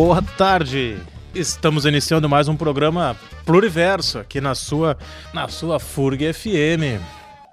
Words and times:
Boa 0.00 0.22
tarde. 0.22 0.96
Estamos 1.34 1.84
iniciando 1.84 2.28
mais 2.28 2.46
um 2.46 2.54
programa 2.54 3.16
Pluriverso 3.44 4.20
aqui 4.20 4.40
na 4.40 4.54
sua 4.54 4.96
na 5.34 5.48
sua 5.48 5.80
FURG 5.80 6.32
FM. 6.32 7.02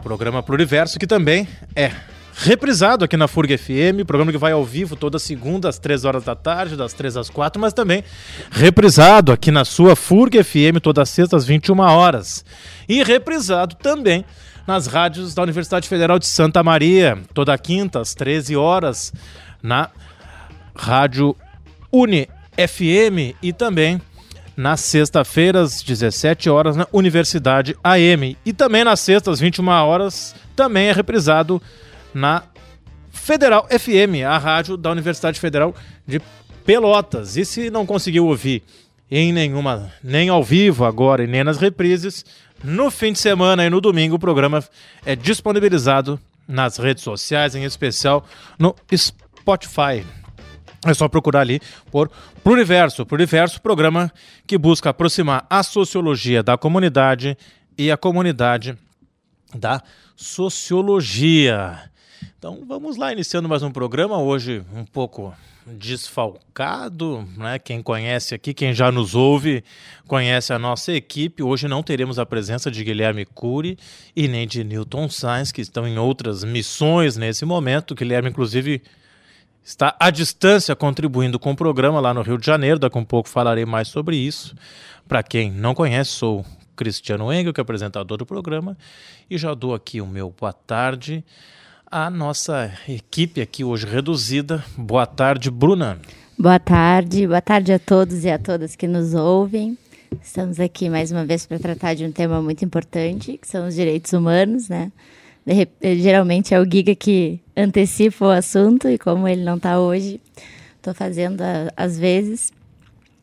Programa 0.03 0.43
Pluriverso 0.43 0.99
que 0.99 1.07
também 1.07 1.47
é 1.75 1.91
reprisado 2.35 3.03
aqui 3.03 3.17
na 3.17 3.27
FURG 3.27 3.57
FM, 3.57 4.05
programa 4.05 4.31
que 4.31 4.37
vai 4.37 4.51
ao 4.51 4.63
vivo 4.63 4.95
toda 4.95 5.17
segunda 5.17 5.69
às 5.69 5.79
3 5.79 6.05
horas 6.05 6.23
da 6.23 6.35
tarde, 6.35 6.75
das 6.75 6.93
3 6.93 7.17
às 7.17 7.31
4, 7.31 7.59
mas 7.59 7.73
também 7.73 8.03
reprisado 8.51 9.31
aqui 9.31 9.49
na 9.49 9.65
sua 9.65 9.95
FURG 9.95 10.43
FM 10.43 10.79
toda 10.83 11.03
sexta 11.03 11.35
às 11.35 11.47
21 11.47 11.79
horas. 11.79 12.45
E 12.87 13.01
reprisado 13.01 13.73
também 13.73 14.23
nas 14.67 14.85
rádios 14.85 15.33
da 15.33 15.41
Universidade 15.41 15.89
Federal 15.89 16.19
de 16.19 16.27
Santa 16.27 16.61
Maria, 16.61 17.17
toda 17.33 17.57
quinta 17.57 18.01
às 18.01 18.13
13 18.13 18.55
horas 18.55 19.11
na 19.63 19.89
Rádio 20.75 21.35
Uni 21.91 22.34
FM 22.57 23.35
e 23.41 23.53
também 23.53 24.01
nas 24.55 24.81
sexta-feiras, 24.81 25.83
17 25.83 26.49
horas, 26.49 26.75
na 26.75 26.87
Universidade 26.91 27.75
AM. 27.83 28.37
E 28.45 28.53
também 28.53 28.83
nas 28.83 28.99
sextas, 28.99 29.39
21 29.39 29.67
horas, 29.67 30.35
também 30.55 30.87
é 30.87 30.91
reprisado 30.91 31.61
na 32.13 32.43
Federal 33.11 33.67
FM, 33.67 34.23
a 34.27 34.37
rádio 34.37 34.77
da 34.77 34.91
Universidade 34.91 35.39
Federal 35.39 35.75
de 36.07 36.21
Pelotas. 36.65 37.35
E 37.37 37.43
se 37.43 37.69
não 37.69 37.85
conseguiu 37.85 38.27
ouvir 38.27 38.63
em 39.09 39.33
nenhuma, 39.33 39.91
nem 40.03 40.29
ao 40.29 40.43
vivo 40.43 40.85
agora 40.85 41.23
e 41.23 41.27
nem 41.27 41.43
nas 41.43 41.57
reprises, 41.57 42.25
no 42.63 42.89
fim 42.89 43.11
de 43.11 43.19
semana 43.19 43.65
e 43.65 43.69
no 43.69 43.81
domingo 43.81 44.15
o 44.15 44.19
programa 44.19 44.63
é 45.05 45.15
disponibilizado 45.15 46.19
nas 46.47 46.77
redes 46.77 47.03
sociais, 47.03 47.55
em 47.55 47.63
especial 47.63 48.25
no 48.57 48.75
Spotify. 48.95 50.05
É 50.85 50.93
só 50.93 51.09
procurar 51.09 51.41
ali 51.41 51.59
por 51.91 52.11
Pluriverso. 52.43 53.05
Pluriverso, 53.05 53.59
programa 53.59 54.11
que 54.45 54.55
busca 54.55 54.91
aproximar 54.91 55.45
a 55.49 55.63
sociologia 55.63 56.43
da 56.43 56.57
comunidade 56.57 57.35
e 57.75 57.91
a 57.91 57.97
comunidade 57.97 58.77
da 59.53 59.81
sociologia. 60.15 61.89
Então 62.37 62.63
vamos 62.67 62.97
lá, 62.97 63.11
iniciando 63.11 63.49
mais 63.49 63.63
um 63.63 63.71
programa, 63.71 64.19
hoje 64.19 64.63
um 64.73 64.85
pouco 64.85 65.33
desfalcado, 65.65 67.27
né? 67.35 67.57
Quem 67.57 67.81
conhece 67.81 68.35
aqui, 68.35 68.53
quem 68.53 68.71
já 68.71 68.91
nos 68.91 69.15
ouve, 69.15 69.63
conhece 70.07 70.53
a 70.53 70.59
nossa 70.59 70.93
equipe. 70.93 71.41
Hoje 71.41 71.67
não 71.67 71.81
teremos 71.81 72.19
a 72.19 72.25
presença 72.25 72.69
de 72.69 72.83
Guilherme 72.83 73.25
Cury 73.25 73.77
e 74.15 74.27
nem 74.27 74.47
de 74.47 74.63
Newton 74.63 75.09
Sainz, 75.09 75.51
que 75.51 75.61
estão 75.61 75.87
em 75.87 75.97
outras 75.97 76.43
missões 76.43 77.17
nesse 77.17 77.43
momento. 77.43 77.95
Guilherme, 77.95 78.29
inclusive, 78.29 78.83
está 79.65 79.95
à 79.99 80.11
distância 80.11 80.75
contribuindo 80.75 81.39
com 81.39 81.51
o 81.51 81.55
programa 81.55 81.99
lá 81.99 82.13
no 82.13 82.21
Rio 82.21 82.37
de 82.37 82.45
Janeiro. 82.45 82.77
Daqui 82.77 82.95
a 82.95 83.01
um 83.01 83.05
pouco 83.05 83.27
falarei 83.27 83.65
mais 83.65 83.87
sobre 83.87 84.15
isso. 84.15 84.55
Para 85.07 85.23
quem 85.23 85.51
não 85.51 85.73
conhece, 85.73 86.11
sou 86.11 86.45
Cristiano 86.75 87.33
Engel, 87.33 87.51
que 87.51 87.59
é 87.59 87.63
apresentador 87.63 88.17
do 88.17 88.25
programa, 88.25 88.77
e 89.29 89.37
já 89.37 89.53
dou 89.53 89.73
aqui 89.73 89.99
o 90.01 90.05
meu 90.05 90.33
boa 90.39 90.53
tarde 90.53 91.23
à 91.89 92.09
nossa 92.09 92.71
equipe 92.87 93.41
aqui 93.41 93.63
hoje 93.63 93.87
reduzida. 93.87 94.63
Boa 94.77 95.05
tarde, 95.05 95.49
Bruna. 95.49 95.99
Boa 96.37 96.59
tarde, 96.59 97.25
boa 97.25 97.41
tarde 97.41 97.71
a 97.71 97.79
todos 97.79 98.23
e 98.23 98.29
a 98.29 98.37
todas 98.37 98.75
que 98.75 98.87
nos 98.87 99.13
ouvem. 99.13 99.77
Estamos 100.21 100.59
aqui 100.59 100.89
mais 100.89 101.11
uma 101.11 101.25
vez 101.25 101.45
para 101.45 101.57
tratar 101.57 101.93
de 101.93 102.05
um 102.05 102.11
tema 102.11 102.41
muito 102.41 102.63
importante, 102.63 103.37
que 103.37 103.47
são 103.47 103.67
os 103.67 103.75
direitos 103.75 104.13
humanos, 104.13 104.69
né? 104.69 104.91
De, 105.45 105.67
geralmente 105.97 106.53
é 106.53 106.59
o 106.59 106.65
Giga 106.65 106.95
que 106.95 107.39
antecipa 107.55 108.25
o 108.25 108.29
assunto 108.31 108.89
e 108.89 108.97
como 108.97 109.27
ele 109.27 109.43
não 109.43 109.57
está 109.57 109.79
hoje, 109.79 110.19
estou 110.77 110.93
fazendo 110.93 111.41
às 111.77 111.99
vezes. 111.99 112.51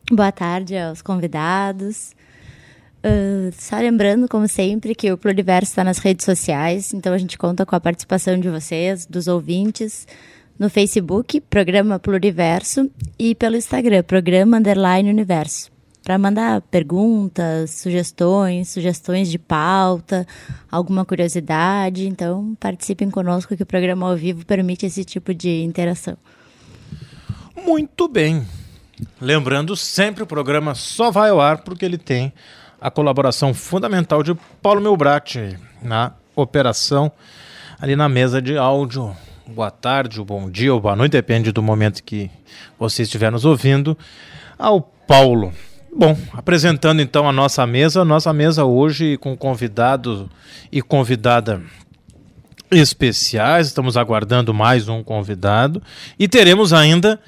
Boa 0.09 0.31
tarde 0.31 0.77
aos 0.77 1.01
convidados. 1.01 2.13
Uh, 3.05 3.51
só 3.57 3.77
lembrando, 3.77 4.29
como 4.29 4.47
sempre, 4.47 4.95
que 4.95 5.11
o 5.11 5.17
Pluriverso 5.17 5.71
está 5.71 5.83
nas 5.83 5.97
redes 5.97 6.23
sociais, 6.23 6.93
então 6.93 7.13
a 7.13 7.17
gente 7.17 7.37
conta 7.37 7.65
com 7.65 7.75
a 7.75 7.79
participação 7.79 8.39
de 8.39 8.49
vocês, 8.49 9.05
dos 9.05 9.27
ouvintes, 9.27 10.07
no 10.57 10.69
Facebook, 10.69 11.41
Programa 11.41 11.99
Pluriverso, 11.99 12.89
e 13.19 13.35
pelo 13.35 13.57
Instagram, 13.57 14.03
Programa 14.03 14.57
Underline 14.57 15.09
Universo 15.09 15.72
para 16.03 16.17
mandar 16.17 16.61
perguntas, 16.61 17.71
sugestões, 17.71 18.69
sugestões 18.69 19.31
de 19.31 19.39
pauta, 19.39 20.27
alguma 20.69 21.05
curiosidade. 21.05 22.07
Então, 22.07 22.55
participem 22.59 23.09
conosco 23.09 23.55
que 23.55 23.63
o 23.63 23.65
programa 23.65 24.09
ao 24.09 24.17
vivo 24.17 24.45
permite 24.45 24.85
esse 24.85 25.05
tipo 25.05 25.33
de 25.33 25.63
interação. 25.63 26.17
Muito 27.65 28.07
bem. 28.09 28.45
Lembrando 29.19 29.75
sempre 29.75 30.23
o 30.23 30.27
programa 30.27 30.75
só 30.75 31.09
vai 31.09 31.29
ao 31.29 31.39
ar 31.39 31.59
porque 31.59 31.85
ele 31.85 31.97
tem 31.97 32.33
a 32.79 32.91
colaboração 32.91 33.53
fundamental 33.53 34.21
de 34.21 34.35
Paulo 34.61 34.81
Melbrat 34.81 35.57
na 35.81 36.11
operação 36.35 37.11
ali 37.79 37.95
na 37.95 38.09
mesa 38.09 38.41
de 38.41 38.57
áudio. 38.57 39.15
Boa 39.47 39.71
tarde, 39.71 40.21
bom 40.21 40.49
dia 40.49 40.73
boa 40.77 40.95
noite, 40.95 41.13
depende 41.13 41.51
do 41.51 41.61
momento 41.61 42.03
que 42.03 42.29
você 42.77 43.03
estiver 43.03 43.31
nos 43.31 43.45
ouvindo. 43.45 43.97
Ao 44.57 44.81
Paulo. 44.81 45.53
Bom, 45.95 46.17
apresentando 46.33 47.03
então 47.03 47.29
a 47.29 47.31
nossa 47.31 47.67
mesa, 47.67 48.03
nossa 48.03 48.33
mesa 48.33 48.65
hoje 48.65 49.15
com 49.17 49.37
convidado 49.37 50.27
e 50.71 50.81
convidada 50.81 51.61
especiais, 52.71 53.67
estamos 53.67 53.95
aguardando 53.95 54.55
mais 54.55 54.89
um 54.89 55.03
convidado 55.03 55.83
e 56.17 56.27
teremos 56.27 56.73
ainda 56.73 57.19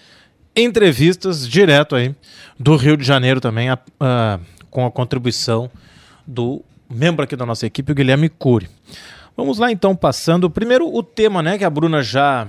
entrevistas 0.56 1.48
direto 1.48 1.96
aí 1.96 2.16
do 2.60 2.76
Rio 2.76 2.98
de 2.98 3.04
Janeiro 3.04 3.40
também, 3.40 3.70
a, 3.70 3.78
a, 4.00 4.40
com 4.72 4.84
a 4.84 4.92
contribuição 4.92 5.70
do 6.26 6.64
membro 6.90 7.24
aqui 7.24 7.36
da 7.36 7.46
nossa 7.46 7.68
equipe, 7.68 7.92
o 7.92 7.96
Guilherme 7.96 8.30
Cury. 8.30 8.68
Vamos 9.38 9.60
lá 9.60 9.72
então, 9.72 9.96
passando 9.96 10.50
primeiro 10.50 10.92
o 10.92 11.04
tema, 11.04 11.44
né, 11.44 11.56
que 11.60 11.64
a 11.64 11.70
Bruna 11.70 12.02
já 12.02 12.48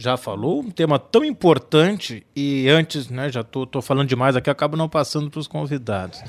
já 0.00 0.16
falou, 0.16 0.60
um 0.60 0.70
tema 0.70 0.98
tão 0.98 1.24
importante 1.24 2.26
e 2.34 2.68
antes, 2.68 3.10
né, 3.10 3.30
já 3.30 3.42
tô, 3.42 3.66
tô 3.66 3.82
falando 3.82 4.08
demais 4.08 4.34
aqui, 4.34 4.48
acabo 4.48 4.76
não 4.76 4.88
passando 4.88 5.30
para 5.30 5.40
os 5.40 5.46
convidados. 5.46 6.22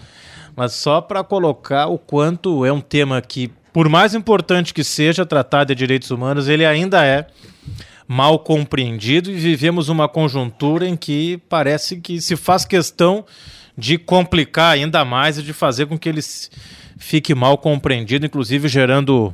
Mas 0.55 0.73
só 0.73 0.99
para 0.99 1.23
colocar 1.23 1.87
o 1.87 1.97
quanto 1.97 2.65
é 2.65 2.73
um 2.73 2.81
tema 2.81 3.21
que, 3.21 3.49
por 3.71 3.87
mais 3.87 4.13
importante 4.13 4.73
que 4.73 4.83
seja 4.83 5.25
tratar 5.25 5.63
de 5.63 5.73
direitos 5.73 6.11
humanos, 6.11 6.49
ele 6.49 6.65
ainda 6.65 7.05
é 7.05 7.27
mal 8.05 8.39
compreendido 8.39 9.31
e 9.31 9.35
vivemos 9.35 9.87
uma 9.87 10.09
conjuntura 10.09 10.85
em 10.85 10.97
que 10.97 11.37
parece 11.47 12.01
que 12.01 12.19
se 12.19 12.35
faz 12.35 12.65
questão 12.65 13.25
de 13.77 13.97
complicar 13.97 14.73
ainda 14.73 15.05
mais 15.05 15.37
e 15.37 15.43
de 15.43 15.53
fazer 15.53 15.85
com 15.85 15.97
que 15.97 16.09
ele 16.09 16.21
fique 16.97 17.33
mal 17.33 17.57
compreendido, 17.57 18.25
inclusive 18.25 18.67
gerando 18.67 19.33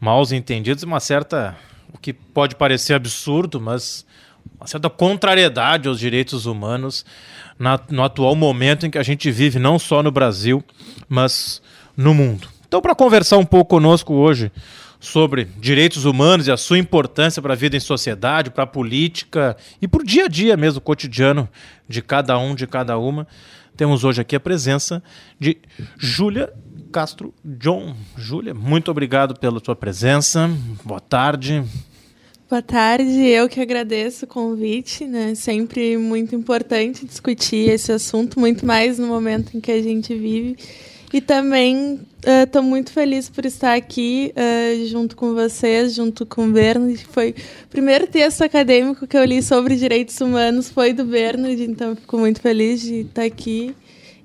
maus 0.00 0.32
entendidos 0.32 0.82
e 0.82 0.86
uma 0.86 0.98
certa 0.98 1.56
o 1.96 1.98
que 1.98 2.12
pode 2.12 2.54
parecer 2.54 2.94
absurdo, 2.94 3.60
mas 3.60 4.06
uma 4.58 4.66
certa 4.66 4.88
contrariedade 4.88 5.88
aos 5.88 5.98
direitos 5.98 6.46
humanos 6.46 7.04
na, 7.58 7.80
no 7.90 8.02
atual 8.04 8.36
momento 8.36 8.86
em 8.86 8.90
que 8.90 8.98
a 8.98 9.02
gente 9.02 9.30
vive, 9.30 9.58
não 9.58 9.78
só 9.78 10.02
no 10.02 10.10
Brasil, 10.10 10.62
mas 11.08 11.60
no 11.96 12.14
mundo. 12.14 12.48
Então, 12.68 12.80
para 12.80 12.94
conversar 12.94 13.38
um 13.38 13.44
pouco 13.44 13.70
conosco 13.70 14.12
hoje 14.12 14.52
sobre 15.00 15.44
direitos 15.58 16.04
humanos 16.04 16.46
e 16.46 16.52
a 16.52 16.56
sua 16.56 16.78
importância 16.78 17.40
para 17.40 17.54
a 17.54 17.56
vida 17.56 17.76
em 17.76 17.80
sociedade, 17.80 18.50
para 18.50 18.64
a 18.64 18.66
política 18.66 19.56
e 19.80 19.88
para 19.88 20.02
o 20.02 20.04
dia 20.04 20.24
a 20.24 20.28
dia 20.28 20.56
mesmo, 20.56 20.80
cotidiano 20.80 21.48
de 21.88 22.02
cada 22.02 22.38
um, 22.38 22.54
de 22.54 22.66
cada 22.66 22.98
uma, 22.98 23.26
temos 23.76 24.04
hoje 24.04 24.20
aqui 24.20 24.34
a 24.34 24.40
presença 24.40 25.02
de 25.38 25.58
Júlia 25.96 26.52
Castro 26.86 27.34
John. 27.44 27.94
Júlia, 28.16 28.54
muito 28.54 28.90
obrigado 28.90 29.38
pela 29.38 29.60
sua 29.64 29.76
presença. 29.76 30.50
Boa 30.84 31.00
tarde. 31.00 31.64
Boa 32.48 32.62
tarde, 32.62 33.26
eu 33.26 33.48
que 33.48 33.60
agradeço 33.60 34.24
o 34.24 34.28
convite, 34.28 35.04
né? 35.04 35.34
Sempre 35.34 35.96
muito 35.96 36.32
importante 36.34 37.04
discutir 37.04 37.70
esse 37.70 37.90
assunto, 37.90 38.38
muito 38.38 38.64
mais 38.64 39.00
no 39.00 39.08
momento 39.08 39.56
em 39.56 39.60
que 39.60 39.72
a 39.72 39.82
gente 39.82 40.14
vive. 40.14 40.56
E 41.12 41.20
também 41.20 42.00
estou 42.44 42.62
uh, 42.62 42.64
muito 42.64 42.92
feliz 42.92 43.28
por 43.28 43.44
estar 43.44 43.74
aqui 43.74 44.32
uh, 44.36 44.86
junto 44.86 45.16
com 45.16 45.34
vocês, 45.34 45.94
junto 45.94 46.24
com 46.24 46.46
o 46.46 46.52
Bernard. 46.52 47.04
Foi 47.10 47.30
o 47.64 47.68
primeiro 47.68 48.06
texto 48.06 48.42
acadêmico 48.42 49.08
que 49.08 49.16
eu 49.16 49.24
li 49.24 49.42
sobre 49.42 49.74
direitos 49.74 50.20
humanos 50.20 50.70
foi 50.70 50.92
do 50.92 51.04
Bernard, 51.04 51.60
então 51.62 51.96
fico 51.96 52.16
muito 52.16 52.40
feliz 52.40 52.80
de 52.80 53.00
estar 53.00 53.24
aqui 53.24 53.74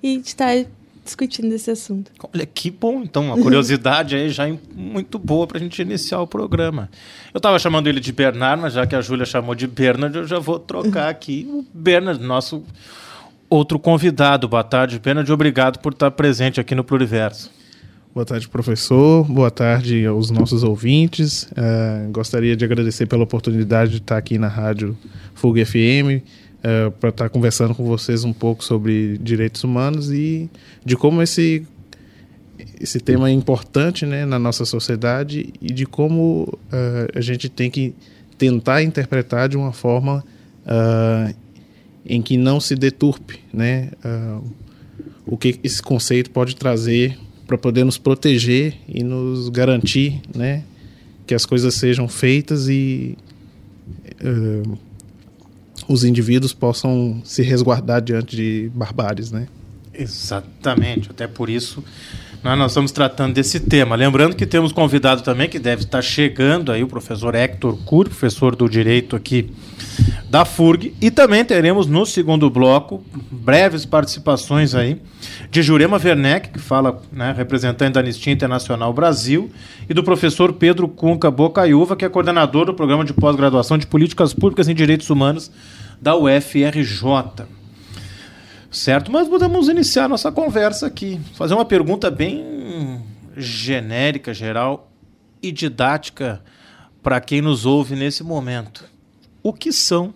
e 0.03 0.17
de 0.17 0.27
estar 0.27 0.65
discutindo 1.03 1.53
esse 1.53 1.71
assunto. 1.71 2.11
Olha, 2.33 2.45
que 2.45 2.69
bom, 2.69 3.01
então, 3.03 3.25
uma 3.25 3.37
curiosidade 3.37 4.15
aí 4.15 4.29
já 4.29 4.45
muito 4.75 5.17
boa 5.17 5.47
para 5.47 5.57
a 5.57 5.59
gente 5.59 5.81
iniciar 5.81 6.21
o 6.21 6.27
programa. 6.27 6.89
Eu 7.33 7.39
estava 7.39 7.57
chamando 7.59 7.87
ele 7.87 7.99
de 7.99 8.11
Bernard, 8.11 8.61
mas 8.61 8.73
já 8.73 8.85
que 8.85 8.95
a 8.95 9.01
Júlia 9.01 9.25
chamou 9.25 9.55
de 9.55 9.67
Bernard, 9.67 10.17
eu 10.17 10.27
já 10.27 10.39
vou 10.39 10.59
trocar 10.59 11.09
aqui 11.11 11.47
o 11.49 11.65
Bernard, 11.73 12.23
nosso 12.23 12.63
outro 13.49 13.79
convidado. 13.79 14.47
Boa 14.47 14.63
tarde, 14.63 14.99
Bernard, 14.99 15.31
obrigado 15.31 15.79
por 15.79 15.93
estar 15.93 16.11
presente 16.11 16.59
aqui 16.59 16.75
no 16.75 16.83
Pluriverso. 16.83 17.51
Boa 18.13 18.25
tarde, 18.25 18.49
professor. 18.49 19.23
Boa 19.23 19.49
tarde 19.49 20.05
aos 20.05 20.29
nossos 20.29 20.63
ouvintes. 20.63 21.43
Uh, 21.43 22.11
gostaria 22.11 22.57
de 22.57 22.65
agradecer 22.65 23.05
pela 23.05 23.23
oportunidade 23.23 23.91
de 23.91 23.97
estar 23.97 24.17
aqui 24.17 24.37
na 24.37 24.49
rádio 24.49 24.97
Fuga 25.33 25.65
FM, 25.65 26.21
uh, 26.61 26.91
para 26.91 27.09
estar 27.09 27.25
tá 27.25 27.29
conversando 27.29 27.75
com 27.75 27.83
vocês 27.85 28.23
um 28.23 28.33
pouco 28.33 28.63
sobre 28.63 29.17
direitos 29.17 29.63
humanos 29.63 30.11
e 30.11 30.49
de 30.85 30.95
como 30.95 31.21
esse 31.21 31.65
esse 32.79 32.99
tema 32.99 33.29
é 33.29 33.31
importante 33.31 34.05
né, 34.05 34.25
na 34.25 34.37
nossa 34.37 34.65
sociedade 34.65 35.53
e 35.61 35.73
de 35.73 35.85
como 35.85 36.43
uh, 36.43 37.17
a 37.17 37.21
gente 37.21 37.49
tem 37.49 37.69
que 37.69 37.93
tentar 38.37 38.83
interpretar 38.83 39.49
de 39.49 39.57
uma 39.57 39.71
forma 39.71 40.23
uh, 40.65 41.35
em 42.05 42.21
que 42.21 42.37
não 42.37 42.59
se 42.59 42.75
deturpe 42.75 43.39
né, 43.53 43.91
uh, 44.03 44.43
o 45.25 45.37
que 45.37 45.59
esse 45.63 45.81
conceito 45.81 46.31
pode 46.31 46.55
trazer 46.55 47.17
para 47.45 47.57
poder 47.57 47.83
nos 47.83 47.97
proteger 47.97 48.75
e 48.87 49.03
nos 49.03 49.49
garantir 49.49 50.21
né, 50.35 50.63
que 51.27 51.33
as 51.33 51.45
coisas 51.45 51.73
sejam 51.75 52.07
feitas 52.07 52.67
e 52.67 53.17
os 55.87 56.03
indivíduos 56.03 56.53
possam 56.53 57.21
se 57.23 57.41
resguardar 57.41 58.01
diante 58.01 58.35
de 58.35 58.71
barbáries. 58.73 59.31
Né? 59.31 59.47
Exatamente, 59.93 61.09
até 61.11 61.27
por 61.27 61.49
isso 61.49 61.83
nós, 62.43 62.57
nós 62.57 62.71
estamos 62.71 62.91
tratando 62.91 63.35
desse 63.35 63.59
tema. 63.59 63.95
Lembrando 63.95 64.35
que 64.35 64.47
temos 64.47 64.71
convidado 64.71 65.21
também, 65.21 65.47
que 65.47 65.59
deve 65.59 65.83
estar 65.83 66.01
chegando 66.01 66.71
aí, 66.71 66.81
o 66.83 66.87
professor 66.87 67.35
Hector 67.35 67.77
Cury, 67.85 68.09
professor 68.09 68.55
do 68.55 68.67
Direito 68.67 69.15
aqui 69.15 69.51
da 70.27 70.43
FURG. 70.43 70.95
E 70.99 71.11
também 71.11 71.45
teremos 71.45 71.85
no 71.85 72.03
segundo 72.03 72.49
bloco 72.49 73.03
breves 73.29 73.85
participações 73.85 74.73
aí 74.73 74.99
de 75.51 75.61
Jurema 75.61 75.99
Werneck, 76.03 76.49
que 76.49 76.59
fala, 76.59 76.99
né, 77.11 77.31
representante 77.37 77.93
da 77.93 77.99
Anistia 77.99 78.33
Internacional 78.33 78.91
Brasil, 78.91 79.51
e 79.87 79.93
do 79.93 80.03
professor 80.03 80.53
Pedro 80.53 80.87
Cunca 80.87 81.29
Bocaiúva, 81.29 81.95
que 81.95 82.05
é 82.05 82.09
coordenador 82.09 82.65
do 82.65 82.73
programa 82.73 83.05
de 83.05 83.13
pós-graduação 83.13 83.77
de 83.77 83.85
Políticas 83.85 84.33
Públicas 84.33 84.67
em 84.67 84.73
Direitos 84.73 85.09
Humanos 85.11 85.51
da 86.01 86.15
UFRJ. 86.15 87.60
Certo, 88.71 89.11
mas 89.11 89.27
podemos 89.27 89.67
iniciar 89.67 90.07
nossa 90.07 90.31
conversa 90.31 90.87
aqui. 90.87 91.19
Fazer 91.35 91.53
uma 91.53 91.65
pergunta 91.65 92.09
bem 92.09 93.03
genérica, 93.35 94.33
geral 94.33 94.89
e 95.43 95.51
didática 95.51 96.41
para 97.03 97.19
quem 97.19 97.41
nos 97.41 97.65
ouve 97.65 97.95
nesse 97.95 98.23
momento. 98.23 98.85
O 99.43 99.51
que 99.51 99.73
são 99.73 100.13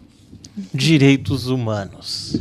direitos 0.74 1.48
humanos? 1.48 2.38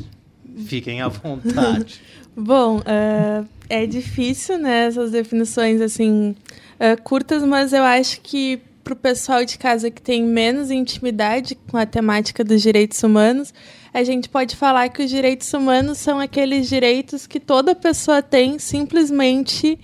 Fiquem 0.66 1.02
à 1.02 1.08
vontade. 1.08 2.00
Bom, 2.36 2.78
uh, 2.78 3.48
é 3.68 3.86
difícil, 3.86 4.58
né, 4.58 4.86
essas 4.86 5.10
definições 5.10 5.80
assim 5.80 6.36
uh, 6.78 7.00
curtas, 7.02 7.42
mas 7.42 7.72
eu 7.72 7.82
acho 7.82 8.20
que 8.20 8.60
para 8.82 8.92
o 8.92 8.96
pessoal 8.96 9.44
de 9.44 9.56
casa 9.56 9.90
que 9.90 10.02
tem 10.02 10.22
menos 10.22 10.70
intimidade 10.70 11.54
com 11.54 11.76
a 11.76 11.86
temática 11.86 12.44
dos 12.44 12.60
direitos 12.60 13.02
humanos, 13.02 13.54
a 13.94 14.02
gente 14.02 14.28
pode 14.28 14.56
falar 14.56 14.88
que 14.88 15.04
os 15.04 15.08
direitos 15.08 15.54
humanos 15.54 15.98
são 15.98 16.18
aqueles 16.18 16.68
direitos 16.68 17.28
que 17.28 17.38
toda 17.38 17.76
pessoa 17.76 18.20
tem 18.20 18.58
simplesmente 18.58 19.78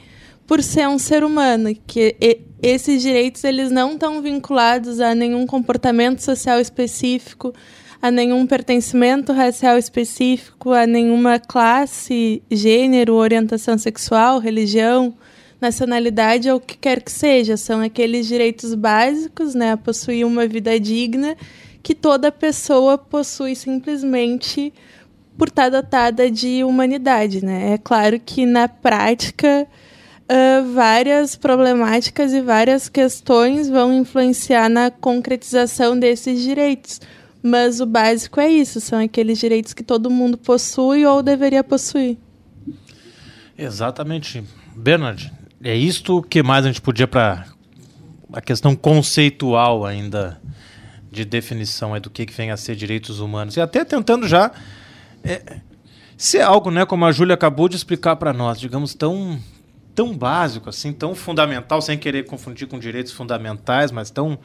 por 0.48 0.60
ser 0.64 0.88
um 0.88 0.98
ser 0.98 1.22
humano, 1.22 1.72
que 1.86 2.16
esses 2.60 3.00
direitos 3.02 3.44
eles 3.44 3.70
não 3.70 3.92
estão 3.92 4.20
vinculados 4.20 4.98
a 4.98 5.14
nenhum 5.14 5.46
comportamento 5.46 6.18
social 6.18 6.58
específico, 6.58 7.54
a 8.02 8.10
nenhum 8.10 8.48
pertencimento 8.48 9.32
racial 9.32 9.78
específico, 9.78 10.72
a 10.72 10.88
nenhuma 10.88 11.38
classe, 11.38 12.42
gênero, 12.50 13.14
orientação 13.14 13.78
sexual, 13.78 14.40
religião, 14.40 15.14
nacionalidade 15.60 16.50
ou 16.50 16.56
o 16.56 16.60
que 16.60 16.76
quer 16.76 17.00
que 17.00 17.12
seja. 17.12 17.56
São 17.56 17.80
aqueles 17.80 18.26
direitos 18.26 18.74
básicos, 18.74 19.54
né, 19.54 19.70
a 19.70 19.76
possuir 19.76 20.26
uma 20.26 20.48
vida 20.48 20.80
digna 20.80 21.36
que 21.82 21.94
toda 21.94 22.30
pessoa 22.30 22.98
possui 22.98 23.54
simplesmente 23.54 24.72
por 25.36 25.48
estar 25.48 25.70
dotada 25.70 26.30
de 26.30 26.62
humanidade. 26.64 27.44
Né? 27.44 27.74
É 27.74 27.78
claro 27.78 28.20
que 28.20 28.44
na 28.44 28.68
prática 28.68 29.66
uh, 30.30 30.72
várias 30.72 31.34
problemáticas 31.34 32.32
e 32.32 32.40
várias 32.40 32.88
questões 32.88 33.68
vão 33.68 33.92
influenciar 33.92 34.68
na 34.68 34.90
concretização 34.90 35.98
desses 35.98 36.42
direitos. 36.42 37.00
Mas 37.42 37.80
o 37.80 37.86
básico 37.86 38.38
é 38.38 38.50
isso, 38.50 38.80
são 38.80 39.02
aqueles 39.02 39.38
direitos 39.38 39.72
que 39.72 39.82
todo 39.82 40.10
mundo 40.10 40.36
possui 40.36 41.06
ou 41.06 41.22
deveria 41.22 41.64
possuir. 41.64 42.18
Exatamente. 43.56 44.44
Bernard, 44.76 45.32
é 45.62 45.74
isto 45.74 46.22
que 46.22 46.42
mais 46.42 46.64
a 46.64 46.68
gente 46.68 46.82
podia 46.82 47.08
para 47.08 47.46
a 48.32 48.40
questão 48.40 48.76
conceitual 48.76 49.84
ainda 49.86 50.40
de 51.10 51.24
definição 51.24 51.94
é 51.94 52.00
do 52.00 52.08
que, 52.08 52.24
que 52.24 52.32
vem 52.32 52.50
a 52.50 52.56
ser 52.56 52.76
direitos 52.76 53.18
humanos. 53.20 53.56
E 53.56 53.60
até 53.60 53.84
tentando 53.84 54.28
já 54.28 54.52
é, 55.24 55.60
ser 56.16 56.42
algo, 56.42 56.70
né, 56.70 56.84
como 56.84 57.04
a 57.04 57.12
Júlia 57.12 57.34
acabou 57.34 57.68
de 57.68 57.76
explicar 57.76 58.16
para 58.16 58.32
nós, 58.32 58.60
digamos, 58.60 58.94
tão, 58.94 59.38
tão 59.94 60.16
básico, 60.16 60.68
assim, 60.68 60.92
tão 60.92 61.14
fundamental, 61.14 61.82
sem 61.82 61.98
querer 61.98 62.26
confundir 62.26 62.68
com 62.68 62.78
direitos 62.78 63.12
fundamentais, 63.12 63.90
mas 63.90 64.10
tão 64.10 64.38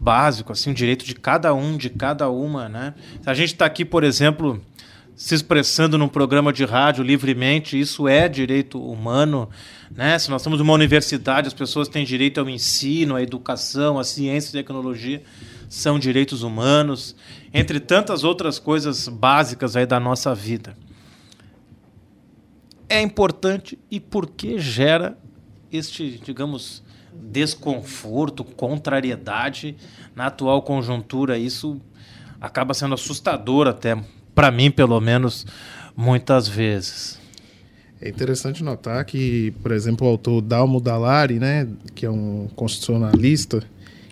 básico, 0.00 0.52
assim, 0.52 0.70
o 0.70 0.74
direito 0.74 1.04
de 1.04 1.14
cada 1.14 1.52
um, 1.54 1.76
de 1.76 1.90
cada 1.90 2.30
uma. 2.30 2.68
Né? 2.68 2.94
Se 3.22 3.28
a 3.28 3.34
gente 3.34 3.52
está 3.54 3.66
aqui, 3.66 3.84
por 3.84 4.04
exemplo, 4.04 4.62
se 5.16 5.34
expressando 5.34 5.98
num 5.98 6.08
programa 6.08 6.52
de 6.52 6.64
rádio 6.64 7.02
livremente, 7.02 7.78
isso 7.78 8.06
é 8.06 8.28
direito 8.28 8.80
humano. 8.80 9.48
Né? 9.90 10.18
Se 10.18 10.30
nós 10.30 10.42
estamos 10.42 10.60
numa 10.60 10.72
universidade, 10.72 11.48
as 11.48 11.54
pessoas 11.54 11.88
têm 11.88 12.04
direito 12.04 12.38
ao 12.38 12.48
ensino, 12.48 13.16
à 13.16 13.22
educação, 13.22 13.98
à 13.98 14.04
ciência 14.04 14.50
e 14.50 14.52
tecnologia 14.52 15.20
são 15.72 15.98
direitos 15.98 16.42
humanos, 16.42 17.16
entre 17.50 17.80
tantas 17.80 18.24
outras 18.24 18.58
coisas 18.58 19.08
básicas 19.08 19.74
aí 19.74 19.86
da 19.86 19.98
nossa 19.98 20.34
vida. 20.34 20.76
É 22.86 23.00
importante 23.00 23.78
e 23.90 23.98
por 23.98 24.26
que 24.26 24.58
gera 24.58 25.16
este, 25.72 26.20
digamos, 26.22 26.82
desconforto, 27.14 28.44
contrariedade 28.44 29.74
na 30.14 30.26
atual 30.26 30.60
conjuntura? 30.60 31.38
Isso 31.38 31.80
acaba 32.38 32.74
sendo 32.74 32.92
assustador 32.92 33.66
até, 33.66 33.98
para 34.34 34.50
mim, 34.50 34.70
pelo 34.70 35.00
menos, 35.00 35.46
muitas 35.96 36.46
vezes. 36.46 37.18
É 37.98 38.10
interessante 38.10 38.62
notar 38.62 39.02
que, 39.06 39.52
por 39.62 39.72
exemplo, 39.72 40.06
o 40.06 40.10
autor 40.10 40.42
Dalmo 40.42 40.82
Dallari, 40.82 41.38
né, 41.38 41.66
que 41.94 42.04
é 42.04 42.10
um 42.10 42.46
constitucionalista, 42.54 43.64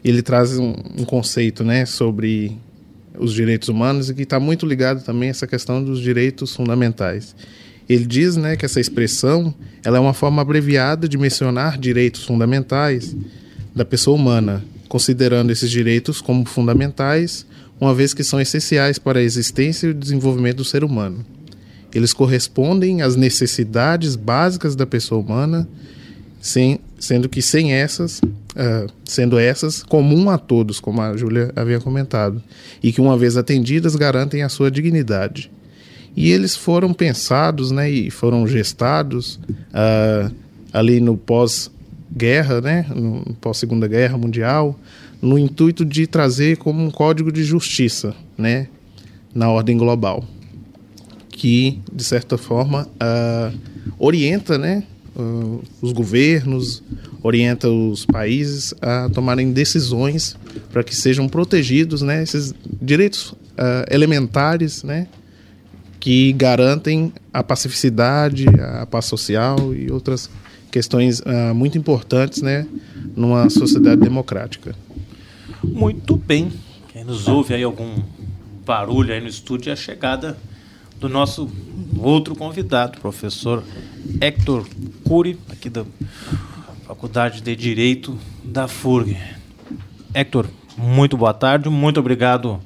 ele 0.05 0.23
traz 0.23 0.59
um, 0.59 0.75
um 0.99 1.05
conceito 1.05 1.63
né, 1.63 1.85
sobre 1.85 2.57
os 3.19 3.33
direitos 3.33 3.69
humanos 3.69 4.09
e 4.09 4.15
que 4.15 4.23
está 4.23 4.41
muito 4.41 4.65
ligado 4.65 5.05
também 5.05 5.29
a 5.29 5.31
essa 5.31 5.47
questão 5.47 5.83
dos 5.83 6.01
direitos 6.01 6.55
fundamentais. 6.55 7.35
Ele 7.89 8.07
diz 8.07 8.37
né, 8.37 8.57
que 8.57 8.65
essa 8.65 8.81
expressão 8.81 9.55
ela 9.85 9.99
é 9.99 10.01
uma 10.01 10.15
forma 10.15 10.41
abreviada 10.41 11.09
de 11.09 11.19
mencionar 11.19 11.79
direitos 11.79 12.25
fundamentais 12.25 13.17
da 13.75 13.85
pessoa 13.85 14.17
humana, 14.17 14.65
considerando 14.89 15.51
esses 15.51 15.71
direitos 15.71 16.21
como 16.21 16.45
fundamentais, 16.45 17.45
uma 17.81 17.95
vez 17.95 18.15
que 18.15 18.23
são 18.23 18.41
essenciais 18.41 18.99
para 18.99 19.19
a 19.19 19.23
existência 19.23 19.87
e 19.87 19.91
o 19.91 19.95
desenvolvimento 19.95 20.59
do 20.59 20.65
ser 20.65 20.85
humano. 20.85 21.25
Eles 21.93 22.13
correspondem 22.13 23.03
às 23.03 23.17
necessidades 23.17 24.15
básicas 24.15 24.77
da 24.77 24.87
pessoa 24.87 25.21
humana, 25.21 25.69
sem, 26.41 26.81
sendo 26.99 27.29
que 27.29 27.43
sem 27.43 27.73
essas 27.73 28.21
uh, 28.51 28.91
sendo 29.05 29.39
essas 29.39 29.83
comum 29.83 30.31
a 30.31 30.39
todos, 30.39 30.81
como 30.81 31.01
a 31.01 31.17
Júlia 31.17 31.53
havia 31.55 31.81
comentado, 31.81 32.43
e 32.83 32.93
que, 32.93 33.01
uma 33.01 33.17
vez 33.17 33.37
atendidas, 33.37 33.97
garantem 33.97 34.43
a 34.43 34.49
sua 34.49 34.71
dignidade. 34.71 35.51
E 36.17 36.31
eles 36.31 36.57
foram 36.57 36.93
pensados 36.93 37.71
né, 37.71 37.91
e 37.91 38.11
foram 38.11 38.47
gestados 38.47 39.39
uh, 39.71 40.35
ali 40.73 41.01
no 41.01 41.17
pós-guerra, 41.17 42.61
né, 42.61 42.87
no 42.95 43.35
pós-segunda 43.41 43.87
guerra 43.87 44.19
mundial, 44.19 44.79
no 45.23 45.39
intuito 45.39 45.85
de 45.85 46.07
trazer 46.07 46.57
como 46.57 46.83
um 46.83 46.91
código 46.91 47.31
de 47.31 47.45
justiça 47.45 48.15
né, 48.37 48.69
na 49.35 49.51
ordem 49.51 49.77
global, 49.77 50.25
que, 51.29 51.81
de 51.93 52.03
certa 52.03 52.37
forma, 52.37 52.89
uh, 52.97 53.57
orienta 53.99 54.59
né, 54.59 54.83
uh, 55.17 55.63
os 55.81 55.93
governos, 55.93 56.83
orienta 57.23 57.69
os 57.69 58.05
países 58.07 58.75
a 58.81 59.09
tomarem 59.11 59.53
decisões 59.53 60.37
para 60.73 60.83
que 60.83 60.95
sejam 60.95 61.29
protegidos 61.29 62.03
né, 62.03 62.23
esses 62.23 62.55
direitos 62.81 63.33
uh, 63.33 63.37
elementares 63.91 64.83
né, 64.83 65.09
que 65.99 66.33
garantem 66.33 67.13
a 67.33 67.43
pacificidade, 67.43 68.47
a 68.81 68.87
paz 68.87 69.05
social 69.05 69.75
e 69.75 69.91
outras 69.91 70.31
questões 70.71 71.21
uh, 71.21 71.55
muito 71.55 71.77
importantes 71.77 72.43
né, 72.43 72.67
numa 73.17 73.51
sociedade 73.51 74.01
democrática. 74.01 74.75
Muito 75.63 76.17
bem. 76.17 76.51
Quem 76.93 77.05
nos 77.05 77.29
ouve 77.29 77.55
aí 77.55 77.63
algum 77.63 78.03
barulho 78.65 79.13
aí 79.13 79.21
no 79.21 79.29
estúdio 79.29 79.71
é 79.71 79.73
a 79.73 79.77
chegada 79.77 80.37
do 81.01 81.09
nosso 81.09 81.51
outro 81.99 82.37
convidado, 82.37 83.01
professor 83.01 83.65
Hector 84.21 84.67
Cury, 85.03 85.39
aqui 85.51 85.71
da 85.71 85.85
Faculdade 86.87 87.41
de 87.41 87.57
Direito 87.57 88.19
da 88.45 88.69
FURG. 88.69 89.17
Hector, 90.13 90.47
muito 90.77 91.17
boa 91.17 91.33
tarde, 91.33 91.71
muito 91.71 91.99
obrigado 91.99 92.61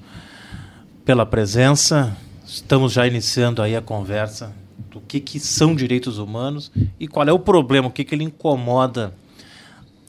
pela 1.04 1.24
presença. 1.24 2.16
estamos 2.44 2.92
já 2.92 3.06
iniciando 3.06 3.62
aí 3.62 3.76
a 3.76 3.80
conversa 3.80 4.52
do 4.90 5.00
que, 5.00 5.20
que 5.20 5.38
são 5.38 5.72
direitos 5.72 6.18
humanos 6.18 6.72
e 6.98 7.06
qual 7.06 7.28
é 7.28 7.32
o 7.32 7.38
problema, 7.38 7.86
o 7.86 7.90
que, 7.90 8.02
que 8.02 8.16
ele 8.16 8.24
incomoda 8.24 9.14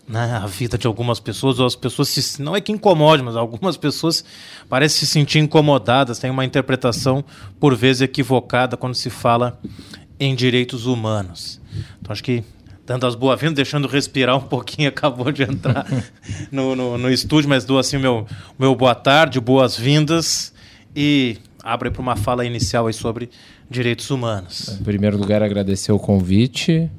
né, 0.07 0.39
a 0.41 0.45
vida 0.45 0.77
de 0.77 0.85
algumas 0.85 1.19
pessoas, 1.19 1.59
ou 1.59 1.65
as 1.65 1.75
pessoas 1.75 2.09
se, 2.09 2.41
não 2.41 2.55
é 2.55 2.61
que 2.61 2.71
incomode, 2.71 3.23
mas 3.23 3.35
algumas 3.35 3.75
pessoas 3.75 4.23
parecem 4.69 4.99
se 4.99 5.07
sentir 5.07 5.39
incomodadas, 5.39 6.19
têm 6.19 6.29
uma 6.29 6.45
interpretação 6.45 7.23
por 7.59 7.75
vezes 7.75 8.03
equivocada 8.03 8.77
quando 8.77 8.93
se 8.93 9.09
fala 9.09 9.59
em 10.19 10.35
direitos 10.35 10.85
humanos. 10.85 11.59
Então 11.99 12.13
acho 12.13 12.23
que 12.23 12.43
dando 12.85 13.07
as 13.07 13.15
boas-vindas, 13.15 13.55
deixando 13.55 13.87
respirar 13.87 14.37
um 14.37 14.41
pouquinho, 14.41 14.89
acabou 14.89 15.31
de 15.31 15.43
entrar 15.43 15.85
no, 16.51 16.75
no, 16.75 16.97
no, 16.97 17.09
estúdio, 17.09 17.49
mas 17.49 17.65
dou 17.65 17.79
assim 17.79 17.97
meu, 17.97 18.27
meu 18.59 18.75
boa 18.75 18.93
tarde, 18.93 19.39
boas-vindas 19.39 20.53
e 20.95 21.37
abre 21.63 21.89
para 21.89 22.01
uma 22.01 22.15
fala 22.15 22.45
inicial 22.45 22.85
aí 22.85 22.93
sobre 22.93 23.29
direitos 23.67 24.11
humanos. 24.11 24.77
Em 24.79 24.83
primeiro 24.83 25.17
lugar, 25.17 25.41
agradecer 25.41 25.91
o 25.91 25.97
convite, 25.97 26.89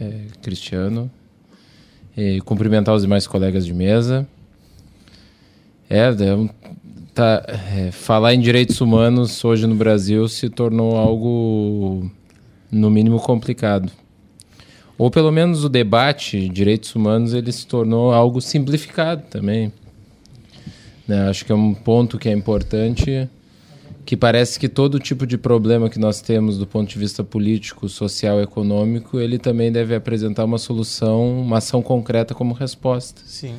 é, 0.00 0.26
Cristiano, 0.40 1.10
e 2.16 2.40
cumprimentar 2.40 2.94
os 2.94 3.02
demais 3.02 3.26
colegas 3.26 3.64
de 3.64 3.72
mesa. 3.72 4.26
É, 5.88 6.08
é 6.08 6.12
tá, 7.14 7.44
é, 7.46 7.90
falar 7.90 8.34
em 8.34 8.40
direitos 8.40 8.80
humanos 8.80 9.44
hoje 9.44 9.66
no 9.66 9.74
Brasil 9.74 10.28
se 10.28 10.48
tornou 10.48 10.96
algo, 10.96 12.10
no 12.70 12.90
mínimo, 12.90 13.18
complicado. 13.20 13.90
Ou 14.98 15.10
pelo 15.10 15.32
menos 15.32 15.64
o 15.64 15.68
debate 15.68 16.40
de 16.40 16.48
direitos 16.48 16.94
humanos 16.94 17.34
ele 17.34 17.50
se 17.50 17.66
tornou 17.66 18.12
algo 18.12 18.40
simplificado 18.40 19.22
também. 19.28 19.72
Né? 21.06 21.28
Acho 21.28 21.44
que 21.44 21.52
é 21.52 21.54
um 21.54 21.74
ponto 21.74 22.18
que 22.18 22.28
é 22.28 22.32
importante 22.32 23.28
que 24.04 24.16
parece 24.16 24.58
que 24.58 24.68
todo 24.68 24.98
tipo 24.98 25.26
de 25.26 25.38
problema 25.38 25.88
que 25.88 25.98
nós 25.98 26.20
temos 26.20 26.58
do 26.58 26.66
ponto 26.66 26.88
de 26.88 26.98
vista 26.98 27.22
político, 27.22 27.88
social, 27.88 28.40
econômico, 28.40 29.20
ele 29.20 29.38
também 29.38 29.70
deve 29.70 29.94
apresentar 29.94 30.44
uma 30.44 30.58
solução, 30.58 31.40
uma 31.40 31.58
ação 31.58 31.80
concreta 31.80 32.34
como 32.34 32.52
resposta. 32.52 33.22
Sim. 33.24 33.54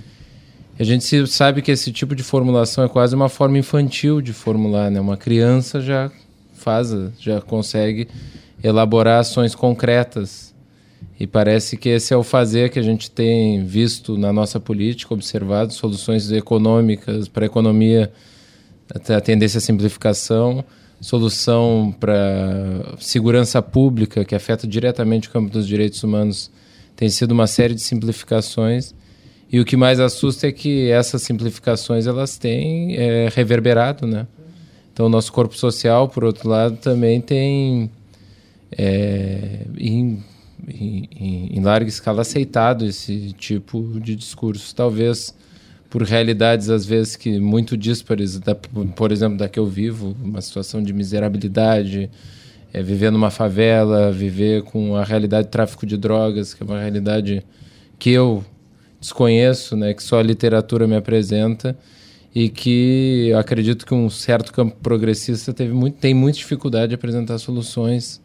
A 0.77 0.83
gente 0.83 1.27
sabe 1.27 1.61
que 1.61 1.71
esse 1.71 1.91
tipo 1.91 2.15
de 2.15 2.23
formulação 2.23 2.83
é 2.83 2.89
quase 2.89 3.15
uma 3.15 3.29
forma 3.29 3.57
infantil 3.57 4.21
de 4.21 4.33
formular, 4.33 4.89
né? 4.89 4.99
Uma 4.99 5.15
criança 5.15 5.79
já 5.79 6.11
faz, 6.53 6.89
já 7.19 7.39
consegue 7.39 8.07
elaborar 8.63 9.19
ações 9.19 9.53
concretas. 9.53 10.53
E 11.19 11.27
parece 11.27 11.77
que 11.77 11.89
esse 11.89 12.13
é 12.13 12.17
o 12.17 12.23
fazer 12.23 12.69
que 12.69 12.79
a 12.79 12.81
gente 12.81 13.09
tem 13.11 13.63
visto 13.63 14.17
na 14.17 14.33
nossa 14.33 14.59
política, 14.59 15.13
observado 15.13 15.71
soluções 15.71 16.31
econômicas 16.31 17.27
para 17.27 17.45
a 17.45 17.47
economia 17.47 18.11
a 18.93 19.21
tendência 19.21 19.57
à 19.57 19.61
simplificação, 19.61 20.63
solução 21.01 21.93
para 21.99 22.95
segurança 22.99 23.61
pública, 23.61 24.23
que 24.23 24.35
afeta 24.35 24.67
diretamente 24.67 25.27
o 25.27 25.31
campo 25.31 25.49
dos 25.49 25.67
direitos 25.67 26.03
humanos, 26.03 26.51
tem 26.95 27.09
sido 27.09 27.31
uma 27.31 27.47
série 27.47 27.73
de 27.73 27.81
simplificações. 27.81 28.93
E 29.51 29.59
o 29.59 29.65
que 29.65 29.75
mais 29.75 29.99
assusta 29.99 30.47
é 30.47 30.51
que 30.51 30.89
essas 30.89 31.21
simplificações 31.21 32.07
elas 32.07 32.37
têm 32.37 32.95
é, 32.95 33.29
reverberado, 33.33 34.07
né? 34.07 34.27
Então, 34.91 35.07
o 35.07 35.09
nosso 35.09 35.33
corpo 35.33 35.57
social, 35.57 36.07
por 36.07 36.23
outro 36.23 36.47
lado, 36.47 36.77
também 36.77 37.19
tem, 37.19 37.89
é, 38.71 39.65
em, 39.77 40.23
em, 40.67 41.49
em 41.51 41.61
larga 41.61 41.89
escala, 41.89 42.21
aceitado 42.21 42.85
esse 42.85 43.33
tipo 43.33 43.99
de 43.99 44.15
discurso. 44.15 44.73
Talvez 44.75 45.35
por 45.93 46.01
realidades 46.01 46.71
às 46.71 46.87
vezes 46.87 47.15
que 47.15 47.39
muito 47.39 47.77
díspares, 47.77 48.39
da, 48.39 48.55
por 48.55 49.11
exemplo, 49.11 49.37
da 49.37 49.47
que 49.47 49.59
eu 49.59 49.67
vivo, 49.67 50.17
uma 50.23 50.41
situação 50.41 50.81
de 50.81 50.91
miserabilidade, 50.91 52.09
é, 52.73 52.81
viver 52.81 53.11
numa 53.11 53.29
favela, 53.29 54.11
viver 54.11 54.63
com 54.63 54.95
a 54.95 55.03
realidade 55.03 55.45
de 55.45 55.51
tráfico 55.51 55.85
de 55.85 55.95
drogas, 55.95 56.51
que 56.51 56.63
é 56.63 56.65
uma 56.65 56.79
realidade 56.79 57.45
que 57.99 58.09
eu 58.09 58.43
desconheço, 58.99 59.75
né, 59.75 59.93
que 59.93 60.01
só 60.01 60.19
a 60.19 60.23
literatura 60.23 60.87
me 60.87 60.95
apresenta 60.95 61.77
e 62.33 62.49
que 62.49 63.27
eu 63.29 63.37
acredito 63.37 63.85
que 63.85 63.93
um 63.93 64.09
certo 64.09 64.51
campo 64.51 64.75
progressista 64.81 65.53
teve 65.53 65.73
muito, 65.73 65.99
tem 65.99 66.15
muita 66.15 66.39
dificuldade 66.39 66.87
de 66.87 66.95
apresentar 66.95 67.37
soluções 67.37 68.19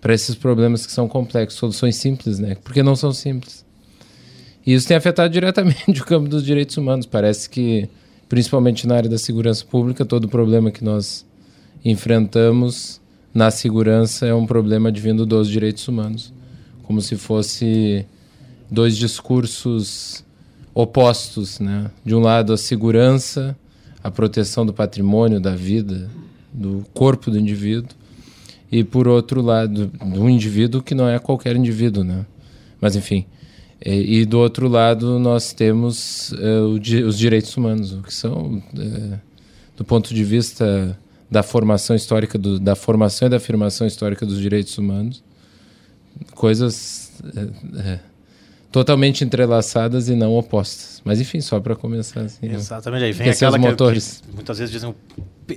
para 0.00 0.14
esses 0.14 0.36
problemas 0.36 0.86
que 0.86 0.92
são 0.92 1.08
complexos, 1.08 1.58
soluções 1.58 1.96
simples, 1.96 2.38
né? 2.38 2.56
Porque 2.62 2.84
não 2.84 2.94
são 2.94 3.12
simples. 3.12 3.68
E 4.70 4.74
isso 4.74 4.86
tem 4.86 4.96
afetado 4.96 5.32
diretamente 5.32 5.90
o 6.00 6.04
campo 6.04 6.28
dos 6.28 6.44
direitos 6.44 6.76
humanos. 6.76 7.04
Parece 7.04 7.50
que, 7.50 7.88
principalmente 8.28 8.86
na 8.86 8.94
área 8.94 9.10
da 9.10 9.18
segurança 9.18 9.64
pública, 9.64 10.04
todo 10.04 10.28
problema 10.28 10.70
que 10.70 10.84
nós 10.84 11.26
enfrentamos 11.84 13.00
na 13.34 13.50
segurança 13.50 14.26
é 14.26 14.32
um 14.32 14.46
problema 14.46 14.88
advindo 14.88 15.26
dos 15.26 15.48
direitos 15.48 15.88
humanos. 15.88 16.32
Como 16.84 17.02
se 17.02 17.16
fosse 17.16 18.06
dois 18.70 18.96
discursos 18.96 20.24
opostos, 20.72 21.58
né? 21.58 21.90
De 22.04 22.14
um 22.14 22.20
lado 22.20 22.52
a 22.52 22.56
segurança, 22.56 23.58
a 24.04 24.08
proteção 24.08 24.64
do 24.64 24.72
patrimônio, 24.72 25.40
da 25.40 25.56
vida, 25.56 26.08
do 26.52 26.84
corpo 26.94 27.28
do 27.28 27.36
indivíduo, 27.36 27.96
e 28.70 28.84
por 28.84 29.08
outro 29.08 29.42
lado, 29.42 29.88
do 29.88 30.30
indivíduo 30.30 30.80
que 30.80 30.94
não 30.94 31.08
é 31.08 31.18
qualquer 31.18 31.56
indivíduo, 31.56 32.04
né? 32.04 32.24
Mas 32.80 32.94
enfim, 32.94 33.26
e, 33.84 34.20
e 34.20 34.24
do 34.26 34.38
outro 34.38 34.68
lado, 34.68 35.18
nós 35.18 35.52
temos 35.52 36.32
uh, 36.32 37.06
os 37.06 37.18
direitos 37.18 37.56
humanos, 37.56 37.98
que 38.04 38.12
são, 38.12 38.62
uh, 38.74 39.18
do 39.76 39.84
ponto 39.84 40.12
de 40.12 40.22
vista 40.22 40.98
da 41.30 41.42
formação 41.42 41.96
histórica, 41.96 42.36
do, 42.36 42.58
da 42.58 42.76
formação 42.76 43.26
e 43.26 43.30
da 43.30 43.38
afirmação 43.38 43.86
histórica 43.86 44.26
dos 44.26 44.38
direitos 44.38 44.76
humanos, 44.76 45.22
coisas 46.34 47.12
uh, 47.24 47.98
totalmente 48.70 49.24
entrelaçadas 49.24 50.08
e 50.08 50.14
não 50.14 50.34
opostas. 50.34 51.00
Mas 51.04 51.20
enfim, 51.20 51.40
só 51.40 51.58
para 51.58 51.74
começar 51.74 52.20
assim. 52.20 52.48
Né? 52.48 52.54
Exatamente, 52.54 53.04
aí 53.04 53.12
vem 53.12 53.30
aquela 53.30 53.56
motores. 53.56 54.20
Que, 54.20 54.28
que 54.28 54.34
muitas 54.34 54.58
vezes 54.58 54.72
dizem 54.72 54.94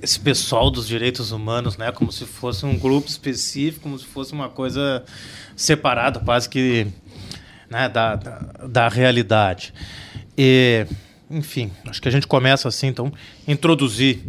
esse 0.02 0.18
pessoal 0.18 0.70
dos 0.70 0.88
direitos 0.88 1.30
humanos, 1.30 1.76
né, 1.76 1.92
como 1.92 2.10
se 2.10 2.24
fosse 2.24 2.66
um 2.66 2.76
grupo 2.76 3.08
específico, 3.08 3.82
como 3.82 3.98
se 3.98 4.04
fosse 4.04 4.32
uma 4.32 4.48
coisa 4.48 5.04
separada, 5.54 6.18
quase 6.18 6.48
que 6.48 6.86
né, 7.70 7.88
da, 7.88 8.16
da, 8.16 8.38
da 8.66 8.88
realidade. 8.88 9.72
E, 10.36 10.86
enfim, 11.30 11.70
acho 11.86 12.00
que 12.00 12.08
a 12.08 12.12
gente 12.12 12.26
começa 12.26 12.68
assim, 12.68 12.88
então, 12.88 13.12
introduzir 13.46 14.24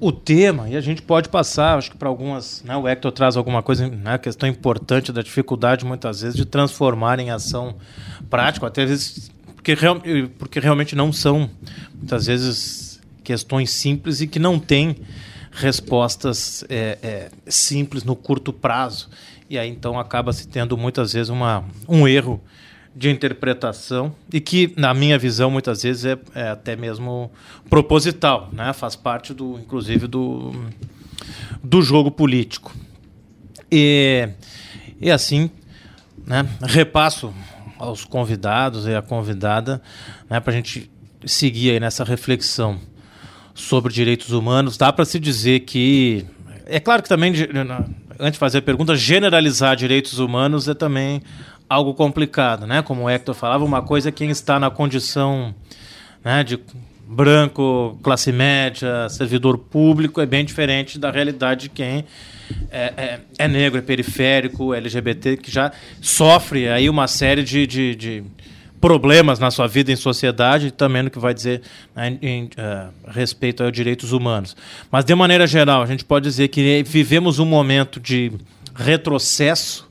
o 0.00 0.12
tema 0.12 0.68
e 0.68 0.76
a 0.76 0.80
gente 0.80 1.02
pode 1.02 1.28
passar, 1.28 1.76
acho 1.76 1.90
que 1.90 1.96
para 1.96 2.08
algumas, 2.08 2.62
né, 2.64 2.76
o 2.76 2.86
Hector 2.86 3.10
traz 3.10 3.36
alguma 3.36 3.62
coisa, 3.62 3.88
né, 3.88 4.16
questão 4.18 4.48
importante 4.48 5.12
da 5.12 5.22
dificuldade 5.22 5.84
muitas 5.84 6.20
vezes 6.20 6.36
de 6.36 6.44
transformar 6.44 7.18
em 7.18 7.30
ação 7.30 7.76
prática, 8.30 8.66
até 8.66 8.86
vezes 8.86 9.30
porque, 9.56 9.74
real, 9.74 10.00
porque 10.38 10.60
realmente 10.60 10.94
não 10.94 11.12
são 11.12 11.50
muitas 11.94 12.26
vezes 12.26 13.00
questões 13.24 13.70
simples 13.70 14.20
e 14.20 14.26
que 14.26 14.38
não 14.38 14.58
têm 14.58 14.96
respostas 15.50 16.64
é, 16.68 16.98
é, 17.02 17.30
simples 17.46 18.04
no 18.04 18.14
curto 18.16 18.52
prazo 18.52 19.10
e 19.48 19.58
aí 19.58 19.68
então 19.68 19.98
acaba 19.98 20.32
se 20.32 20.46
tendo 20.46 20.76
muitas 20.76 21.12
vezes 21.12 21.30
uma, 21.30 21.64
um 21.88 22.06
erro 22.06 22.42
de 22.94 23.08
interpretação 23.10 24.14
e 24.32 24.40
que, 24.40 24.74
na 24.76 24.92
minha 24.92 25.16
visão, 25.18 25.50
muitas 25.50 25.82
vezes 25.82 26.04
é, 26.04 26.18
é, 26.34 26.48
até 26.48 26.74
mesmo 26.74 27.30
proposital, 27.70 28.48
né? 28.52 28.72
faz 28.72 28.96
parte, 28.96 29.32
do, 29.32 29.58
inclusive, 29.58 30.08
do, 30.08 30.52
do 31.62 31.80
jogo 31.80 32.10
político. 32.10 32.74
E, 33.70 34.28
e 35.00 35.10
assim, 35.10 35.48
né? 36.26 36.48
repasso 36.60 37.32
aos 37.78 38.04
convidados 38.04 38.86
e 38.86 38.94
à 38.94 39.00
convidada 39.00 39.80
né? 40.28 40.40
para 40.40 40.52
a 40.52 40.56
gente 40.56 40.90
seguir 41.24 41.70
aí 41.70 41.80
nessa 41.80 42.02
reflexão 42.02 42.80
sobre 43.54 43.92
direitos 43.92 44.30
humanos. 44.30 44.76
Dá 44.76 44.92
para 44.92 45.04
se 45.04 45.20
dizer 45.20 45.60
que. 45.60 46.26
É 46.66 46.80
claro 46.80 47.02
que 47.02 47.08
também, 47.08 47.32
antes 48.18 48.32
de 48.32 48.38
fazer 48.38 48.58
a 48.58 48.62
pergunta, 48.62 48.96
generalizar 48.96 49.76
direitos 49.76 50.18
humanos 50.18 50.68
é 50.68 50.74
também 50.74 51.22
algo 51.68 51.94
complicado, 51.94 52.66
né? 52.66 52.82
Como 52.82 53.02
o 53.02 53.10
Hector 53.10 53.34
falava, 53.34 53.64
uma 53.64 53.82
coisa 53.82 54.08
é 54.08 54.12
quem 54.12 54.30
está 54.30 54.58
na 54.58 54.70
condição 54.70 55.54
né, 56.24 56.42
de 56.42 56.58
branco, 57.06 57.98
classe 58.02 58.32
média, 58.32 59.08
servidor 59.08 59.58
público, 59.58 60.20
é 60.20 60.26
bem 60.26 60.44
diferente 60.44 60.98
da 60.98 61.10
realidade 61.10 61.62
de 61.62 61.68
quem 61.70 62.04
é, 62.70 62.92
é, 62.96 63.20
é 63.38 63.48
negro, 63.48 63.78
é 63.78 63.82
periférico, 63.82 64.74
LGBT, 64.74 65.36
que 65.36 65.50
já 65.50 65.72
sofre 66.00 66.68
aí 66.68 66.88
uma 66.88 67.06
série 67.06 67.42
de, 67.42 67.66
de, 67.66 67.94
de 67.94 68.24
problemas 68.80 69.38
na 69.38 69.50
sua 69.50 69.66
vida 69.66 69.92
em 69.92 69.96
sociedade, 69.96 70.70
também 70.70 71.02
no 71.02 71.10
que 71.10 71.18
vai 71.18 71.34
dizer 71.34 71.62
né, 71.94 72.18
em, 72.22 72.44
uh, 72.44 72.92
respeito 73.06 73.62
aos 73.62 73.72
direitos 73.72 74.12
humanos. 74.12 74.56
Mas, 74.90 75.04
de 75.04 75.14
maneira 75.14 75.46
geral, 75.46 75.82
a 75.82 75.86
gente 75.86 76.04
pode 76.04 76.24
dizer 76.24 76.48
que 76.48 76.82
vivemos 76.84 77.38
um 77.38 77.46
momento 77.46 78.00
de 78.00 78.32
retrocesso 78.74 79.88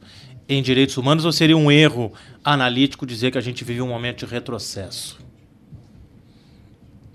em 0.47 0.61
direitos 0.61 0.97
humanos 0.97 1.25
ou 1.25 1.31
seria 1.31 1.57
um 1.57 1.69
erro 1.69 2.13
analítico 2.43 3.05
dizer 3.05 3.31
que 3.31 3.37
a 3.37 3.41
gente 3.41 3.63
vive 3.63 3.81
um 3.81 3.87
momento 3.87 4.25
de 4.25 4.31
retrocesso? 4.31 5.19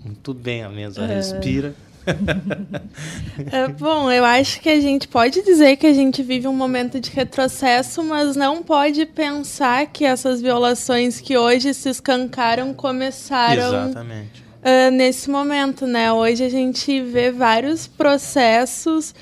Muito 0.03 0.33
bem, 0.33 0.63
a 0.63 0.69
mesa 0.69 1.03
é... 1.03 1.15
respira. 1.15 1.73
é, 3.51 3.67
bom, 3.69 4.11
eu 4.11 4.25
acho 4.25 4.59
que 4.59 4.69
a 4.69 4.79
gente 4.79 5.07
pode 5.07 5.41
dizer 5.43 5.77
que 5.77 5.87
a 5.87 5.93
gente 5.93 6.21
vive 6.21 6.47
um 6.47 6.55
momento 6.55 6.99
de 6.99 7.09
retrocesso, 7.09 8.03
mas 8.03 8.35
não 8.35 8.61
pode 8.61 9.05
pensar 9.05 9.85
que 9.87 10.03
essas 10.05 10.41
violações 10.41 11.21
que 11.21 11.37
hoje 11.37 11.73
se 11.73 11.89
escancaram 11.89 12.73
começaram 12.73 13.91
uh, 13.91 14.91
nesse 14.91 15.29
momento, 15.29 15.85
né? 15.87 16.11
Hoje 16.11 16.43
a 16.43 16.49
gente 16.49 17.01
vê 17.01 17.31
vários 17.31 17.87
processos 17.87 19.13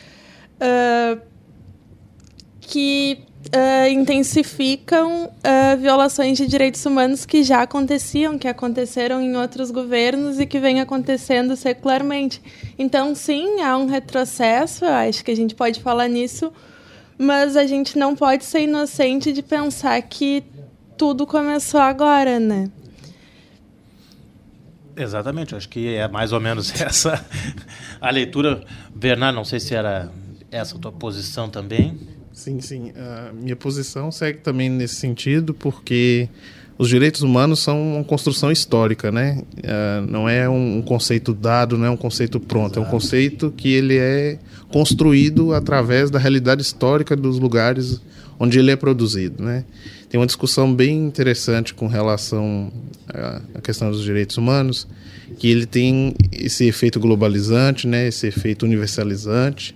uh, 0.58 1.22
que 2.60 3.26
uh, 3.48 3.90
intensificam 3.90 5.26
uh, 5.26 5.78
violações 5.80 6.38
de 6.38 6.46
direitos 6.46 6.86
humanos 6.86 7.26
que 7.26 7.44
já 7.44 7.62
aconteciam, 7.62 8.38
que 8.38 8.48
aconteceram 8.48 9.22
em 9.22 9.36
outros 9.36 9.72
governos 9.72 10.40
e 10.40 10.46
que 10.46 10.60
vem 10.60 10.80
acontecendo 10.80 11.56
secularmente. 11.56 12.42
Então, 12.78 13.16
sim, 13.16 13.62
há 13.62 13.78
um 13.78 13.88
retrocesso, 13.88 14.86
eu 14.86 14.94
acho 14.94 15.24
que 15.24 15.32
a 15.32 15.36
gente 15.36 15.56
pode 15.56 15.80
falar 15.82 16.08
nisso, 16.08 16.52
mas 17.18 17.56
a 17.56 17.66
gente 17.66 17.98
não 17.98 18.16
pode 18.16 18.46
ser 18.46 18.62
inocente 18.62 19.32
de 19.32 19.42
pensar 19.42 20.02
que 20.02 20.44
tudo 20.98 21.26
começou 21.26 21.80
agora, 21.80 22.40
né? 22.40 22.70
Exatamente, 24.96 25.56
acho 25.56 25.70
que 25.70 25.96
é 25.96 26.08
mais 26.08 26.32
ou 26.32 26.40
menos 26.40 26.74
essa 26.80 27.26
a 28.00 28.10
leitura. 28.10 28.64
Bernardo, 28.94 29.36
não 29.36 29.46
sei 29.46 29.60
se 29.60 29.74
era 29.74 30.12
essa 30.52 30.76
a 30.76 30.80
tua 30.80 30.92
posição 30.92 31.50
também. 31.50 32.21
Sim, 32.34 32.60
sim. 32.62 32.92
A 32.96 33.34
minha 33.34 33.56
posição 33.56 34.12
segue 34.12 34.40
também 34.40 34.70
nesse 34.70 34.96
sentido, 34.96 35.54
porque 35.54 36.30
os 36.78 36.90
direitos 36.90 37.22
humanos 37.22 37.60
são 37.60 37.96
uma 37.98 38.04
construção 38.04 38.52
histórica, 38.52 39.12
né? 39.12 39.44
Uh, 39.58 40.10
não 40.10 40.28
é 40.28 40.50
um 40.50 40.82
conceito 40.82 41.34
dado, 41.34 41.78
não 41.78 41.86
é 41.86 41.90
um 41.90 41.98
conceito 41.98 42.40
pronto, 42.40 42.80
é 42.80 42.82
um 42.82 42.86
conceito 42.86 43.54
que 43.56 43.72
ele 43.72 43.98
é 43.98 44.40
construído 44.72 45.54
através 45.54 46.10
da 46.10 46.18
realidade 46.18 46.62
histórica 46.62 47.16
dos 47.16 47.38
lugares 47.38 48.02
onde 48.40 48.58
ele 48.58 48.72
é 48.72 48.76
produzido, 48.76 49.44
né? 49.44 49.64
Tem 50.10 50.20
uma 50.20 50.26
discussão 50.26 50.74
bem 50.74 51.06
interessante 51.06 51.74
com 51.74 51.86
relação 51.86 52.74
à 53.56 53.62
questão 53.62 53.92
dos 53.92 54.04
direitos 54.04 54.38
humanos, 54.38 54.88
que 55.38 55.48
ele 55.48 55.68
tem 55.68 56.16
esse 56.32 56.66
efeito 56.66 57.00
globalizante, 57.00 57.88
né? 57.88 58.08
Esse 58.08 58.26
efeito 58.26 58.66
universalizante 58.66 59.76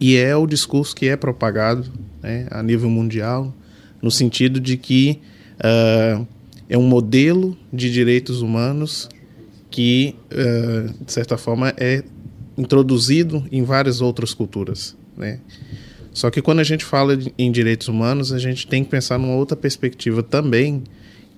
e 0.00 0.16
é 0.16 0.36
o 0.36 0.46
discurso 0.46 0.94
que 0.94 1.08
é 1.08 1.16
propagado 1.16 1.90
né, 2.22 2.46
a 2.50 2.62
nível 2.62 2.90
mundial, 2.90 3.54
no 4.02 4.10
sentido 4.10 4.60
de 4.60 4.76
que 4.76 5.20
uh, 5.58 6.26
é 6.68 6.76
um 6.76 6.86
modelo 6.86 7.56
de 7.72 7.90
direitos 7.90 8.42
humanos 8.42 9.08
que, 9.70 10.14
uh, 10.32 11.04
de 11.04 11.12
certa 11.12 11.36
forma, 11.36 11.72
é 11.76 12.02
introduzido 12.56 13.44
em 13.50 13.62
várias 13.62 14.00
outras 14.00 14.32
culturas. 14.34 14.96
Né? 15.16 15.40
Só 16.12 16.30
que 16.30 16.40
quando 16.40 16.60
a 16.60 16.64
gente 16.64 16.84
fala 16.84 17.18
em 17.38 17.50
direitos 17.50 17.88
humanos, 17.88 18.32
a 18.32 18.38
gente 18.38 18.66
tem 18.66 18.82
que 18.84 18.90
pensar 18.90 19.18
numa 19.18 19.34
outra 19.34 19.56
perspectiva 19.56 20.22
também, 20.22 20.82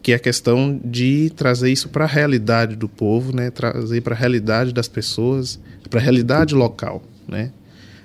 que 0.02 0.12
é 0.12 0.14
a 0.14 0.18
questão 0.18 0.80
de 0.84 1.30
trazer 1.36 1.70
isso 1.70 1.88
para 1.88 2.04
a 2.04 2.08
realidade 2.08 2.76
do 2.76 2.88
povo, 2.88 3.34
né? 3.34 3.50
trazer 3.50 4.00
para 4.00 4.14
a 4.14 4.18
realidade 4.18 4.72
das 4.72 4.88
pessoas, 4.88 5.58
para 5.90 6.00
a 6.00 6.02
realidade 6.02 6.54
local. 6.54 7.02
Né? 7.26 7.50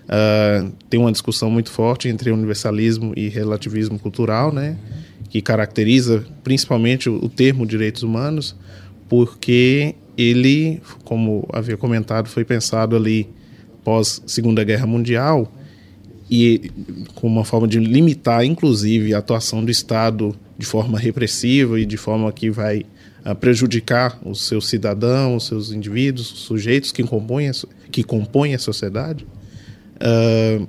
Uh, 0.03 0.71
tem 0.89 0.99
uma 0.99 1.11
discussão 1.11 1.49
muito 1.49 1.71
forte 1.71 2.09
entre 2.09 2.29
universalismo 2.29 3.13
e 3.15 3.29
relativismo 3.29 3.97
cultural, 3.97 4.51
né, 4.51 4.77
que 5.29 5.41
caracteriza 5.41 6.25
principalmente 6.43 7.09
o, 7.09 7.23
o 7.23 7.29
termo 7.29 7.65
direitos 7.65 8.03
humanos, 8.03 8.55
porque 9.07 9.95
ele, 10.17 10.81
como 11.05 11.47
havia 11.53 11.77
comentado, 11.77 12.27
foi 12.27 12.43
pensado 12.43 12.95
ali 12.95 13.29
pós 13.83 14.21
Segunda 14.25 14.63
Guerra 14.63 14.85
Mundial 14.85 15.51
e 16.29 16.71
com 17.15 17.27
uma 17.27 17.45
forma 17.45 17.67
de 17.67 17.79
limitar, 17.79 18.43
inclusive, 18.43 19.13
a 19.13 19.19
atuação 19.19 19.63
do 19.63 19.71
Estado 19.71 20.35
de 20.57 20.65
forma 20.65 20.99
repressiva 20.99 21.79
e 21.79 21.85
de 21.85 21.97
forma 21.97 22.31
que 22.31 22.49
vai 22.49 22.85
uh, 23.25 23.35
prejudicar 23.35 24.19
os 24.25 24.45
seus 24.47 24.67
cidadãos, 24.67 25.43
os 25.43 25.47
seus 25.47 25.71
indivíduos, 25.71 26.31
os 26.31 26.39
sujeitos 26.39 26.91
que 26.91 27.03
compõem 27.03 27.49
a, 27.49 27.51
que 27.91 28.03
compõem 28.03 28.53
a 28.53 28.59
sociedade 28.59 29.25
uh, 29.97 30.67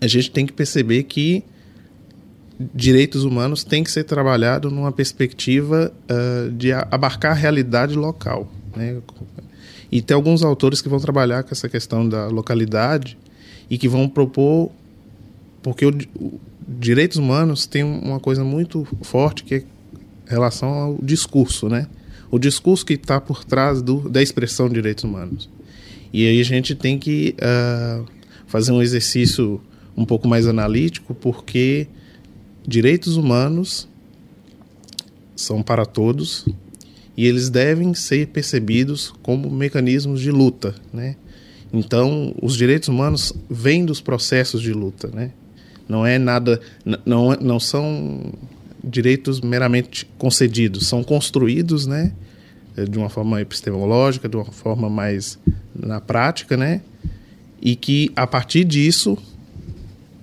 a 0.00 0.06
gente 0.06 0.30
tem 0.30 0.46
que 0.46 0.52
perceber 0.52 1.04
que 1.04 1.44
direitos 2.74 3.24
humanos 3.24 3.64
tem 3.64 3.84
que 3.84 3.90
ser 3.90 4.04
trabalhado 4.04 4.70
numa 4.70 4.92
perspectiva 4.92 5.92
uh, 6.10 6.50
de 6.50 6.72
abarcar 6.72 7.32
a 7.32 7.34
realidade 7.34 7.94
local. 7.94 8.50
Né? 8.74 8.98
E 9.90 10.02
tem 10.02 10.14
alguns 10.14 10.42
autores 10.42 10.80
que 10.80 10.88
vão 10.88 10.98
trabalhar 10.98 11.42
com 11.42 11.50
essa 11.52 11.68
questão 11.68 12.08
da 12.08 12.26
localidade 12.28 13.18
e 13.70 13.78
que 13.78 13.88
vão 13.88 14.08
propor. 14.08 14.70
Porque 15.62 15.86
o, 15.86 15.90
o 16.18 16.40
direitos 16.66 17.16
humanos 17.16 17.66
tem 17.66 17.82
uma 17.84 18.18
coisa 18.18 18.42
muito 18.42 18.86
forte 19.02 19.44
que 19.44 19.54
é 19.54 19.64
relação 20.26 20.68
ao 20.68 20.98
discurso, 21.00 21.68
né? 21.68 21.86
O 22.30 22.38
discurso 22.38 22.84
que 22.84 22.94
está 22.94 23.20
por 23.20 23.44
trás 23.44 23.80
do, 23.80 24.08
da 24.08 24.20
expressão 24.20 24.68
de 24.68 24.74
direitos 24.74 25.04
humanos. 25.04 25.48
E 26.12 26.26
aí 26.26 26.40
a 26.40 26.44
gente 26.44 26.74
tem 26.74 26.98
que 26.98 27.36
uh, 27.38 28.04
fazer 28.46 28.72
um 28.72 28.82
exercício 28.82 29.60
um 29.96 30.04
pouco 30.04 30.28
mais 30.28 30.46
analítico, 30.46 31.14
porque 31.14 31.88
direitos 32.66 33.16
humanos 33.16 33.88
são 35.34 35.62
para 35.62 35.84
todos 35.84 36.46
e 37.16 37.26
eles 37.26 37.48
devem 37.48 37.94
ser 37.94 38.28
percebidos 38.28 39.12
como 39.22 39.50
mecanismos 39.50 40.20
de 40.20 40.30
luta, 40.30 40.74
né? 40.92 41.16
Então, 41.72 42.34
os 42.40 42.56
direitos 42.56 42.88
humanos 42.88 43.32
vêm 43.50 43.84
dos 43.84 44.00
processos 44.00 44.62
de 44.62 44.72
luta, 44.72 45.08
né? 45.08 45.32
Não 45.88 46.04
é 46.04 46.18
nada, 46.18 46.60
não, 47.04 47.30
não 47.40 47.60
são 47.60 48.32
direitos 48.82 49.40
meramente 49.40 50.06
concedidos, 50.18 50.86
são 50.86 51.02
construídos, 51.02 51.86
né? 51.86 52.12
De 52.88 52.98
uma 52.98 53.08
forma 53.08 53.40
epistemológica, 53.40 54.28
de 54.28 54.36
uma 54.36 54.44
forma 54.44 54.90
mais 54.90 55.38
na 55.74 56.00
prática, 56.00 56.56
né? 56.56 56.82
E 57.66 57.74
que 57.74 58.12
a 58.14 58.28
partir 58.28 58.62
disso, 58.62 59.18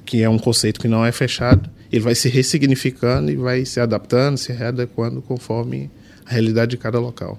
que 0.06 0.24
é 0.24 0.30
um 0.30 0.40
conceito 0.40 0.80
que 0.80 0.88
não 0.88 1.06
é 1.06 1.12
fechado, 1.12 1.70
ele 1.92 2.00
vai 2.00 2.16
se 2.16 2.30
ressignificando 2.30 3.30
e 3.30 3.36
vai 3.36 3.66
se 3.66 3.82
adaptando, 3.82 4.38
se 4.38 4.54
readequando 4.54 5.22
conforme 5.22 5.92
a 6.26 6.32
realidade 6.32 6.72
de 6.72 6.78
cada 6.78 7.02
local. 7.02 7.38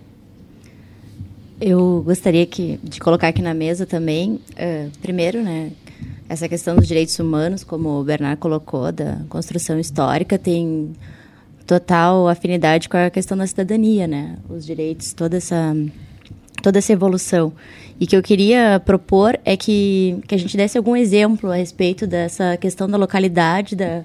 Eu 1.58 2.02
gostaria 2.04 2.44
que, 2.44 2.78
de 2.84 3.00
colocar 3.00 3.28
aqui 3.28 3.40
na 3.40 3.54
mesa 3.54 3.86
também, 3.86 4.32
uh, 4.32 4.90
primeiro, 5.00 5.42
né, 5.42 5.72
essa 6.28 6.46
questão 6.50 6.76
dos 6.76 6.86
direitos 6.86 7.18
humanos, 7.18 7.64
como 7.64 7.98
o 7.98 8.04
Bernard 8.04 8.38
colocou, 8.38 8.92
da 8.92 9.22
construção 9.30 9.80
histórica, 9.80 10.38
tem 10.38 10.92
total 11.66 12.28
afinidade 12.28 12.90
com 12.90 12.98
a 12.98 13.08
questão 13.08 13.38
da 13.38 13.46
cidadania, 13.46 14.06
né? 14.06 14.36
Os 14.50 14.66
direitos, 14.66 15.14
toda 15.14 15.38
essa 15.38 15.74
toda 16.64 16.78
essa 16.78 16.92
evolução. 16.92 17.52
E 18.00 18.06
que 18.06 18.16
eu 18.16 18.22
queria 18.22 18.80
propor 18.84 19.38
é 19.44 19.54
que, 19.54 20.18
que 20.26 20.34
a 20.34 20.38
gente 20.38 20.56
desse 20.56 20.78
algum 20.78 20.96
exemplo 20.96 21.50
a 21.50 21.56
respeito 21.56 22.06
dessa 22.06 22.56
questão 22.56 22.88
da 22.88 22.96
localidade 22.96 23.76
da, 23.76 24.02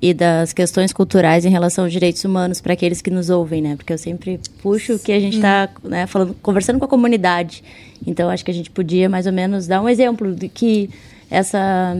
e 0.00 0.12
das 0.12 0.52
questões 0.52 0.92
culturais 0.92 1.46
em 1.46 1.48
relação 1.48 1.84
aos 1.84 1.92
direitos 1.92 2.22
humanos 2.24 2.60
para 2.60 2.74
aqueles 2.74 3.00
que 3.00 3.10
nos 3.10 3.30
ouvem, 3.30 3.62
né? 3.62 3.74
Porque 3.74 3.90
eu 3.90 3.98
sempre 3.98 4.38
puxo 4.62 4.98
que 4.98 5.10
a 5.10 5.18
gente 5.18 5.36
está 5.36 5.70
né, 5.82 6.06
falando, 6.06 6.34
conversando 6.42 6.78
com 6.78 6.84
a 6.84 6.88
comunidade. 6.88 7.64
Então, 8.06 8.28
acho 8.28 8.44
que 8.44 8.50
a 8.50 8.54
gente 8.54 8.70
podia 8.70 9.08
mais 9.08 9.26
ou 9.26 9.32
menos 9.32 9.66
dar 9.66 9.80
um 9.80 9.88
exemplo 9.88 10.34
de 10.34 10.48
que 10.48 10.90
essa 11.30 11.96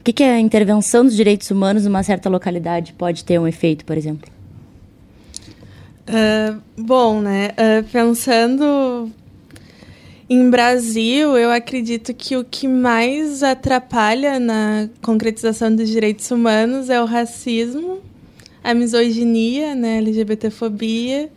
o 0.00 0.02
que, 0.02 0.12
que 0.12 0.24
a 0.24 0.40
intervenção 0.40 1.04
dos 1.04 1.14
direitos 1.14 1.48
humanos 1.52 1.84
numa 1.84 2.02
certa 2.02 2.28
localidade 2.28 2.92
pode 2.94 3.24
ter 3.24 3.38
um 3.38 3.46
efeito, 3.46 3.84
por 3.84 3.96
exemplo? 3.96 4.28
Uh, 6.08 6.60
bom, 6.76 7.20
né? 7.20 7.50
Uh, 7.52 7.84
pensando 7.90 9.10
em 10.28 10.48
Brasil, 10.48 11.36
eu 11.36 11.50
acredito 11.50 12.14
que 12.14 12.36
o 12.36 12.44
que 12.44 12.66
mais 12.66 13.42
atrapalha 13.42 14.40
na 14.40 14.88
concretização 15.02 15.74
dos 15.74 15.88
direitos 15.88 16.30
humanos 16.30 16.88
é 16.88 17.00
o 17.00 17.04
racismo, 17.04 18.00
a 18.64 18.72
misoginia, 18.72 19.74
né, 19.74 19.98
LGBTfobia 19.98 21.30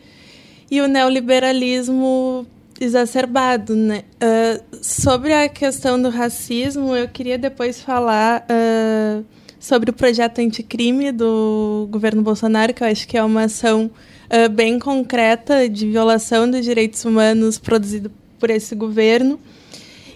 e 0.72 0.82
o 0.82 0.88
neoliberalismo 0.88 2.48
exacerbado, 2.80 3.76
né? 3.76 4.04
Uh, 4.16 4.78
sobre 4.82 5.34
a 5.34 5.48
questão 5.50 6.02
do 6.02 6.10
racismo, 6.10 6.96
eu 6.96 7.08
queria 7.08 7.38
depois 7.38 7.82
falar 7.82 8.46
uh, 8.50 9.26
sobre 9.60 9.90
o 9.90 9.94
projeto 9.94 10.40
anticrime 10.40 11.12
do 11.12 11.88
governo 11.92 12.22
Bolsonaro, 12.22 12.74
que 12.74 12.84
eu 12.84 12.88
acho 12.88 13.08
que 13.08 13.18
é 13.18 13.24
uma 13.24 13.44
ação 13.44 13.90
uh, 14.26 14.50
bem 14.50 14.80
concreta 14.80 15.68
de 15.68 15.88
violação 15.88 16.50
dos 16.50 16.64
direitos 16.64 17.04
humanos 17.06 17.58
produzido 17.58 18.12
por 18.40 18.50
esse 18.50 18.76
governo. 18.76 19.40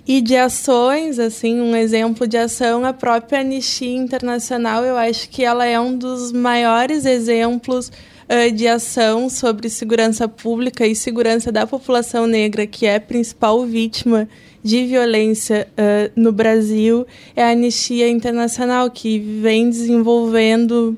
E 0.08 0.22
de 0.22 0.36
ações, 0.36 1.20
assim, 1.20 1.62
um 1.62 1.76
exemplo 1.76 2.28
de 2.28 2.36
ação, 2.36 2.84
a 2.84 2.92
própria 2.92 3.42
Anistia 3.42 3.96
Internacional, 3.96 4.84
eu 4.84 4.98
acho 4.98 5.30
que 5.30 5.44
ela 5.44 5.66
é 5.66 5.80
um 5.80 5.96
dos 5.96 6.32
maiores 6.32 7.06
exemplos 7.06 7.92
uh, 8.28 8.52
de 8.52 8.68
ação 8.68 9.30
sobre 9.30 9.70
segurança 9.70 10.28
pública 10.28 10.88
e 10.88 10.96
segurança 10.96 11.52
da 11.52 11.68
população 11.68 12.26
negra, 12.26 12.66
que 12.66 12.86
é 12.88 12.96
a 12.96 13.02
principal 13.02 13.64
vítima 13.66 14.28
de 14.64 14.86
violência 14.86 15.68
uh, 15.72 16.12
no 16.16 16.32
Brasil, 16.32 17.06
é 17.36 17.44
a 17.44 17.52
Anistia 17.52 18.10
Internacional, 18.10 18.90
que 18.90 19.20
vem 19.20 19.70
desenvolvendo 19.70 20.98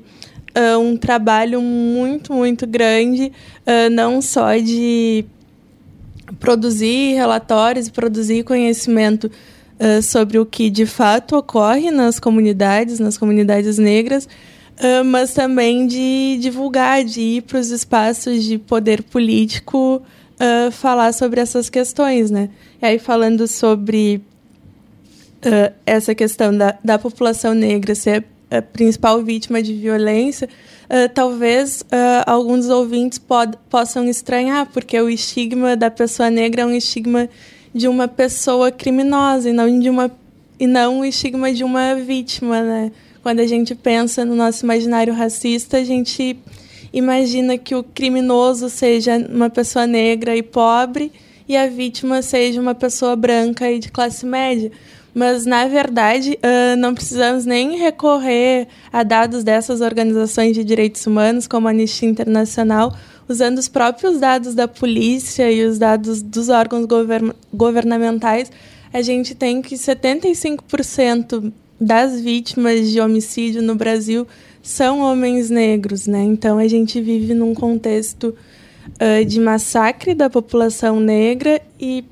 uh, 0.56 0.78
um 0.78 0.96
trabalho 0.96 1.60
muito, 1.60 2.32
muito 2.32 2.66
grande, 2.66 3.32
não 3.92 4.20
só 4.20 4.56
de 4.56 5.24
produzir 6.40 7.14
relatórios, 7.14 7.88
produzir 7.88 8.42
conhecimento 8.44 9.30
sobre 10.02 10.38
o 10.38 10.46
que 10.46 10.70
de 10.70 10.86
fato 10.86 11.36
ocorre 11.36 11.90
nas 11.90 12.20
comunidades, 12.20 13.00
nas 13.00 13.18
comunidades 13.18 13.78
negras, 13.78 14.28
uh, 14.82 15.04
mas 15.04 15.32
também 15.32 15.86
de 15.86 16.38
divulgar, 16.40 17.04
de 17.04 17.20
ir 17.20 17.42
para 17.42 17.58
os 17.58 17.70
espaços 17.70 18.44
de 18.44 18.58
poder 18.58 19.02
político 19.02 20.02
uh, 20.34 20.70
falar 20.70 21.12
sobre 21.12 21.40
essas 21.40 21.68
questões, 21.70 22.30
né? 22.30 22.50
E 22.80 22.86
aí 22.86 22.98
falando 22.98 23.46
sobre 23.46 24.22
uh, 25.44 25.72
essa 25.86 26.14
questão 26.14 26.56
da, 26.56 26.76
da 26.82 26.98
população 26.98 27.54
negra 27.54 27.94
ser 27.94 28.24
principal 28.60 29.22
vítima 29.22 29.62
de 29.62 29.72
violência, 29.72 30.48
uh, 30.84 31.08
talvez 31.14 31.80
uh, 31.82 31.86
alguns 32.26 32.68
ouvintes 32.68 33.18
pod, 33.18 33.56
possam 33.70 34.08
estranhar, 34.08 34.66
porque 34.72 35.00
o 35.00 35.08
estigma 35.08 35.76
da 35.76 35.90
pessoa 35.90 36.28
negra 36.28 36.62
é 36.62 36.66
um 36.66 36.74
estigma 36.74 37.28
de 37.74 37.88
uma 37.88 38.06
pessoa 38.06 38.70
criminosa 38.70 39.48
e 39.48 39.52
não 39.52 39.78
de 39.78 39.88
uma 39.88 40.10
e 40.60 40.66
não 40.66 41.00
o 41.00 41.04
estigma 41.04 41.52
de 41.52 41.64
uma 41.64 41.94
vítima, 41.94 42.62
né? 42.62 42.92
Quando 43.22 43.40
a 43.40 43.46
gente 43.46 43.74
pensa 43.74 44.24
no 44.24 44.34
nosso 44.34 44.64
imaginário 44.64 45.12
racista, 45.14 45.78
a 45.78 45.84
gente 45.84 46.36
imagina 46.92 47.56
que 47.56 47.74
o 47.74 47.82
criminoso 47.82 48.68
seja 48.68 49.16
uma 49.16 49.48
pessoa 49.48 49.86
negra 49.86 50.36
e 50.36 50.42
pobre 50.42 51.10
e 51.48 51.56
a 51.56 51.66
vítima 51.66 52.22
seja 52.22 52.60
uma 52.60 52.74
pessoa 52.74 53.16
branca 53.16 53.70
e 53.70 53.78
de 53.78 53.90
classe 53.90 54.24
média. 54.26 54.70
Mas, 55.14 55.44
na 55.44 55.66
verdade, 55.66 56.38
uh, 56.38 56.76
não 56.76 56.94
precisamos 56.94 57.44
nem 57.44 57.76
recorrer 57.76 58.66
a 58.90 59.02
dados 59.02 59.44
dessas 59.44 59.80
organizações 59.82 60.54
de 60.54 60.64
direitos 60.64 61.06
humanos, 61.06 61.46
como 61.46 61.68
a 61.68 61.70
Anistia 61.70 62.08
Internacional, 62.08 62.96
usando 63.28 63.58
os 63.58 63.68
próprios 63.68 64.18
dados 64.18 64.54
da 64.54 64.66
polícia 64.66 65.50
e 65.52 65.64
os 65.64 65.78
dados 65.78 66.22
dos 66.22 66.48
órgãos 66.48 66.86
govern 66.86 67.32
governamentais, 67.52 68.50
a 68.92 69.02
gente 69.02 69.34
tem 69.34 69.60
que 69.60 69.74
75% 69.74 71.52
das 71.80 72.20
vítimas 72.20 72.90
de 72.90 73.00
homicídio 73.00 73.60
no 73.62 73.74
Brasil 73.74 74.26
são 74.62 75.00
homens 75.00 75.50
negros, 75.50 76.06
né? 76.06 76.22
Então 76.22 76.56
a 76.58 76.68
gente 76.68 77.00
vive 77.00 77.34
num 77.34 77.52
contexto 77.52 78.34
uh, 78.86 79.24
de 79.24 79.40
massacre 79.40 80.14
da 80.14 80.30
população 80.30 81.00
negra 81.00 81.60
e 81.80 82.04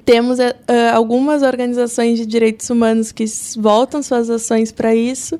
temos 0.00 0.38
uh, 0.38 0.54
algumas 0.92 1.42
organizações 1.42 2.18
de 2.18 2.26
direitos 2.26 2.68
humanos 2.70 3.12
que 3.12 3.24
voltam 3.56 4.02
suas 4.02 4.28
ações 4.28 4.72
para 4.72 4.94
isso 4.94 5.38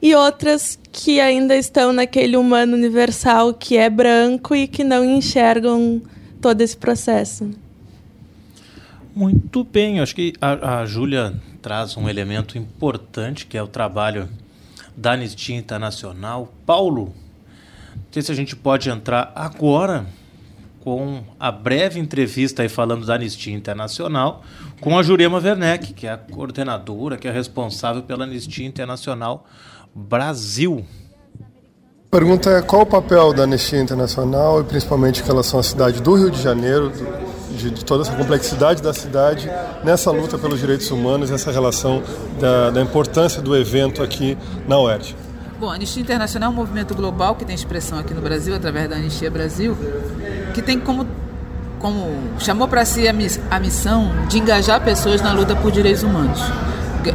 e 0.00 0.14
outras 0.14 0.78
que 0.90 1.20
ainda 1.20 1.56
estão 1.56 1.92
naquele 1.92 2.36
humano 2.36 2.74
universal 2.74 3.52
que 3.52 3.76
é 3.76 3.90
branco 3.90 4.54
e 4.54 4.66
que 4.66 4.82
não 4.82 5.04
enxergam 5.04 6.00
todo 6.40 6.60
esse 6.60 6.76
processo. 6.76 7.50
Muito 9.14 9.64
bem, 9.64 10.00
acho 10.00 10.14
que 10.14 10.32
a, 10.40 10.80
a 10.80 10.86
Júlia 10.86 11.34
traz 11.60 11.96
um 11.96 12.08
elemento 12.08 12.56
importante 12.56 13.44
que 13.44 13.58
é 13.58 13.62
o 13.62 13.68
trabalho 13.68 14.28
da 14.96 15.12
Anistia 15.12 15.56
Internacional. 15.56 16.52
Paulo, 16.64 17.12
não 17.94 18.04
sei 18.12 18.22
se 18.22 18.32
a 18.32 18.34
gente 18.34 18.56
pode 18.56 18.88
entrar 18.88 19.32
agora 19.34 20.06
com 20.90 21.22
a 21.38 21.52
breve 21.52 22.00
entrevista 22.00 22.62
aí 22.62 22.68
falando 22.68 23.06
da 23.06 23.14
Anistia 23.14 23.54
Internacional 23.54 24.42
com 24.80 24.98
a 24.98 25.04
Jurema 25.04 25.38
Werneck, 25.38 25.94
que 25.94 26.04
é 26.04 26.10
a 26.10 26.18
coordenadora, 26.18 27.16
que 27.16 27.28
é 27.28 27.30
responsável 27.30 28.02
pela 28.02 28.24
Anistia 28.24 28.66
Internacional 28.66 29.46
Brasil. 29.94 30.84
Pergunta 32.10 32.50
é 32.50 32.60
qual 32.60 32.82
o 32.82 32.86
papel 32.86 33.32
da 33.32 33.44
Anistia 33.44 33.80
Internacional 33.80 34.62
e 34.62 34.64
principalmente 34.64 35.22
em 35.22 35.24
relação 35.24 35.60
à 35.60 35.62
cidade 35.62 36.02
do 36.02 36.12
Rio 36.16 36.28
de 36.28 36.42
Janeiro, 36.42 36.90
de, 37.56 37.70
de, 37.70 37.84
toda 37.84 38.02
essa 38.02 38.16
complexidade 38.16 38.82
da 38.82 38.92
cidade 38.92 39.48
nessa 39.84 40.10
luta 40.10 40.36
pelos 40.38 40.58
direitos 40.58 40.90
humanos, 40.90 41.30
essa 41.30 41.52
relação 41.52 42.02
da, 42.40 42.70
da 42.70 42.82
importância 42.82 43.40
do 43.40 43.56
evento 43.56 44.02
aqui 44.02 44.36
na 44.66 44.76
UERJ. 44.76 45.14
Bom, 45.60 45.70
a 45.70 45.74
Anistia 45.74 46.00
Internacional 46.02 46.48
é 46.48 46.52
um 46.54 46.56
movimento 46.56 46.94
global 46.94 47.34
que 47.34 47.44
tem 47.44 47.54
expressão 47.54 47.98
aqui 47.98 48.14
no 48.14 48.22
Brasil 48.22 48.56
através 48.56 48.88
da 48.88 48.96
Anistia 48.96 49.30
Brasil, 49.30 49.76
que 50.54 50.62
tem 50.62 50.80
como, 50.80 51.06
como 51.78 52.16
chamou 52.38 52.66
para 52.66 52.82
si 52.86 53.06
a, 53.06 53.12
miss, 53.12 53.38
a 53.50 53.60
missão 53.60 54.10
de 54.26 54.38
engajar 54.38 54.80
pessoas 54.80 55.20
na 55.20 55.34
luta 55.34 55.54
por 55.54 55.70
direitos 55.70 56.02
humanos, 56.02 56.40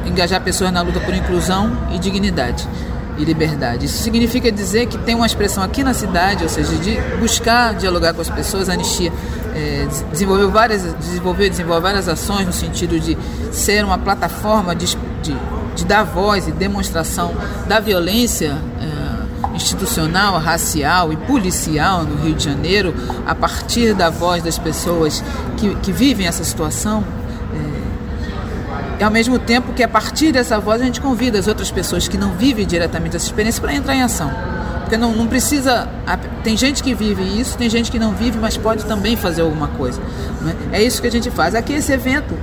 engajar 0.05 0.39
pessoas 0.43 0.71
na 0.71 0.83
luta 0.83 0.99
por 0.99 1.15
inclusão 1.15 1.75
e 1.91 1.97
dignidade 1.97 2.69
e 3.17 3.25
liberdade. 3.25 3.87
Isso 3.87 4.03
significa 4.03 4.51
dizer 4.51 4.85
que 4.85 4.99
tem 4.99 5.15
uma 5.15 5.25
expressão 5.25 5.63
aqui 5.63 5.83
na 5.83 5.95
cidade, 5.95 6.43
ou 6.43 6.49
seja, 6.49 6.75
de 6.75 7.01
buscar 7.19 7.73
dialogar 7.73 8.13
com 8.13 8.21
as 8.21 8.29
pessoas. 8.29 8.69
A 8.69 8.73
Anistia 8.73 9.11
é, 9.55 9.87
desenvolveu 10.11 10.51
várias, 10.51 10.83
desenvolveu, 10.93 11.49
desenvolveu 11.49 11.81
várias 11.81 12.07
ações 12.07 12.45
no 12.45 12.53
sentido 12.53 12.99
de 12.99 13.17
ser 13.51 13.83
uma 13.83 13.97
plataforma 13.97 14.75
de, 14.75 14.95
de, 15.23 15.35
de 15.75 15.85
dar 15.85 16.03
voz 16.03 16.47
e 16.47 16.51
demonstração 16.51 17.35
da 17.67 17.79
violência 17.79 18.57
é, 18.81 19.55
institucional, 19.55 20.39
racial 20.39 21.13
e 21.13 21.17
policial 21.17 22.03
no 22.03 22.15
Rio 22.23 22.33
de 22.33 22.43
Janeiro, 22.43 22.93
a 23.27 23.35
partir 23.35 23.93
da 23.93 24.09
voz 24.09 24.41
das 24.41 24.57
pessoas 24.57 25.23
que, 25.57 25.75
que 25.75 25.91
vivem 25.91 26.27
essa 26.27 26.43
situação 26.43 27.03
e 28.99 29.03
ao 29.03 29.11
mesmo 29.11 29.37
tempo 29.37 29.73
que 29.73 29.83
a 29.83 29.87
partir 29.87 30.31
dessa 30.31 30.59
voz 30.59 30.81
a 30.81 30.85
gente 30.85 31.01
convida 31.01 31.37
as 31.37 31.47
outras 31.47 31.69
pessoas 31.69 32.07
que 32.07 32.17
não 32.17 32.31
vivem 32.31 32.65
diretamente 32.65 33.15
essa 33.15 33.25
experiência 33.25 33.61
para 33.61 33.73
entrar 33.73 33.93
em 33.93 34.01
ação. 34.01 34.31
Porque 34.95 34.97
não, 34.97 35.13
não 35.13 35.27
precisa. 35.27 35.89
Tem 36.43 36.55
gente 36.55 36.81
que 36.81 36.93
vive 36.93 37.21
isso, 37.21 37.57
tem 37.57 37.69
gente 37.69 37.91
que 37.91 37.99
não 37.99 38.13
vive, 38.13 38.37
mas 38.39 38.55
pode 38.55 38.85
também 38.85 39.17
fazer 39.17 39.41
alguma 39.41 39.67
coisa. 39.67 40.01
Né? 40.41 40.55
É 40.71 40.81
isso 40.81 41.01
que 41.01 41.07
a 41.07 41.11
gente 41.11 41.29
faz. 41.29 41.53
Aqui, 41.53 41.73
esse 41.73 41.91
evento, 41.91 42.37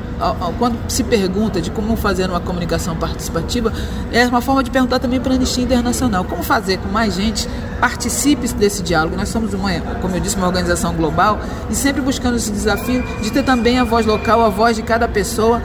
quando 0.58 0.78
se 0.88 1.02
pergunta 1.02 1.60
de 1.60 1.70
como 1.70 1.96
fazer 1.96 2.28
uma 2.28 2.40
comunicação 2.40 2.94
participativa, 2.94 3.72
é 4.12 4.26
uma 4.26 4.40
forma 4.42 4.62
de 4.62 4.70
perguntar 4.70 4.98
também 4.98 5.18
para 5.18 5.32
a 5.32 5.36
Anistia 5.36 5.64
Internacional: 5.64 6.24
como 6.24 6.42
fazer 6.42 6.78
com 6.78 6.88
mais 6.88 7.14
gente 7.14 7.48
participe 7.80 8.46
desse 8.48 8.82
diálogo. 8.82 9.16
Nós 9.16 9.30
somos, 9.30 9.54
uma, 9.54 9.70
como 10.02 10.14
eu 10.14 10.20
disse, 10.20 10.36
uma 10.36 10.46
organização 10.46 10.94
global 10.94 11.40
e 11.70 11.74
sempre 11.74 12.02
buscando 12.02 12.36
esse 12.36 12.50
desafio 12.50 13.02
de 13.22 13.30
ter 13.30 13.44
também 13.44 13.78
a 13.78 13.84
voz 13.84 14.04
local, 14.04 14.44
a 14.44 14.50
voz 14.50 14.76
de 14.76 14.82
cada 14.82 15.08
pessoa 15.08 15.62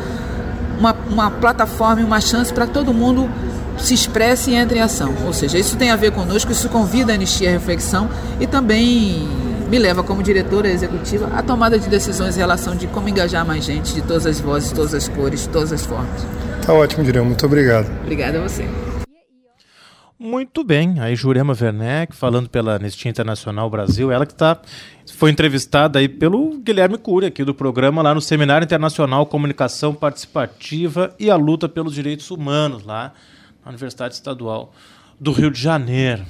uma, 0.79 0.95
uma 1.09 1.31
plataforma 1.31 2.01
e 2.01 2.05
uma 2.05 2.21
chance 2.21 2.53
para 2.53 2.67
todo 2.67 2.93
mundo 2.93 3.29
se 3.77 3.93
expresse 3.93 4.51
e 4.51 4.55
entre 4.55 4.79
em 4.79 4.81
ação. 4.81 5.13
Ou 5.25 5.33
seja, 5.33 5.57
isso 5.57 5.77
tem 5.77 5.91
a 5.91 5.95
ver 5.95 6.11
conosco, 6.11 6.51
isso 6.51 6.69
convida 6.69 7.11
a 7.11 7.15
anistia 7.15 7.49
à 7.49 7.51
reflexão 7.51 8.09
e 8.39 8.47
também 8.47 9.27
me 9.69 9.77
leva 9.77 10.03
como 10.03 10.23
diretora 10.23 10.69
executiva 10.69 11.27
à 11.35 11.43
tomada 11.43 11.77
de 11.77 11.89
decisões 11.89 12.37
em 12.37 12.39
relação 12.39 12.75
de 12.75 12.87
como 12.87 13.09
engajar 13.09 13.45
mais 13.45 13.65
gente 13.65 13.93
de 13.93 14.01
todas 14.01 14.25
as 14.25 14.39
vozes, 14.39 14.71
todas 14.71 14.93
as 14.93 15.07
cores, 15.07 15.41
de 15.41 15.49
todas 15.49 15.73
as 15.73 15.85
formas. 15.85 16.25
Tá 16.65 16.73
ótimo, 16.73 17.03
Dirão. 17.03 17.25
Muito 17.25 17.45
obrigado. 17.45 17.89
Obrigada 18.01 18.39
a 18.39 18.41
você. 18.41 18.65
Muito 20.19 20.63
bem, 20.63 20.99
aí 20.99 21.15
Jurema 21.15 21.53
Werneck, 21.53 22.15
falando 22.15 22.49
pela 22.49 22.75
Anistia 22.75 23.11
Internacional 23.11 23.69
Brasil, 23.69 24.11
ela 24.11 24.25
que 24.25 24.33
tá, 24.33 24.59
foi 25.13 25.29
entrevistada 25.29 25.99
aí 25.99 26.09
pelo 26.09 26.57
Guilherme 26.57 26.97
Cury, 26.97 27.27
aqui 27.27 27.43
do 27.43 27.53
programa, 27.53 28.01
lá 28.01 28.15
no 28.15 28.21
Seminário 28.21 28.65
Internacional 28.65 29.27
Comunicação 29.27 29.93
Participativa 29.93 31.13
e 31.19 31.29
a 31.29 31.35
Luta 31.35 31.69
pelos 31.69 31.93
Direitos 31.93 32.31
Humanos, 32.31 32.83
lá 32.83 33.13
na 33.67 33.71
Universidade 33.71 34.13
Estadual 34.13 34.73
do 35.19 35.31
Rio 35.31 35.51
de 35.51 35.61
Janeiro. 35.61 36.25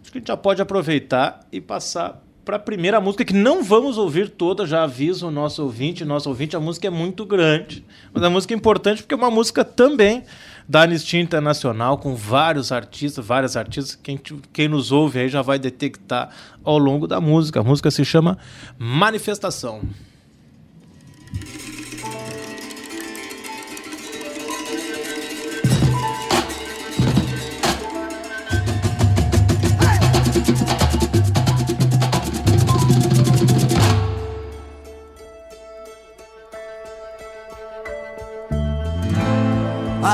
Acho 0.00 0.12
que 0.12 0.18
a 0.18 0.20
gente 0.20 0.28
já 0.28 0.36
pode 0.36 0.60
aproveitar 0.60 1.40
e 1.50 1.60
passar 1.60 2.22
para 2.44 2.56
a 2.56 2.58
primeira 2.58 3.00
música, 3.00 3.24
que 3.24 3.32
não 3.32 3.62
vamos 3.62 3.96
ouvir 3.96 4.28
toda, 4.28 4.66
já 4.66 4.82
aviso 4.82 5.28
o 5.28 5.30
nosso 5.30 5.62
ouvinte, 5.62 6.04
nosso 6.04 6.28
ouvinte, 6.28 6.56
a 6.56 6.60
música 6.60 6.88
é 6.88 6.90
muito 6.90 7.24
grande, 7.24 7.84
mas 8.12 8.22
a 8.22 8.28
música 8.28 8.52
é 8.52 8.56
importante 8.56 9.00
porque 9.00 9.14
é 9.14 9.16
uma 9.16 9.30
música 9.30 9.64
também 9.64 10.24
da 10.68 10.82
Anistia 10.82 11.20
Internacional, 11.20 11.98
com 11.98 12.14
vários 12.16 12.72
artistas, 12.72 13.24
várias 13.24 13.56
artistas. 13.56 13.98
Quem, 14.02 14.20
quem 14.52 14.68
nos 14.68 14.92
ouve 14.92 15.20
aí 15.20 15.28
já 15.28 15.40
vai 15.40 15.58
detectar 15.58 16.30
ao 16.64 16.78
longo 16.78 17.06
da 17.06 17.20
música. 17.20 17.60
A 17.60 17.64
música 17.64 17.90
se 17.90 18.04
chama 18.04 18.36
Manifestação. 18.78 19.82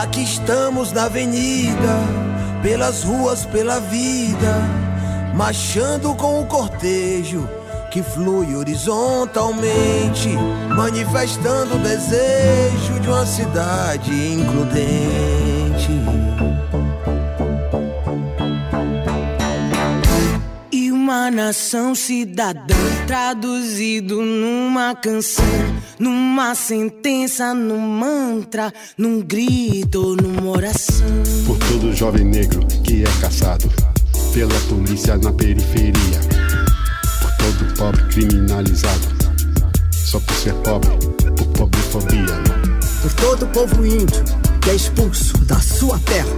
Aqui 0.02 0.22
estamos 0.22 0.92
na 0.92 1.06
avenida, 1.06 1.98
pelas 2.62 3.02
ruas, 3.02 3.44
pela 3.44 3.80
vida, 3.80 4.62
marchando 5.34 6.14
com 6.14 6.40
o 6.40 6.46
cortejo 6.46 7.48
que 7.90 8.00
flui 8.00 8.54
horizontalmente, 8.54 10.28
manifestando 10.68 11.74
o 11.74 11.78
desejo 11.80 13.00
de 13.00 13.08
uma 13.08 13.26
cidade 13.26 14.12
includente. 14.34 15.90
Uma 21.08 21.30
nação 21.30 21.94
cidadã 21.94 22.76
traduzido 23.06 24.20
numa 24.20 24.94
canção, 24.94 25.42
numa 25.98 26.54
sentença, 26.54 27.54
num 27.54 27.80
mantra, 27.80 28.70
num 28.98 29.22
grito, 29.22 30.14
numa 30.16 30.50
oração. 30.50 31.06
Por 31.46 31.56
todo 31.60 31.94
jovem 31.94 32.26
negro 32.26 32.60
que 32.84 33.04
é 33.04 33.20
caçado 33.22 33.72
pela 34.34 34.54
polícia 34.68 35.16
na 35.16 35.32
periferia. 35.32 36.20
Por 37.22 37.32
todo 37.38 37.74
pobre 37.78 38.02
criminalizado, 38.08 39.08
só 39.90 40.20
por 40.20 40.34
ser 40.34 40.52
pobre, 40.56 40.90
por 41.38 41.46
pobrefobia. 41.54 42.36
Por 43.00 43.12
todo 43.14 43.46
povo 43.46 43.86
índio 43.86 44.24
que 44.60 44.68
é 44.68 44.74
expulso 44.74 45.38
da 45.46 45.58
sua 45.58 45.98
terra, 46.00 46.36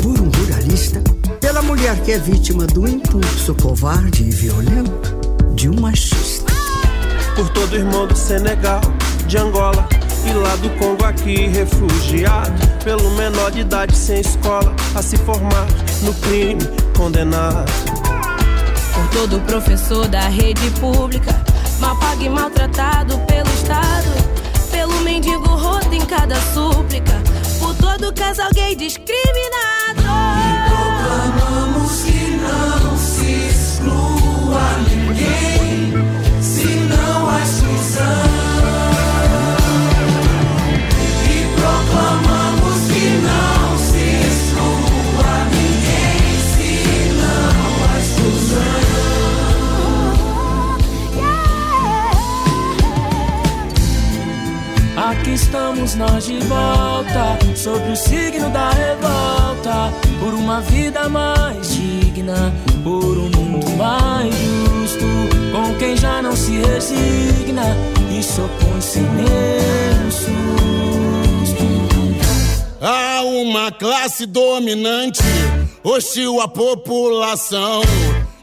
por 0.00 0.20
um 0.20 0.28
ruralista, 0.28 1.02
pela 1.40 1.62
mulher 1.62 1.98
que 2.02 2.12
é 2.12 2.18
vítima 2.18 2.66
do 2.66 2.86
impulso 2.86 3.54
covarde 3.54 4.24
e 4.24 4.30
violento 4.30 5.18
de 5.54 5.68
um 5.68 5.80
machista. 5.80 6.52
Por 7.34 7.48
todo 7.50 7.74
irmão 7.74 8.06
do 8.06 8.16
Senegal, 8.16 8.80
de 9.26 9.38
Angola 9.38 9.88
e 10.28 10.32
lá 10.32 10.54
do 10.56 10.68
Congo 10.78 11.04
aqui 11.04 11.46
refugiado 11.46 12.60
pelo 12.84 13.10
menor 13.12 13.50
de 13.50 13.60
idade 13.60 13.96
sem 13.96 14.20
escola 14.20 14.74
a 14.94 15.02
se 15.02 15.16
formar 15.16 15.66
no 16.02 16.12
crime 16.14 16.62
condenado. 16.96 17.70
Por 18.94 19.08
todo 19.08 19.40
professor 19.46 20.06
da 20.08 20.28
rede 20.28 20.70
pública, 20.78 21.32
mal 21.78 21.96
pago 21.98 22.22
e 22.22 22.28
maltratado 22.28 23.18
pelo 23.20 23.48
Estado, 23.54 24.70
pelo 24.70 25.00
mendigo 25.00 25.48
roto 25.48 25.94
em 25.94 26.04
cada 26.04 26.36
súplica, 26.52 27.14
por 27.58 27.74
todo 27.76 28.12
casal 28.12 28.50
gay 28.52 28.76
discriminado. 28.76 29.29
Estamos 55.70 55.94
nós 55.94 56.26
de 56.26 56.38
volta, 56.40 57.38
sob 57.54 57.92
o 57.92 57.96
signo 57.96 58.50
da 58.50 58.70
revolta, 58.70 59.92
por 60.18 60.34
uma 60.34 60.60
vida 60.62 61.08
mais 61.08 61.74
digna, 61.74 62.52
por 62.82 63.16
um 63.16 63.30
mundo 63.30 63.70
mais 63.76 64.34
justo, 64.34 65.06
com 65.52 65.74
quem 65.78 65.96
já 65.96 66.20
não 66.20 66.34
se 66.34 66.58
resigna 66.58 67.76
e 68.10 68.22
se 68.22 68.40
opõe 68.40 68.80
sem 68.80 69.02
nenhum. 69.02 69.30
Há 72.82 73.22
uma 73.22 73.70
classe 73.70 74.24
dominante, 74.26 75.22
hostil 75.84 76.40
à 76.40 76.48
população. 76.48 77.82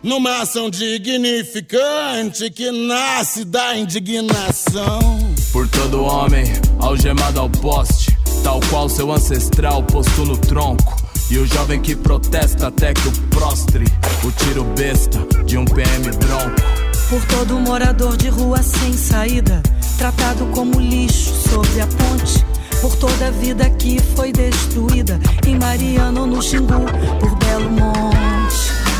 Numa 0.04 0.44
ação 0.44 0.70
dignificante 0.70 2.50
que 2.52 2.72
nasce 2.72 3.44
da 3.44 3.76
indignação. 3.76 5.17
Por 5.52 5.68
todo 5.70 6.04
homem 6.04 6.46
algemado 6.80 7.40
ao 7.40 7.50
poste, 7.50 8.18
tal 8.44 8.60
qual 8.70 8.90
seu 8.90 9.12
ancestral 9.12 9.82
posto 9.84 10.26
no 10.26 10.38
tronco. 10.38 10.96
E 11.30 11.38
o 11.38 11.46
jovem 11.46 11.82
que 11.82 11.96
protesta 11.96 12.68
até 12.68 12.94
que 12.94 13.08
o 13.08 13.12
prostre 13.30 13.86
o 14.24 14.32
tiro 14.32 14.64
besta 14.78 15.20
de 15.46 15.58
um 15.58 15.66
PM 15.66 16.04
bronco. 16.04 16.78
Por 17.10 17.24
todo 17.26 17.60
morador 17.60 18.16
de 18.18 18.30
rua 18.30 18.62
sem 18.62 18.94
saída, 18.94 19.62
tratado 19.98 20.46
como 20.48 20.80
lixo 20.80 21.34
sobre 21.50 21.82
a 21.82 21.88
ponte. 21.88 22.46
Por 22.82 22.96
toda 22.96 23.28
a 23.28 23.32
vida 23.32 23.70
que 23.72 24.00
foi 24.16 24.32
destruída 24.32 25.20
em 25.46 25.58
Mariano, 25.58 26.28
no 26.28 26.42
Xingu, 26.42 26.86
por 27.20 27.36
Belo 27.38 27.72
Monte. 27.72 28.18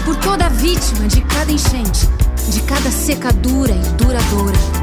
Por 0.04 0.16
toda 0.16 0.50
vítima 0.50 1.08
de 1.08 1.22
cada 1.22 1.52
enchente, 1.52 2.08
de 2.50 2.62
cada 2.62 2.90
secadura 2.90 3.74
e 3.74 4.04
duradoura. 4.04 4.77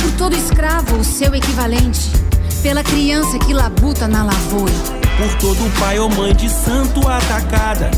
Por 0.00 0.12
todo 0.16 0.34
escravo, 0.34 0.96
o 0.96 1.04
seu 1.04 1.34
equivalente. 1.34 2.10
Pela 2.62 2.82
criança 2.82 3.38
que 3.38 3.52
labuta 3.52 4.06
na 4.06 4.24
lavoura. 4.24 4.72
Por 5.16 5.34
todo 5.38 5.80
pai 5.80 5.98
ou 5.98 6.08
mãe 6.08 6.34
de 6.34 6.48
santo 6.48 7.06
atacada, 7.08 7.90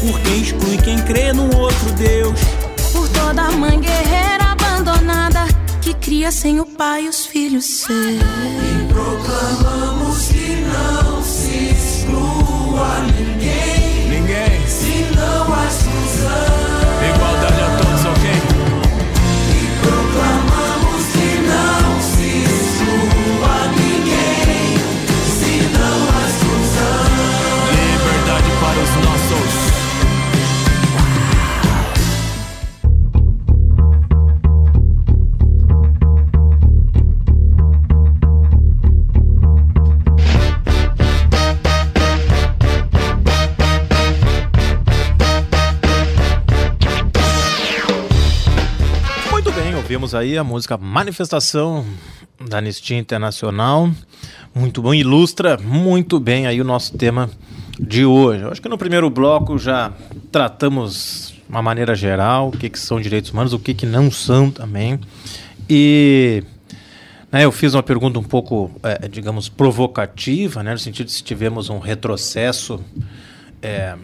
por 0.00 0.18
quem 0.20 0.40
exclui 0.40 0.78
quem 0.78 0.98
crê 1.02 1.32
no 1.32 1.54
outro 1.56 1.92
Deus. 1.92 2.38
Por 2.92 3.08
toda 3.08 3.50
mãe 3.52 3.78
guerreira 3.78 4.44
abandonada 4.52 5.46
que 5.82 5.94
cria 5.94 6.30
sem 6.30 6.60
o 6.60 6.66
pai 6.66 7.08
os 7.08 7.26
filhos 7.26 7.64
seus. 7.64 7.90
E 7.90 8.92
proclamamos 8.92 10.28
que 10.28 10.64
não 10.66 11.22
se 11.22 11.70
exclua 11.70 13.00
ninguém. 13.06 13.29
Ouvimos 50.10 50.14
aí 50.14 50.36
a 50.36 50.44
música 50.44 50.76
Manifestação 50.76 51.84
da 52.48 52.58
Anistia 52.58 52.98
Internacional. 52.98 53.90
Muito 54.54 54.82
bom, 54.82 54.92
ilustra 54.92 55.56
muito 55.58 56.18
bem 56.18 56.46
aí 56.46 56.60
o 56.60 56.64
nosso 56.64 56.96
tema 56.96 57.30
de 57.78 58.04
hoje. 58.04 58.42
Eu 58.42 58.50
acho 58.50 58.60
que 58.60 58.68
no 58.68 58.78
primeiro 58.78 59.08
bloco 59.08 59.58
já 59.58 59.92
tratamos 60.32 61.34
de 61.36 61.42
uma 61.48 61.62
maneira 61.62 61.94
geral 61.94 62.48
o 62.48 62.52
que, 62.52 62.68
que 62.68 62.78
são 62.78 63.00
direitos 63.00 63.30
humanos, 63.30 63.52
o 63.52 63.58
que, 63.58 63.74
que 63.74 63.86
não 63.86 64.10
são 64.10 64.50
também. 64.50 64.98
E 65.68 66.42
né, 67.30 67.44
eu 67.44 67.52
fiz 67.52 67.74
uma 67.74 67.82
pergunta 67.82 68.18
um 68.18 68.24
pouco, 68.24 68.70
é, 68.82 69.06
digamos, 69.06 69.48
provocativa, 69.48 70.62
né, 70.62 70.72
no 70.72 70.78
sentido 70.78 71.06
de 71.06 71.12
se 71.12 71.22
tivemos 71.22 71.68
um 71.68 71.78
retrocesso 71.78 72.80
é, 73.62 73.96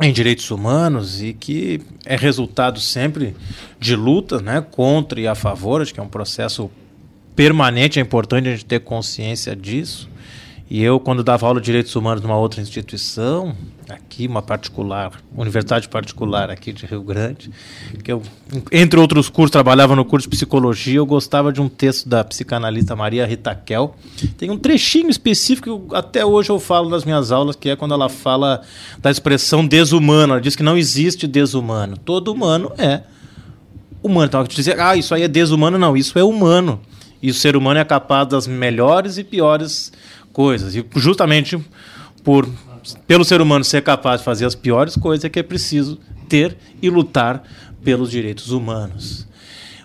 em 0.00 0.12
direitos 0.12 0.50
humanos 0.50 1.22
e 1.22 1.32
que 1.32 1.80
é 2.04 2.16
resultado 2.16 2.80
sempre 2.80 3.34
de 3.78 3.94
luta 3.94 4.40
né, 4.40 4.60
contra 4.60 5.20
e 5.20 5.26
a 5.26 5.34
favor, 5.34 5.80
acho 5.80 5.94
que 5.94 6.00
é 6.00 6.02
um 6.02 6.08
processo 6.08 6.70
permanente, 7.36 7.98
é 7.98 8.02
importante 8.02 8.48
a 8.48 8.52
gente 8.52 8.64
ter 8.64 8.80
consciência 8.80 9.54
disso. 9.54 10.08
E 10.70 10.82
eu, 10.82 10.98
quando 10.98 11.22
dava 11.22 11.46
aula 11.46 11.60
de 11.60 11.66
direitos 11.66 11.94
humanos 11.94 12.22
numa 12.22 12.36
outra 12.36 12.60
instituição, 12.60 13.54
aqui, 13.92 14.26
uma 14.26 14.40
particular, 14.40 15.12
universidade 15.36 15.88
particular 15.88 16.50
aqui 16.50 16.72
de 16.72 16.86
Rio 16.86 17.02
Grande, 17.02 17.50
que 18.02 18.12
eu, 18.12 18.22
entre 18.72 18.98
outros 18.98 19.28
cursos, 19.28 19.50
trabalhava 19.50 19.94
no 19.94 20.04
curso 20.04 20.28
de 20.28 20.36
psicologia, 20.36 20.96
eu 20.96 21.06
gostava 21.06 21.52
de 21.52 21.60
um 21.60 21.68
texto 21.68 22.08
da 22.08 22.24
psicanalista 22.24 22.96
Maria 22.96 23.26
Rita 23.26 23.54
Kel. 23.54 23.94
Tem 24.38 24.50
um 24.50 24.56
trechinho 24.56 25.10
específico 25.10 25.80
que 25.88 25.96
até 25.96 26.24
hoje 26.24 26.50
eu 26.50 26.58
falo 26.58 26.88
nas 26.88 27.04
minhas 27.04 27.30
aulas, 27.30 27.56
que 27.56 27.70
é 27.70 27.76
quando 27.76 27.94
ela 27.94 28.08
fala 28.08 28.62
da 28.98 29.10
expressão 29.10 29.66
desumano. 29.66 30.34
Ela 30.34 30.40
diz 30.40 30.56
que 30.56 30.62
não 30.62 30.76
existe 30.76 31.26
desumano. 31.26 31.96
Todo 31.96 32.32
humano 32.32 32.72
é 32.78 33.02
humano. 34.02 34.26
Então, 34.26 34.44
dizer, 34.44 34.78
ah, 34.80 34.96
isso 34.96 35.14
aí 35.14 35.22
é 35.22 35.28
desumano, 35.28 35.78
não, 35.78 35.96
isso 35.96 36.18
é 36.18 36.24
humano. 36.24 36.80
E 37.22 37.30
o 37.30 37.34
ser 37.34 37.56
humano 37.56 37.80
é 37.80 37.84
capaz 37.84 38.28
das 38.28 38.46
melhores 38.46 39.16
e 39.16 39.24
piores 39.24 39.90
coisas. 40.32 40.76
E 40.76 40.84
justamente 40.94 41.58
por 42.22 42.46
pelo 43.06 43.24
ser 43.24 43.40
humano 43.40 43.64
ser 43.64 43.82
capaz 43.82 44.20
de 44.20 44.24
fazer 44.24 44.44
as 44.44 44.54
piores 44.54 44.96
coisas 44.96 45.24
é 45.24 45.28
que 45.28 45.38
é 45.38 45.42
preciso 45.42 45.98
ter 46.28 46.56
e 46.82 46.90
lutar 46.90 47.42
pelos 47.82 48.10
direitos 48.10 48.50
humanos. 48.50 49.26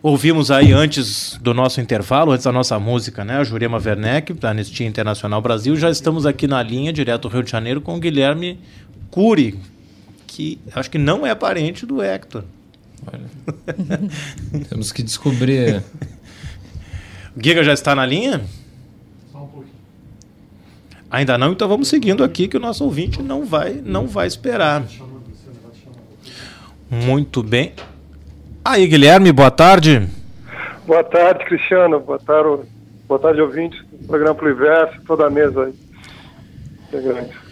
Ouvimos 0.02 0.50
aí 0.50 0.72
antes 0.72 1.38
do 1.42 1.54
nosso 1.54 1.82
intervalo, 1.82 2.32
antes 2.32 2.46
da 2.46 2.52
nossa 2.54 2.80
música, 2.80 3.26
né, 3.26 3.36
a 3.36 3.44
Jurema 3.44 3.78
Werneck, 3.78 4.34
da 4.34 4.52
Anistia 4.52 4.88
Internacional 4.88 5.42
Brasil. 5.42 5.76
Já 5.76 5.90
estamos 5.90 6.26
aqui 6.26 6.48
na 6.48 6.64
linha, 6.64 6.94
direto 6.94 7.24
do 7.24 7.34
Rio 7.34 7.44
de 7.44 7.52
Janeiro, 7.52 7.82
com 7.82 7.98
o 7.98 8.00
Guilherme 8.00 8.58
Cury, 9.12 9.60
que 10.26 10.58
acho 10.74 10.90
que 10.90 10.98
não 10.98 11.28
é 11.28 11.36
parente 11.36 11.86
do 11.86 12.02
Hector. 12.02 12.46
Temos 14.70 14.94
que 14.94 15.04
descobrir. 15.04 15.84
O 17.36 17.44
Giga 17.44 17.62
já 17.64 17.74
está 17.74 17.94
na 17.94 18.06
linha? 18.06 18.42
Ainda 21.12 21.38
não, 21.38 21.52
então 21.52 21.68
vamos 21.68 21.88
seguindo 21.88 22.24
aqui 22.24 22.48
que 22.48 22.58
o 22.58 22.60
nosso 22.60 22.84
ouvinte 22.84 23.22
não 23.22 23.44
vai, 23.44 23.82
não 23.84 24.08
vai 24.08 24.28
esperar. 24.28 24.84
Muito 26.90 27.42
bem. 27.42 27.74
Aí, 28.64 28.88
Guilherme, 28.88 29.32
boa 29.32 29.50
tarde. 29.50 30.08
Boa 30.86 31.04
tarde, 31.04 31.46
Cristiano. 31.46 32.00
Boa 32.00 32.20
tarde, 32.20 32.68
boa 33.08 33.20
tarde 33.20 33.42
ouvintes 33.42 33.80
do 33.92 34.08
programa 34.08 34.36
Pliverso, 34.36 35.02
toda 35.06 35.26
a 35.26 35.30
mesa 35.30 35.66
aí. 35.66 35.74
Integrante. 36.88 37.49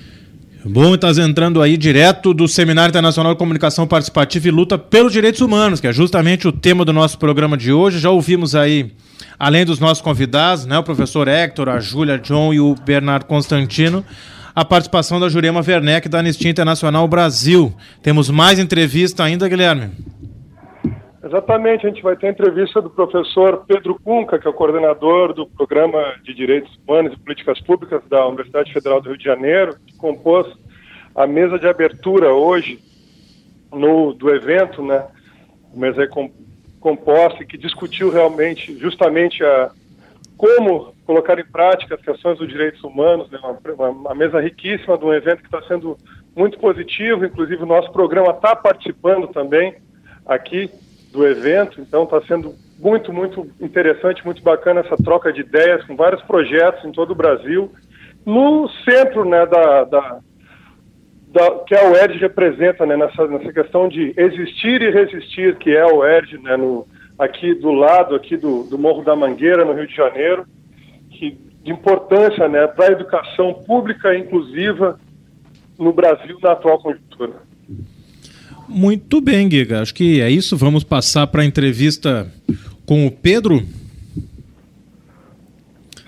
Bom, 0.69 0.95
estás 0.95 1.17
entrando 1.17 1.61
aí 1.61 1.77
direto 1.77 2.33
do 2.33 2.45
Seminário 2.45 2.89
Internacional 2.89 3.31
de 3.31 3.39
Comunicação 3.39 3.87
Participativa 3.87 4.49
e 4.49 4.51
Luta 4.51 4.77
pelos 4.77 5.13
Direitos 5.13 5.39
Humanos, 5.39 5.79
que 5.79 5.87
é 5.87 5.93
justamente 5.93 6.45
o 6.45 6.51
tema 6.51 6.83
do 6.83 6.91
nosso 6.91 7.17
programa 7.17 7.55
de 7.55 7.71
hoje. 7.71 7.99
Já 7.99 8.09
ouvimos 8.09 8.53
aí, 8.53 8.91
além 9.39 9.65
dos 9.65 9.79
nossos 9.79 10.01
convidados, 10.01 10.65
né, 10.65 10.77
o 10.77 10.83
professor 10.83 11.29
Hector, 11.29 11.69
a 11.69 11.79
Júlia 11.79 12.17
John 12.17 12.53
e 12.53 12.59
o 12.59 12.75
Bernardo 12.85 13.25
Constantino, 13.25 14.03
a 14.53 14.65
participação 14.65 15.21
da 15.21 15.29
Jurema 15.29 15.63
Werneck 15.65 16.09
da 16.09 16.19
Anistia 16.19 16.51
Internacional 16.51 17.07
Brasil. 17.07 17.73
Temos 18.03 18.29
mais 18.29 18.59
entrevista 18.59 19.23
ainda, 19.23 19.47
Guilherme? 19.47 19.91
Exatamente, 21.27 21.85
a 21.85 21.89
gente 21.89 22.01
vai 22.01 22.15
ter 22.15 22.27
a 22.27 22.29
entrevista 22.29 22.81
do 22.81 22.89
professor 22.89 23.65
Pedro 23.67 23.99
Cunca, 24.01 24.39
que 24.39 24.47
é 24.47 24.49
o 24.49 24.53
coordenador 24.53 25.33
do 25.33 25.45
Programa 25.45 26.15
de 26.23 26.33
Direitos 26.33 26.73
Humanos 26.87 27.11
e 27.11 27.19
Políticas 27.19 27.59
Públicas 27.59 28.01
da 28.09 28.25
Universidade 28.25 28.71
Federal 28.71 29.01
do 29.01 29.09
Rio 29.09 29.17
de 29.17 29.25
Janeiro, 29.25 29.75
que 29.85 29.97
compôs 29.97 30.47
a 31.13 31.27
mesa 31.27 31.59
de 31.59 31.67
abertura 31.67 32.33
hoje 32.33 32.79
no, 33.73 34.13
do 34.13 34.33
evento, 34.33 34.81
né? 34.81 35.05
Mesa 35.73 36.03
aí 36.03 36.07
com, 36.07 36.31
composta 36.79 37.43
que 37.43 37.57
discutiu 37.57 38.09
realmente, 38.09 38.79
justamente, 38.79 39.43
a, 39.43 39.71
como 40.37 40.95
colocar 41.05 41.37
em 41.37 41.45
prática 41.45 41.95
as 41.95 42.01
questões 42.01 42.37
dos 42.37 42.47
direitos 42.47 42.81
humanos, 42.85 43.29
né? 43.29 43.37
uma, 43.77 43.89
uma 43.89 44.15
mesa 44.15 44.39
riquíssima 44.39 44.97
de 44.97 45.03
um 45.03 45.13
evento 45.13 45.39
que 45.39 45.53
está 45.53 45.61
sendo 45.63 45.97
muito 46.33 46.57
positivo, 46.57 47.25
inclusive 47.25 47.63
o 47.63 47.67
nosso 47.67 47.91
programa 47.91 48.31
está 48.31 48.55
participando 48.55 49.27
também 49.27 49.75
aqui 50.25 50.71
do 51.11 51.25
evento, 51.25 51.81
então 51.81 52.03
está 52.03 52.21
sendo 52.21 52.53
muito, 52.79 53.11
muito 53.11 53.49
interessante, 53.59 54.25
muito 54.25 54.41
bacana 54.43 54.81
essa 54.81 54.95
troca 54.97 55.31
de 55.33 55.41
ideias 55.41 55.83
com 55.85 55.95
vários 55.95 56.21
projetos 56.23 56.83
em 56.85 56.91
todo 56.91 57.11
o 57.11 57.15
Brasil, 57.15 57.71
no 58.25 58.69
centro 58.83 59.25
né, 59.25 59.45
da, 59.45 59.83
da, 59.85 60.19
da 61.29 61.51
que 61.65 61.75
a 61.75 61.89
UERJ 61.89 62.19
representa 62.19 62.85
né, 62.85 62.97
nessa, 62.97 63.27
nessa 63.27 63.51
questão 63.51 63.87
de 63.87 64.13
existir 64.17 64.81
e 64.81 64.91
resistir, 64.91 65.55
que 65.57 65.71
é 65.71 65.81
a 65.81 65.93
UERJ, 65.93 66.37
né, 66.39 66.57
no, 66.57 66.85
aqui 67.17 67.55
do 67.55 67.71
lado 67.71 68.15
aqui 68.15 68.37
do, 68.37 68.63
do 68.63 68.77
Morro 68.77 69.03
da 69.03 69.15
Mangueira, 69.15 69.65
no 69.65 69.73
Rio 69.73 69.87
de 69.87 69.95
Janeiro, 69.95 70.45
que, 71.09 71.31
de 71.63 71.71
importância 71.71 72.47
né, 72.47 72.67
para 72.67 72.89
a 72.89 72.91
educação 72.91 73.53
pública 73.53 74.13
e 74.13 74.19
inclusiva 74.19 74.99
no 75.79 75.91
Brasil 75.93 76.37
na 76.41 76.51
atual 76.51 76.79
conjuntura. 76.79 77.46
Muito 78.67 79.21
bem, 79.21 79.49
Giga. 79.49 79.81
Acho 79.81 79.93
que 79.93 80.21
é 80.21 80.29
isso. 80.29 80.57
Vamos 80.57 80.83
passar 80.83 81.27
para 81.27 81.41
a 81.41 81.45
entrevista 81.45 82.27
com 82.85 83.05
o 83.07 83.11
Pedro. 83.11 83.63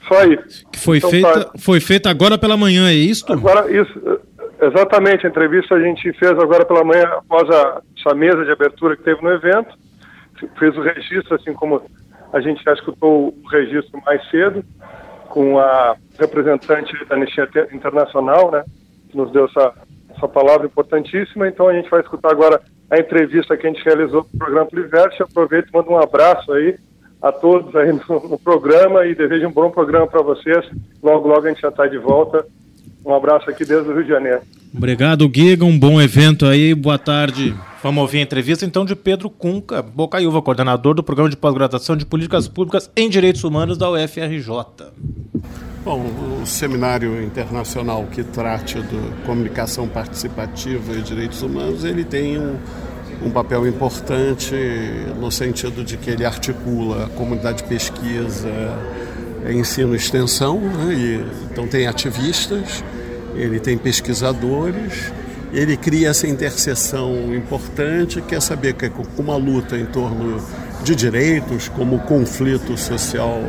Só 0.08 0.20
aí. 0.20 0.38
Que 0.72 0.80
foi, 0.80 0.98
Então, 0.98 1.10
feita, 1.10 1.46
tá. 1.46 1.52
foi 1.60 1.80
feita 1.80 2.10
agora 2.10 2.38
pela 2.38 2.58
manhã, 2.58 2.90
é 2.90 2.94
isso? 2.94 3.32
Agora, 3.32 3.72
isso, 3.72 4.20
exatamente, 4.62 5.26
a 5.26 5.30
entrevista 5.30 5.76
a 5.76 5.82
gente 5.82 6.12
fez 6.14 6.32
agora 6.32 6.66
pela 6.66 6.84
manhã, 6.84 7.06
após 7.06 7.50
a, 7.50 7.82
essa 7.98 8.16
mesa 8.16 8.44
de 8.44 8.52
abertura 8.52 8.98
que 8.98 9.04
teve 9.04 9.22
no 9.22 9.30
evento. 9.30 9.78
Fez 10.58 10.76
o 10.76 10.82
registro, 10.82 11.36
assim 11.36 11.54
como 11.54 11.82
a 12.34 12.42
gente 12.42 12.64
já 12.64 12.74
escutou 12.74 13.36
o 13.44 13.48
registro 13.50 14.02
mais 14.06 14.28
cedo, 14.30 14.64
com 15.28 15.60
a 15.60 15.96
representante 16.20 16.94
da 17.06 17.16
Anistia 17.16 17.48
Internacional, 17.72 18.52
né, 18.52 18.64
que 19.10 19.18
nos 19.18 19.32
deu 19.32 19.46
essa, 19.46 19.74
essa 20.16 20.28
palavra 20.28 20.68
importantíssima. 20.68 21.48
Então 21.48 21.68
a 21.68 21.74
gente 21.74 21.90
vai 21.90 22.02
escutar 22.02 22.32
agora 22.32 22.62
a 22.90 22.98
entrevista 22.98 23.56
que 23.56 23.68
a 23.68 23.70
gente 23.72 23.84
realizou 23.84 24.24
para 24.24 24.36
o 24.36 24.40
programa 24.40 24.66
Pliverso. 24.66 25.24
Aproveito 25.24 25.70
e 25.70 25.74
mando 25.74 25.92
um 25.92 25.98
abraço 25.98 26.52
aí 26.54 26.76
a 27.22 27.32
todos 27.32 27.76
aí 27.76 27.92
no, 27.92 28.30
no 28.30 28.40
programa 28.40 29.06
e 29.06 29.14
desejo 29.14 29.48
um 29.48 29.52
bom 29.52 29.70
programa 29.70 30.08
para 30.08 30.22
vocês. 30.22 30.66
Logo, 31.04 31.28
logo 31.28 31.46
a 31.46 31.50
gente 31.50 31.62
já 31.62 31.70
está 31.70 31.86
de 31.86 31.98
volta. 31.98 32.46
Um 33.06 33.14
abraço 33.14 33.50
aqui 33.50 33.66
desde 33.66 33.90
o 33.90 33.94
Rio 33.94 34.04
de 34.04 34.10
Janeiro. 34.10 34.42
Obrigado, 34.76 35.30
Giga. 35.34 35.66
Um 35.66 35.78
bom 35.78 36.02
evento 36.02 36.46
aí. 36.46 36.74
Boa 36.74 36.98
tarde. 36.98 37.56
Vamos 37.82 38.02
ouvir 38.02 38.20
a 38.20 38.22
entrevista 38.22 38.66
então 38.66 38.84
de 38.84 38.96
Pedro 38.96 39.30
Cunca, 39.30 39.82
Bocaiúva, 39.82 40.42
coordenador 40.42 40.94
do 40.94 41.02
Programa 41.02 41.30
de 41.30 41.38
Pós-Graduação 41.38 41.96
de 41.96 42.06
Políticas 42.06 42.48
Públicas 42.48 42.92
em 42.96 43.10
Direitos 43.10 43.44
Humanos 43.44 43.78
da 43.78 43.90
UFRJ. 43.90 44.50
Bom, 45.84 46.42
o 46.42 46.46
seminário 46.46 47.24
internacional 47.24 48.06
que 48.12 48.22
trate 48.22 48.82
de 48.82 49.26
comunicação 49.26 49.88
participativa 49.88 50.92
e 50.94 51.02
direitos 51.02 51.42
humanos, 51.42 51.86
ele 51.86 52.04
tem 52.04 52.38
um, 52.38 52.58
um 53.24 53.30
papel 53.30 53.66
importante 53.66 54.54
no 55.18 55.32
sentido 55.32 55.82
de 55.82 55.96
que 55.96 56.10
ele 56.10 56.26
articula 56.26 57.06
a 57.06 57.10
comunidade 57.10 57.60
de 57.60 57.64
pesquisa, 57.64 58.50
ensino 59.50 59.94
e 59.94 59.98
extensão, 59.98 60.60
né? 60.60 60.94
e, 60.94 61.26
então 61.50 61.66
tem 61.66 61.88
ativistas, 61.88 62.84
ele 63.34 63.58
tem 63.58 63.78
pesquisadores, 63.78 65.14
ele 65.54 65.78
cria 65.78 66.10
essa 66.10 66.28
interseção 66.28 67.34
importante 67.34 68.22
que 68.22 68.36
é 68.36 68.42
saber 68.42 68.74
que 68.74 68.90
com 68.90 69.06
uma 69.18 69.38
luta 69.38 69.78
em 69.78 69.86
torno 69.86 70.44
de 70.84 70.94
direitos, 70.94 71.70
como 71.70 72.00
conflito 72.00 72.78
social 72.78 73.42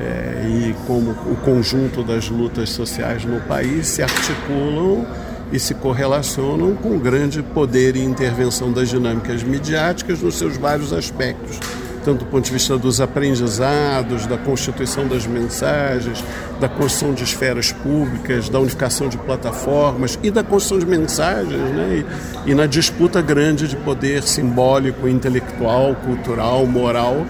é, 0.00 0.46
e 0.48 0.74
como 0.86 1.10
o 1.10 1.36
conjunto 1.44 2.02
das 2.02 2.28
lutas 2.28 2.70
sociais 2.70 3.24
no 3.24 3.40
país 3.42 3.86
se 3.86 4.02
articulam 4.02 5.06
e 5.52 5.58
se 5.58 5.74
correlacionam 5.74 6.74
com 6.74 6.98
grande 6.98 7.42
poder 7.42 7.96
e 7.96 8.02
intervenção 8.02 8.72
das 8.72 8.88
dinâmicas 8.88 9.42
midiáticas 9.42 10.22
nos 10.22 10.36
seus 10.36 10.56
vários 10.56 10.92
aspectos, 10.92 11.58
tanto 12.04 12.24
do 12.24 12.30
ponto 12.30 12.44
de 12.44 12.52
vista 12.52 12.78
dos 12.78 13.00
aprendizados, 13.00 14.26
da 14.26 14.38
constituição 14.38 15.06
das 15.06 15.26
mensagens, 15.26 16.24
da 16.58 16.68
construção 16.68 17.12
de 17.12 17.24
esferas 17.24 17.72
públicas, 17.72 18.48
da 18.48 18.58
unificação 18.58 19.08
de 19.08 19.18
plataformas 19.18 20.18
e 20.22 20.30
da 20.30 20.42
construção 20.42 20.78
de 20.78 20.86
mensagens, 20.86 21.60
né? 21.60 22.04
e, 22.46 22.52
e 22.52 22.54
na 22.54 22.66
disputa 22.66 23.20
grande 23.20 23.68
de 23.68 23.76
poder 23.76 24.22
simbólico, 24.22 25.06
intelectual, 25.08 25.94
cultural, 25.96 26.64
moral 26.64 27.26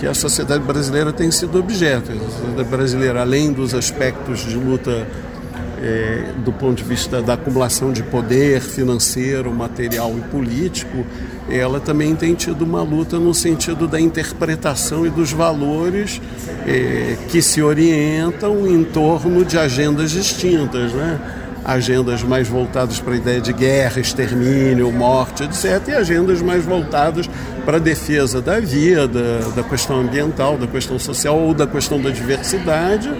que 0.00 0.06
a 0.06 0.14
sociedade 0.14 0.64
brasileira 0.64 1.12
tem 1.12 1.30
sido 1.30 1.58
objeto. 1.58 2.10
A 2.10 2.30
sociedade 2.30 2.68
brasileira, 2.70 3.20
além 3.20 3.52
dos 3.52 3.74
aspectos 3.74 4.40
de 4.40 4.56
luta 4.56 5.06
é, 5.82 6.32
do 6.38 6.52
ponto 6.52 6.76
de 6.76 6.84
vista 6.84 7.20
da 7.20 7.34
acumulação 7.34 7.92
de 7.92 8.02
poder 8.02 8.62
financeiro, 8.62 9.52
material 9.52 10.14
e 10.16 10.22
político, 10.22 11.04
ela 11.50 11.80
também 11.80 12.16
tem 12.16 12.34
tido 12.34 12.62
uma 12.62 12.82
luta 12.82 13.18
no 13.18 13.34
sentido 13.34 13.86
da 13.86 14.00
interpretação 14.00 15.06
e 15.06 15.10
dos 15.10 15.32
valores 15.32 16.20
é, 16.66 17.16
que 17.28 17.42
se 17.42 17.60
orientam 17.60 18.66
em 18.66 18.82
torno 18.82 19.44
de 19.44 19.58
agendas 19.58 20.10
distintas, 20.10 20.94
né? 20.94 21.39
Agendas 21.64 22.22
mais 22.22 22.48
voltadas 22.48 23.00
para 23.00 23.14
a 23.14 23.16
ideia 23.16 23.40
de 23.40 23.52
guerra, 23.52 24.00
extermínio, 24.00 24.90
morte, 24.90 25.44
etc., 25.44 25.88
e 25.88 25.92
agendas 25.92 26.40
mais 26.40 26.64
voltadas 26.64 27.28
para 27.64 27.76
a 27.76 27.80
defesa 27.80 28.40
da 28.40 28.58
vida, 28.58 29.40
da 29.54 29.62
questão 29.62 30.00
ambiental, 30.00 30.56
da 30.56 30.66
questão 30.66 30.98
social 30.98 31.38
ou 31.38 31.54
da 31.54 31.66
questão 31.66 32.00
da 32.00 32.10
diversidade, 32.10 33.10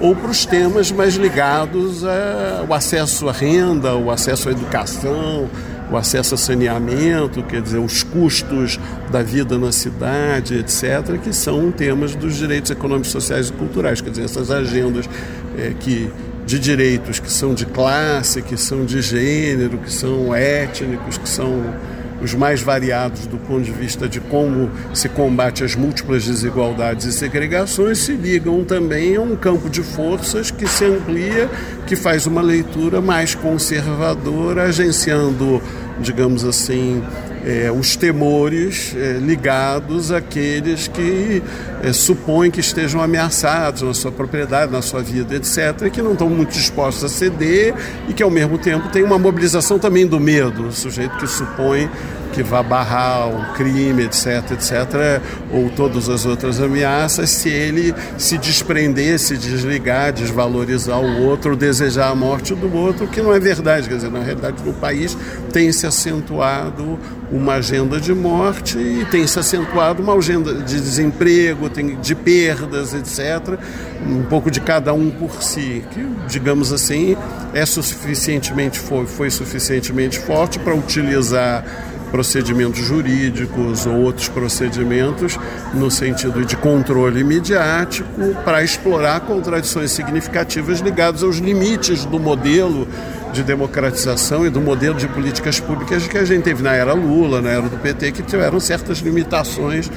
ou 0.00 0.14
para 0.14 0.30
os 0.30 0.44
temas 0.44 0.92
mais 0.92 1.14
ligados 1.14 2.04
ao 2.04 2.72
acesso 2.72 3.28
à 3.28 3.32
renda, 3.32 3.94
o 3.94 4.10
acesso 4.10 4.48
à 4.48 4.52
educação, 4.52 5.48
o 5.90 5.96
acesso 5.96 6.34
a 6.34 6.38
saneamento, 6.38 7.42
quer 7.42 7.62
dizer, 7.62 7.78
os 7.78 8.02
custos 8.02 8.78
da 9.10 9.22
vida 9.22 9.56
na 9.56 9.72
cidade, 9.72 10.58
etc., 10.58 11.18
que 11.22 11.32
são 11.32 11.70
temas 11.70 12.14
dos 12.14 12.36
direitos 12.36 12.70
econômicos, 12.70 13.10
sociais 13.10 13.48
e 13.48 13.52
culturais, 13.52 14.00
quer 14.00 14.10
dizer, 14.10 14.24
essas 14.24 14.50
agendas 14.50 15.08
é, 15.56 15.72
que 15.78 16.10
de 16.46 16.60
direitos 16.60 17.18
que 17.18 17.30
são 17.30 17.52
de 17.52 17.66
classe, 17.66 18.40
que 18.40 18.56
são 18.56 18.84
de 18.84 19.02
gênero, 19.02 19.78
que 19.78 19.92
são 19.92 20.32
étnicos, 20.32 21.18
que 21.18 21.28
são 21.28 21.74
os 22.22 22.32
mais 22.34 22.62
variados 22.62 23.26
do 23.26 23.36
ponto 23.36 23.62
de 23.62 23.72
vista 23.72 24.08
de 24.08 24.20
como 24.20 24.70
se 24.94 25.08
combate 25.08 25.62
as 25.64 25.74
múltiplas 25.74 26.24
desigualdades 26.24 27.04
e 27.04 27.12
segregações, 27.12 27.98
se 27.98 28.12
ligam 28.12 28.64
também 28.64 29.16
a 29.16 29.20
um 29.20 29.36
campo 29.36 29.68
de 29.68 29.82
forças 29.82 30.50
que 30.50 30.66
se 30.66 30.84
amplia, 30.84 31.50
que 31.86 31.94
faz 31.94 32.26
uma 32.26 32.40
leitura 32.40 33.00
mais 33.00 33.34
conservadora, 33.34 34.62
agenciando, 34.62 35.60
digamos 36.00 36.44
assim, 36.44 37.02
é, 37.46 37.70
os 37.70 37.94
temores 37.94 38.92
é, 38.96 39.18
ligados 39.18 40.10
àqueles 40.10 40.88
que 40.88 41.40
é, 41.80 41.92
supõem 41.92 42.50
que 42.50 42.58
estejam 42.58 43.00
ameaçados 43.00 43.82
na 43.82 43.94
sua 43.94 44.10
propriedade, 44.10 44.72
na 44.72 44.82
sua 44.82 45.00
vida, 45.00 45.36
etc., 45.36 45.82
e 45.86 45.90
que 45.90 46.02
não 46.02 46.12
estão 46.12 46.28
muito 46.28 46.50
dispostos 46.50 47.04
a 47.04 47.08
ceder 47.08 47.72
e 48.08 48.12
que, 48.12 48.22
ao 48.22 48.30
mesmo 48.30 48.58
tempo, 48.58 48.88
tem 48.88 49.04
uma 49.04 49.16
mobilização 49.16 49.78
também 49.78 50.04
do 50.04 50.18
medo, 50.18 50.66
o 50.66 50.72
sujeito 50.72 51.16
que 51.18 51.26
supõe 51.28 51.88
que 52.36 52.42
vá 52.42 52.62
barrar 52.62 53.28
um 53.28 53.54
crime, 53.54 54.02
etc., 54.02 54.52
etc., 54.52 55.22
ou 55.50 55.70
todas 55.70 56.06
as 56.10 56.26
outras 56.26 56.60
ameaças, 56.60 57.30
se 57.30 57.48
ele 57.48 57.94
se 58.18 58.36
desprender, 58.36 59.18
se 59.18 59.38
desligar, 59.38 60.12
desvalorizar 60.12 61.00
o 61.00 61.22
outro, 61.22 61.56
desejar 61.56 62.10
a 62.10 62.14
morte 62.14 62.54
do 62.54 62.70
outro, 62.76 63.06
que 63.06 63.22
não 63.22 63.32
é 63.32 63.40
verdade. 63.40 63.88
Quer 63.88 63.94
dizer, 63.94 64.10
na 64.10 64.20
realidade, 64.20 64.62
no 64.62 64.74
país 64.74 65.16
tem 65.50 65.72
se 65.72 65.86
acentuado 65.86 66.98
uma 67.32 67.54
agenda 67.54 67.98
de 67.98 68.14
morte 68.14 68.76
e 68.76 69.06
tem 69.10 69.26
se 69.26 69.38
acentuado 69.38 70.02
uma 70.02 70.12
agenda 70.12 70.52
de 70.52 70.78
desemprego, 70.78 71.70
de 71.70 72.14
perdas, 72.14 72.92
etc., 72.92 73.58
um 74.06 74.24
pouco 74.24 74.50
de 74.50 74.60
cada 74.60 74.92
um 74.92 75.10
por 75.10 75.42
si, 75.42 75.82
que, 75.90 76.06
digamos 76.28 76.70
assim, 76.70 77.16
é 77.54 77.64
suficientemente, 77.64 78.78
foi, 78.78 79.06
foi 79.06 79.30
suficientemente 79.30 80.18
forte 80.18 80.58
para 80.58 80.74
utilizar 80.74 81.64
procedimentos 82.10 82.80
jurídicos 82.80 83.86
ou 83.86 83.94
outros 83.94 84.28
procedimentos 84.28 85.38
no 85.74 85.90
sentido 85.90 86.44
de 86.44 86.56
controle 86.56 87.22
midiático 87.22 88.08
para 88.44 88.62
explorar 88.62 89.20
contradições 89.20 89.90
significativas 89.90 90.80
ligadas 90.80 91.22
aos 91.22 91.36
limites 91.36 92.04
do 92.04 92.18
modelo 92.18 92.86
de 93.32 93.42
democratização 93.42 94.46
e 94.46 94.50
do 94.50 94.60
modelo 94.60 94.94
de 94.94 95.08
políticas 95.08 95.60
públicas 95.60 96.06
que 96.06 96.16
a 96.16 96.24
gente 96.24 96.42
teve 96.42 96.62
na 96.62 96.72
era 96.72 96.94
Lula, 96.94 97.42
na 97.42 97.50
era 97.50 97.62
do 97.62 97.76
PT, 97.76 98.12
que 98.12 98.22
tiveram 98.22 98.58
certas 98.58 98.98
limitações 98.98 99.90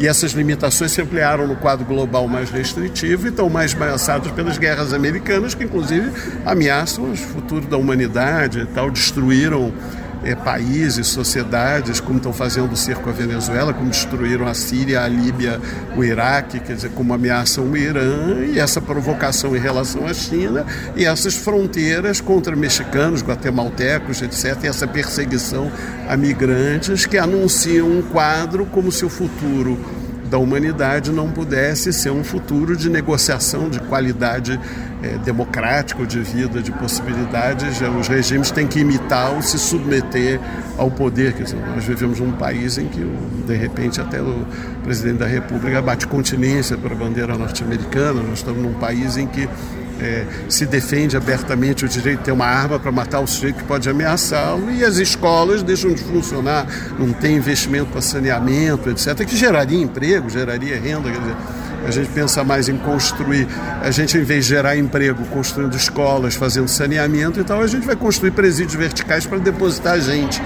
e 0.00 0.08
essas 0.08 0.32
limitações 0.32 0.92
se 0.92 1.02
ampliaram 1.02 1.46
no 1.46 1.56
quadro 1.56 1.84
global 1.84 2.26
mais 2.26 2.48
restritivo 2.48 3.26
e 3.26 3.28
estão 3.28 3.50
mais 3.50 3.74
ameaçadas 3.74 4.32
pelas 4.32 4.56
guerras 4.56 4.94
americanas, 4.94 5.54
que 5.54 5.64
inclusive 5.64 6.10
ameaçam 6.46 7.12
o 7.12 7.14
futuro 7.14 7.66
da 7.66 7.76
humanidade 7.76 8.60
e 8.60 8.66
tal, 8.66 8.90
destruíram 8.90 9.70
é, 10.22 10.34
países, 10.34 11.06
sociedades, 11.06 12.00
como 12.00 12.18
estão 12.18 12.32
fazendo 12.32 12.72
o 12.72 12.76
cerco 12.76 13.08
à 13.08 13.12
Venezuela, 13.12 13.72
como 13.72 13.90
destruíram 13.90 14.46
a 14.46 14.54
Síria, 14.54 15.02
a 15.02 15.08
Líbia, 15.08 15.60
o 15.96 16.04
Iraque, 16.04 16.60
quer 16.60 16.74
dizer, 16.74 16.90
como 16.90 17.14
ameaçam 17.14 17.64
o 17.64 17.76
Irã, 17.76 18.44
e 18.44 18.58
essa 18.58 18.80
provocação 18.80 19.56
em 19.56 19.60
relação 19.60 20.06
à 20.06 20.14
China, 20.14 20.66
e 20.96 21.04
essas 21.04 21.34
fronteiras 21.34 22.20
contra 22.20 22.54
mexicanos, 22.54 23.22
guatemaltecos, 23.22 24.22
etc., 24.22 24.58
e 24.64 24.66
essa 24.66 24.86
perseguição 24.86 25.70
a 26.08 26.16
migrantes 26.16 27.06
que 27.06 27.16
anunciam 27.16 27.88
um 27.90 28.02
quadro 28.02 28.66
como 28.66 28.90
se 28.92 29.04
o 29.04 29.08
futuro 29.08 29.99
da 30.30 30.38
humanidade 30.38 31.10
não 31.10 31.28
pudesse 31.28 31.92
ser 31.92 32.10
um 32.10 32.22
futuro 32.22 32.76
de 32.76 32.88
negociação 32.88 33.68
de 33.68 33.80
qualidade 33.80 34.58
é, 35.02 35.18
democrática 35.18 36.06
de 36.06 36.20
vida, 36.20 36.62
de 36.62 36.70
possibilidades. 36.70 37.80
Os 37.98 38.06
regimes 38.06 38.52
têm 38.52 38.66
que 38.66 38.78
imitar 38.78 39.32
ou 39.32 39.42
se 39.42 39.58
submeter 39.58 40.40
ao 40.78 40.88
poder. 40.88 41.32
Quer 41.32 41.42
dizer, 41.42 41.58
nós 41.74 41.84
vivemos 41.84 42.20
num 42.20 42.32
país 42.32 42.78
em 42.78 42.86
que, 42.86 43.00
de 43.44 43.56
repente, 43.56 44.00
até 44.00 44.22
o 44.22 44.46
presidente 44.84 45.18
da 45.18 45.26
República 45.26 45.82
bate 45.82 46.06
continência 46.06 46.78
para 46.78 46.94
a 46.94 46.96
bandeira 46.96 47.36
norte-americana. 47.36 48.22
Nós 48.22 48.38
estamos 48.38 48.62
num 48.62 48.74
país 48.74 49.16
em 49.16 49.26
que 49.26 49.48
é, 50.02 50.26
se 50.48 50.66
defende 50.66 51.16
abertamente 51.16 51.84
o 51.84 51.88
direito 51.88 52.18
de 52.20 52.24
ter 52.24 52.32
uma 52.32 52.46
arma 52.46 52.78
para 52.78 52.90
matar 52.90 53.20
o 53.20 53.26
sujeito 53.26 53.56
que 53.56 53.64
pode 53.64 53.88
ameaçá-lo 53.88 54.70
e 54.70 54.84
as 54.84 54.96
escolas 54.96 55.62
deixam 55.62 55.92
de 55.92 56.02
funcionar, 56.02 56.66
não 56.98 57.12
tem 57.12 57.36
investimento 57.36 57.90
para 57.90 58.00
saneamento, 58.00 58.90
etc., 58.90 59.24
que 59.24 59.36
geraria 59.36 59.80
emprego, 59.80 60.28
geraria 60.28 60.80
renda. 60.80 61.10
Quer 61.10 61.18
dizer, 61.18 61.36
a 61.86 61.90
gente 61.90 62.10
pensa 62.10 62.44
mais 62.44 62.68
em 62.68 62.76
construir, 62.76 63.46
a 63.82 63.90
gente, 63.90 64.16
em 64.16 64.22
vez 64.22 64.44
de 64.44 64.50
gerar 64.50 64.76
emprego, 64.76 65.24
construindo 65.26 65.74
escolas, 65.74 66.34
fazendo 66.34 66.68
saneamento 66.68 67.40
e 67.40 67.44
tal, 67.44 67.60
a 67.60 67.66
gente 67.66 67.86
vai 67.86 67.96
construir 67.96 68.32
presídios 68.32 68.74
verticais 68.74 69.26
para 69.26 69.38
depositar 69.38 70.00
gente. 70.00 70.40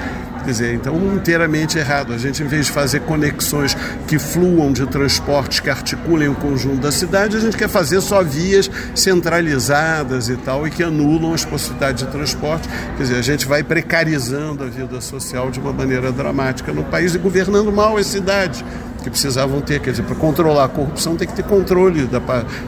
Quer 0.45 0.51
dizer, 0.51 0.75
então 0.75 0.95
inteiramente 1.15 1.79
errado. 1.79 2.13
A 2.13 2.19
gente, 2.19 2.43
em 2.43 2.47
vez 2.47 2.67
de 2.67 2.73
fazer 2.73 3.01
conexões 3.01 3.75
que 4.07 4.19
fluam 4.19 4.73
de 4.73 4.87
transportes 4.87 5.61
que 5.61 5.71
articulem 5.71 6.29
o 6.29 6.35
conjunto 6.35 6.83
da 6.83 6.93
cidade, 6.93 7.37
a 7.37 7.41
gente 7.41 7.57
quer 7.57 7.69
fazer 7.69 8.01
só 8.03 8.23
vias 8.23 8.71
centralizadas 8.95 10.29
e 10.29 10.37
tal, 10.37 10.67
e 10.67 10.71
que 10.71 10.83
anulam 10.83 11.33
as 11.33 11.47
possibilidades 11.47 12.05
de 12.05 12.11
transporte. 12.11 12.69
Quer 12.97 13.03
dizer, 13.05 13.17
a 13.17 13.23
gente 13.23 13.47
vai 13.47 13.63
precarizando 13.63 14.65
a 14.65 14.67
vida 14.67 15.01
social 15.01 15.51
de 15.51 15.59
uma 15.59 15.73
maneira 15.73 16.13
dramática 16.13 16.73
no 16.73 16.85
país 16.85 17.15
e 17.15 17.19
governando 17.19 17.73
mal 17.73 17.97
as 17.97 18.07
cidades 18.07 18.63
que 19.05 19.11
precisavam 19.11 19.61
ter, 19.61 19.81
quer 19.81 19.91
dizer, 19.91 20.03
para 20.03 20.15
controlar 20.15 20.65
a 20.65 20.69
corrupção 20.69 21.15
tem 21.15 21.29
que 21.29 21.35
ter 21.35 21.45
controle 21.45 22.07
da, 22.07 22.19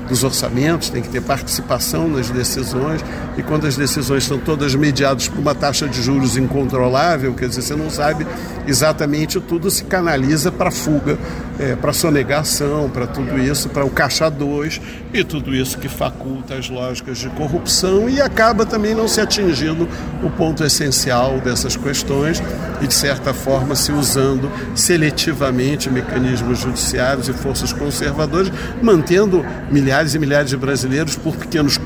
dos 0.06 0.22
orçamentos, 0.22 0.90
tem 0.90 1.00
que 1.00 1.08
ter 1.08 1.22
participação 1.22 2.08
nas 2.08 2.28
decisões, 2.28 3.02
e 3.38 3.42
quando 3.42 3.66
as 3.66 3.74
decisões 3.74 4.24
estão 4.24 4.38
todas 4.38 4.74
mediadas 4.74 5.28
por 5.28 5.38
uma 5.38 5.54
taxa 5.54 5.88
de 5.88 6.02
juros 6.02 6.36
incontrolável, 6.36 7.32
quer 7.32 7.48
dizer, 7.48 7.62
você 7.62 7.74
não 7.74 7.88
sabe 7.88 8.26
exatamente, 8.66 9.40
tudo 9.40 9.70
se 9.70 9.84
canaliza 9.84 10.52
para 10.52 10.70
fuga, 10.70 11.18
é, 11.58 11.74
para 11.74 11.94
sonegação, 11.94 12.90
para 12.90 13.06
tudo 13.06 13.38
isso, 13.38 13.70
para 13.70 13.84
o 13.86 13.88
caixa 13.88 14.28
2, 14.28 14.80
e 15.14 15.24
tudo 15.24 15.54
isso 15.54 15.78
que 15.78 15.88
faculta 15.88 16.54
as 16.54 16.68
lógicas 16.68 17.16
de 17.16 17.30
corrupção 17.30 18.10
e 18.10 18.20
acaba 18.20 18.66
também 18.66 18.94
não 18.94 19.08
se 19.08 19.22
atingindo 19.22 19.88
o 20.22 20.28
ponto 20.28 20.62
essencial 20.62 21.40
dessas 21.40 21.76
questões 21.76 22.42
e, 22.82 22.86
de 22.86 22.92
certa 22.92 23.32
forma, 23.32 23.74
se 23.74 23.90
usando 23.90 24.50
seletivamente 24.74 25.88
mecanismos 25.88 26.25
judiciários 26.34 27.28
e 27.28 27.32
forças 27.32 27.72
conservadoras, 27.72 28.50
mantendo 28.82 29.44
milhares 29.70 30.14
e 30.14 30.18
milhares 30.18 30.50
de 30.50 30.56
brasileiros 30.56 31.16
por 31.16 31.36
pequenos 31.36 31.78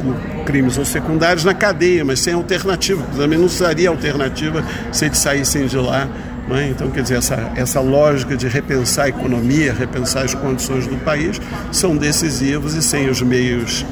crimes 0.47 0.78
ou 0.78 0.84
secundários 0.84 1.45
na 1.45 1.55
cadeia, 1.55 2.05
mas 2.05 2.20
sem 2.20 2.34
alternativa. 2.34 3.05
Também 3.16 3.38
não 3.38 3.49
seria 3.49 3.88
alternativa 3.88 4.64
se 4.93 5.07
eles 5.07 5.18
saíssem 5.18 5.66
de 5.66 5.76
lá. 5.76 6.09
É? 6.51 6.68
Então, 6.68 6.91
quer 6.91 7.03
dizer, 7.03 7.18
essa, 7.18 7.53
essa 7.55 7.80
lógica 7.80 8.36
de 8.36 8.49
repensar 8.49 9.05
a 9.05 9.09
economia, 9.09 9.72
repensar 9.72 10.24
as 10.24 10.34
condições 10.34 10.84
do 10.84 10.97
país, 10.97 11.41
são 11.70 11.97
decisivos 11.97 12.74
e 12.74 12.82
sem 12.82 13.09
os 13.09 13.22
meios 13.22 13.86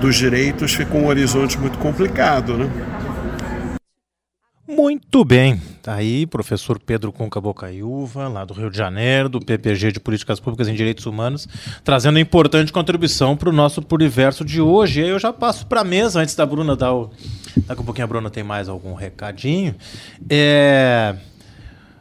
dos 0.00 0.14
direitos 0.14 0.74
fica 0.74 0.96
um 0.96 1.06
horizonte 1.06 1.58
muito 1.58 1.78
complicado. 1.78 2.56
Né? 2.56 2.68
Muito 4.66 5.22
bem. 5.26 5.60
Tá 5.82 5.92
aí, 5.92 6.24
professor 6.24 6.78
Pedro 6.78 7.12
Cunca 7.12 7.38
Bocaiúva, 7.38 8.28
lá 8.28 8.46
do 8.46 8.54
Rio 8.54 8.70
de 8.70 8.78
Janeiro, 8.78 9.28
do 9.28 9.38
PPG 9.38 9.92
de 9.92 10.00
Políticas 10.00 10.40
Públicas 10.40 10.66
em 10.68 10.74
Direitos 10.74 11.04
Humanos, 11.04 11.46
trazendo 11.84 12.18
importante 12.18 12.72
contribuição 12.72 13.36
para 13.36 13.50
o 13.50 13.52
nosso 13.52 13.82
Pluriverso 13.82 14.42
de 14.42 14.62
hoje. 14.62 15.00
E 15.00 15.04
aí 15.04 15.10
eu 15.10 15.18
já 15.18 15.34
passo 15.34 15.66
para 15.66 15.82
a 15.82 15.84
mesa, 15.84 16.20
antes 16.20 16.34
da 16.34 16.46
Bruna 16.46 16.74
dar 16.74 16.94
o. 16.94 17.10
Daqui 17.66 17.82
a 17.82 17.84
pouquinho 17.84 18.04
a 18.04 18.08
Bruna 18.08 18.30
tem 18.30 18.42
mais 18.42 18.66
algum 18.66 18.94
recadinho. 18.94 19.74
É. 20.30 21.14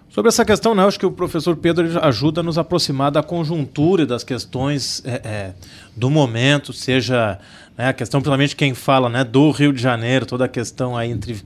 Sobre 0.08 0.30
essa 0.30 0.46
questão, 0.46 0.74
né, 0.74 0.86
acho 0.86 1.00
que 1.00 1.06
o 1.08 1.12
professor 1.12 1.58
Pedro 1.58 2.00
ajuda 2.02 2.40
a 2.40 2.44
nos 2.44 2.58
aproximar 2.58 3.12
da 3.12 3.24
conjuntura 3.24 4.04
e 4.04 4.06
das 4.06 4.24
questões 4.24 5.02
é, 5.04 5.22
é, 5.24 5.54
do 5.98 6.08
momento, 6.10 6.72
seja 6.72 7.40
né, 7.76 7.88
a 7.88 7.94
questão, 7.94 8.22
principalmente 8.22 8.56
quem 8.56 8.76
fala 8.76 9.10
né, 9.10 9.24
do 9.24 9.50
Rio 9.50 9.74
de 9.74 9.82
Janeiro, 9.82 10.28
toda 10.28 10.46
a 10.46 10.48
questão 10.48 10.96
aí 10.96 11.10
entre 11.10 11.44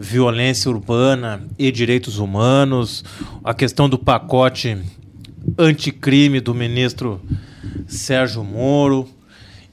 violência 0.00 0.70
urbana 0.70 1.46
e 1.58 1.70
direitos 1.70 2.18
humanos, 2.18 3.04
a 3.44 3.52
questão 3.52 3.86
do 3.86 3.98
pacote 3.98 4.78
anticrime 5.58 6.40
do 6.40 6.54
ministro 6.54 7.20
Sérgio 7.86 8.42
Moro. 8.42 9.06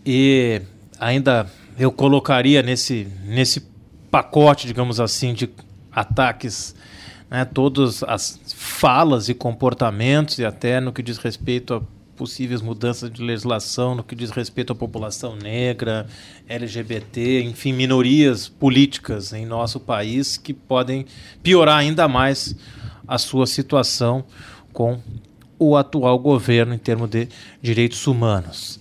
E 0.06 0.62
ainda 1.00 1.50
eu 1.80 1.94
colocaria 1.94 2.62
nesse, 2.62 3.08
nesse 3.24 3.64
pacote, 4.12 4.68
digamos 4.68 5.00
assim, 5.00 5.34
de 5.34 5.50
ataques 5.90 6.76
né, 7.32 7.46
todas 7.46 8.04
as 8.04 8.38
falas 8.54 9.30
e 9.30 9.34
comportamentos, 9.34 10.40
e 10.40 10.46
até 10.46 10.82
no 10.82 10.92
que 10.92 11.02
diz 11.02 11.18
respeito 11.18 11.74
a 11.74 11.82
possíveis 12.18 12.62
mudanças 12.62 13.12
de 13.12 13.22
legislação, 13.22 13.94
no 13.94 14.04
que 14.04 14.16
diz 14.16 14.32
respeito 14.32 14.74
à 14.74 14.76
população 14.76 15.36
negra, 15.36 16.08
LGBT, 16.50 17.44
enfim, 17.44 17.72
minorias 17.72 18.50
políticas 18.50 19.32
em 19.32 19.46
nosso 19.46 19.80
país 19.80 20.36
que 20.36 20.54
podem 20.54 21.06
piorar 21.44 21.78
ainda 21.78 22.08
mais 22.08 22.56
a 23.08 23.18
sua 23.18 23.46
situação 23.46 24.26
com 24.74 25.00
o 25.60 25.78
atual 25.78 26.18
governo 26.18 26.74
em 26.74 26.78
termos 26.78 27.10
de 27.10 27.30
direitos 27.62 28.06
humanos. 28.08 28.80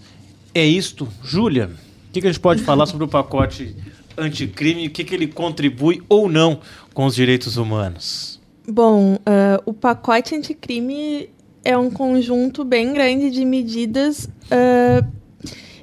É 0.55 0.65
isto, 0.65 1.07
Júlia. 1.23 1.71
O 2.09 2.13
que, 2.13 2.27
a 2.27 2.33
gente 2.33 2.41
pode 2.41 2.63
falar 2.63 2.87
sobre 2.87 3.05
o 3.05 3.09
pacote 3.09 3.77
anticrime 4.17 4.87
o 4.87 4.91
que, 4.91 5.05
que 5.05 5.15
ele 5.15 5.27
contribui 5.27 6.03
ou 6.09 6.29
não 6.29 6.61
com 6.95 7.05
os 7.05 7.15
direitos 7.15 7.59
humanos? 7.59 8.41
Bom, 8.67 9.15
uh, 9.15 9.63
o 9.65 9.73
pacote 9.73 10.35
anticrime 10.35 11.29
é 11.67 11.77
um 11.77 11.91
conjunto 11.91 12.65
bem 12.65 12.93
grande 12.93 13.31
de 13.31 13.45
medidas. 13.45 14.25
Uh, 14.25 15.07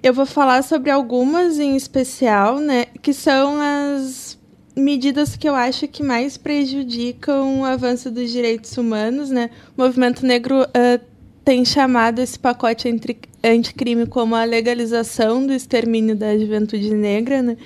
eu 0.02 0.14
vou 0.14 0.26
falar 0.26 0.64
sobre 0.64 0.90
algumas 0.90 1.60
em 1.60 1.76
especial, 1.76 2.60
né? 2.60 2.86
Que 3.02 3.14
são 3.14 3.58
as, 3.60 4.38
medidas 4.76 5.36
que 5.36 5.48
eu 5.48 5.56
acho 5.56 5.88
que 5.88 6.04
mais 6.04 6.38
prejudicam 6.38 7.62
o 7.62 7.66
avanço 7.66 8.10
dos 8.10 8.32
direitos 8.32 8.76
humanos, 8.78 9.30
né? 9.30 9.50
O 9.78 9.82
movimento 9.82 10.26
negro 10.26 10.62
ah, 10.74 11.00
tem 11.46 11.64
chamado 11.64 12.20
esse 12.20 12.38
pacote 12.40 12.90
anti- 12.90 13.18
anticrime 13.44 14.08
como 14.08 14.36
a 14.36 14.44
legalização 14.44 15.46
do 15.46 15.54
extermínio 15.54 16.16
da 16.16 16.38
juventude 16.38 16.94
negra, 16.94 17.42
né? 17.42 17.58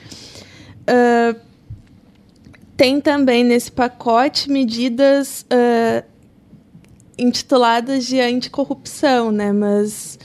Ah, 0.86 1.36
tem 2.76 3.02
também 3.02 3.44
nesse 3.44 3.72
pacote 3.72 4.52
medidas 4.52 5.46
ah, 5.50 6.04
intituladas 7.18 8.06
de 8.06 8.20
anticorrupção, 8.20 9.32
né? 9.32 9.52
Mas 9.52 10.20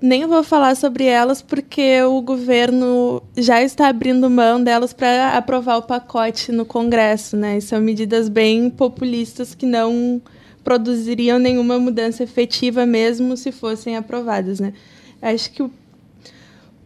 nem 0.00 0.26
vou 0.26 0.42
falar 0.42 0.76
sobre 0.76 1.04
elas 1.04 1.42
porque 1.42 2.02
o 2.02 2.22
governo 2.22 3.22
já 3.36 3.62
está 3.62 3.88
abrindo 3.88 4.30
mão 4.30 4.62
delas 4.62 4.92
para 4.92 5.36
aprovar 5.36 5.78
o 5.78 5.82
pacote 5.82 6.52
no 6.52 6.64
Congresso, 6.64 7.36
né? 7.36 7.58
E 7.58 7.60
são 7.60 7.80
medidas 7.80 8.28
bem 8.28 8.70
populistas 8.70 9.54
que 9.54 9.66
não 9.66 10.22
produziriam 10.62 11.38
nenhuma 11.38 11.78
mudança 11.78 12.22
efetiva 12.22 12.86
mesmo 12.86 13.36
se 13.36 13.50
fossem 13.50 13.96
aprovadas, 13.96 14.60
né? 14.60 14.72
Acho 15.20 15.50
que 15.50 15.62
o 15.62 15.70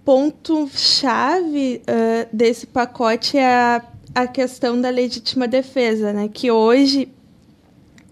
ponto 0.04 0.68
chave 0.74 1.82
ah, 1.86 2.26
desse 2.32 2.66
pacote 2.66 3.36
é 3.36 3.46
a, 3.46 3.82
a 4.14 4.26
questão 4.26 4.80
da 4.80 4.88
legítima 4.88 5.46
defesa, 5.46 6.12
né? 6.12 6.30
Que 6.32 6.50
hoje 6.50 7.08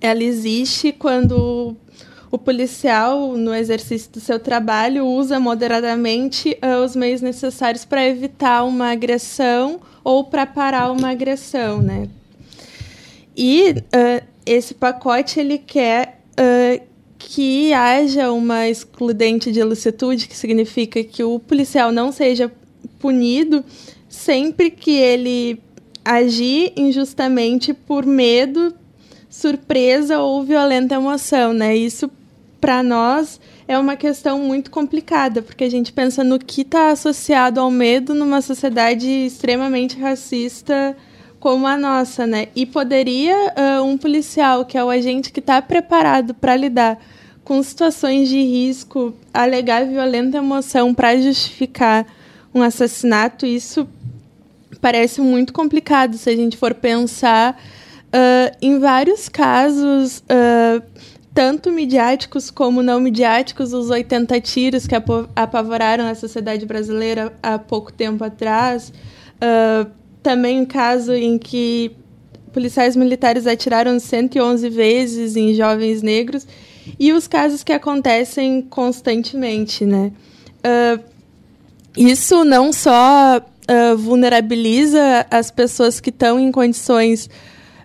ela 0.00 0.22
existe 0.22 0.92
quando 0.92 1.76
o 2.30 2.38
policial, 2.38 3.36
no 3.36 3.52
exercício 3.54 4.10
do 4.12 4.20
seu 4.20 4.38
trabalho, 4.38 5.04
usa 5.04 5.40
moderadamente 5.40 6.56
ah, 6.62 6.78
os 6.78 6.94
meios 6.94 7.20
necessários 7.20 7.84
para 7.84 8.06
evitar 8.06 8.62
uma 8.64 8.92
agressão 8.92 9.80
ou 10.04 10.24
para 10.24 10.46
parar 10.46 10.92
uma 10.92 11.10
agressão, 11.10 11.82
né? 11.82 12.08
E 13.36 13.74
ah, 13.92 14.22
esse 14.46 14.74
pacote 14.74 15.40
ele 15.40 15.58
quer 15.58 16.20
ah, 16.36 16.80
que 17.18 17.72
haja 17.72 18.30
uma 18.32 18.68
excludente 18.68 19.50
de 19.50 19.60
ilicitude, 19.60 20.28
que 20.28 20.36
significa 20.36 21.02
que 21.02 21.22
o 21.22 21.38
policial 21.38 21.90
não 21.90 22.12
seja 22.12 22.50
punido 22.98 23.64
sempre 24.08 24.70
que 24.70 24.92
ele 24.92 25.60
agir 26.04 26.72
injustamente 26.76 27.74
por 27.74 28.06
medo, 28.06 28.74
surpresa 29.40 30.18
ou 30.18 30.44
violenta 30.44 30.94
emoção, 30.94 31.52
né? 31.52 31.74
Isso 31.74 32.10
para 32.60 32.82
nós 32.82 33.40
é 33.66 33.78
uma 33.78 33.96
questão 33.96 34.38
muito 34.38 34.70
complicada, 34.70 35.40
porque 35.40 35.64
a 35.64 35.70
gente 35.70 35.92
pensa 35.92 36.22
no 36.22 36.38
que 36.38 36.60
está 36.60 36.90
associado 36.90 37.58
ao 37.58 37.70
medo 37.70 38.14
numa 38.14 38.42
sociedade 38.42 39.08
extremamente 39.08 39.98
racista 39.98 40.94
como 41.38 41.66
a 41.66 41.76
nossa, 41.76 42.26
né? 42.26 42.48
E 42.54 42.66
poderia 42.66 43.54
ah, 43.56 43.82
um 43.82 43.96
policial, 43.96 44.66
que 44.66 44.76
é 44.76 44.84
o 44.84 44.90
agente 44.90 45.32
que 45.32 45.40
está 45.40 45.62
preparado 45.62 46.34
para 46.34 46.54
lidar 46.54 46.98
com 47.42 47.62
situações 47.62 48.28
de 48.28 48.42
risco, 48.42 49.14
alegar 49.32 49.86
violenta 49.86 50.36
emoção 50.36 50.92
para 50.92 51.16
justificar 51.16 52.06
um 52.54 52.60
assassinato, 52.60 53.46
isso 53.46 53.88
parece 54.80 55.20
muito 55.20 55.52
complicado 55.52 56.16
se 56.16 56.28
a 56.28 56.36
gente 56.36 56.56
for 56.56 56.74
pensar 56.74 57.60
ah, 58.12 58.52
em 58.60 58.78
vários 58.78 59.28
casos, 59.28 60.22
ah, 60.28 60.82
tanto 61.32 61.70
midiáticos 61.70 62.50
como 62.50 62.82
não 62.82 63.00
midiáticos, 63.00 63.72
os 63.72 63.88
80 63.88 64.40
tiros 64.40 64.86
que 64.86 64.94
apavoraram 65.36 66.06
a 66.06 66.14
sociedade 66.14 66.66
brasileira 66.66 67.32
há 67.42 67.58
pouco 67.58 67.92
tempo 67.92 68.24
atrás. 68.24 68.92
Ah, 69.40 69.86
também 70.22 70.60
um 70.60 70.66
caso 70.66 71.14
em 71.14 71.38
que 71.38 71.92
policiais 72.52 72.96
militares 72.96 73.46
atiraram 73.46 73.98
111 73.98 74.68
vezes 74.68 75.36
em 75.36 75.54
jovens 75.54 76.02
negros 76.02 76.46
e 76.98 77.12
os 77.12 77.28
casos 77.28 77.62
que 77.62 77.72
acontecem 77.72 78.60
constantemente, 78.62 79.84
né? 79.84 80.12
Ah, 80.64 80.98
isso 81.96 82.44
não 82.44 82.72
só 82.72 83.40
ah, 83.68 83.94
vulnerabiliza 83.96 85.26
as 85.30 85.50
pessoas 85.50 86.00
que 86.00 86.10
estão 86.10 86.38
em 86.40 86.50
condições 86.50 87.30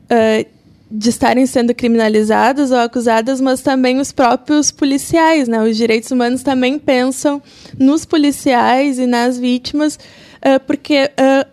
ah, 0.09 0.45
de 0.89 1.09
estarem 1.09 1.45
sendo 1.45 1.73
criminalizadas 1.73 2.71
ou 2.71 2.77
acusadas, 2.77 3.41
mas 3.41 3.61
também 3.61 3.99
os 3.99 4.11
próprios 4.11 4.71
policiais, 4.71 5.47
né? 5.47 5.61
Os 5.61 5.75
direitos 5.75 6.11
humanos 6.11 6.43
também 6.43 6.77
pensam 6.77 7.41
nos 7.77 8.05
policiais 8.05 8.99
e 8.99 9.07
nas 9.07 9.37
vítimas, 9.37 9.97
ah, 10.41 10.59
porque 10.59 11.11
ah, 11.17 11.47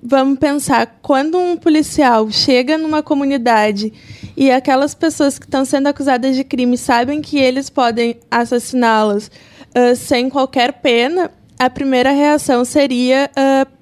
vamos 0.00 0.38
pensar, 0.38 0.98
quando 1.02 1.36
um 1.36 1.56
policial 1.56 2.30
chega 2.30 2.78
numa 2.78 3.02
comunidade 3.02 3.92
e 4.36 4.50
aquelas 4.50 4.94
pessoas 4.94 5.38
que 5.38 5.46
estão 5.46 5.64
sendo 5.64 5.88
acusadas 5.88 6.36
de 6.36 6.44
crime 6.44 6.78
sabem 6.78 7.20
que 7.20 7.38
eles 7.38 7.68
podem 7.68 8.16
assassiná-las 8.30 9.30
ah, 9.74 9.96
sem 9.96 10.30
qualquer 10.30 10.74
pena, 10.74 11.30
a 11.58 11.68
primeira 11.68 12.12
reação 12.12 12.66
seria 12.66 13.30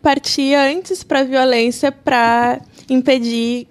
partir 0.00 0.54
antes 0.54 1.02
para 1.02 1.20
a 1.20 1.24
violência 1.24 1.90
para 1.90 2.60
impedir 2.88 3.66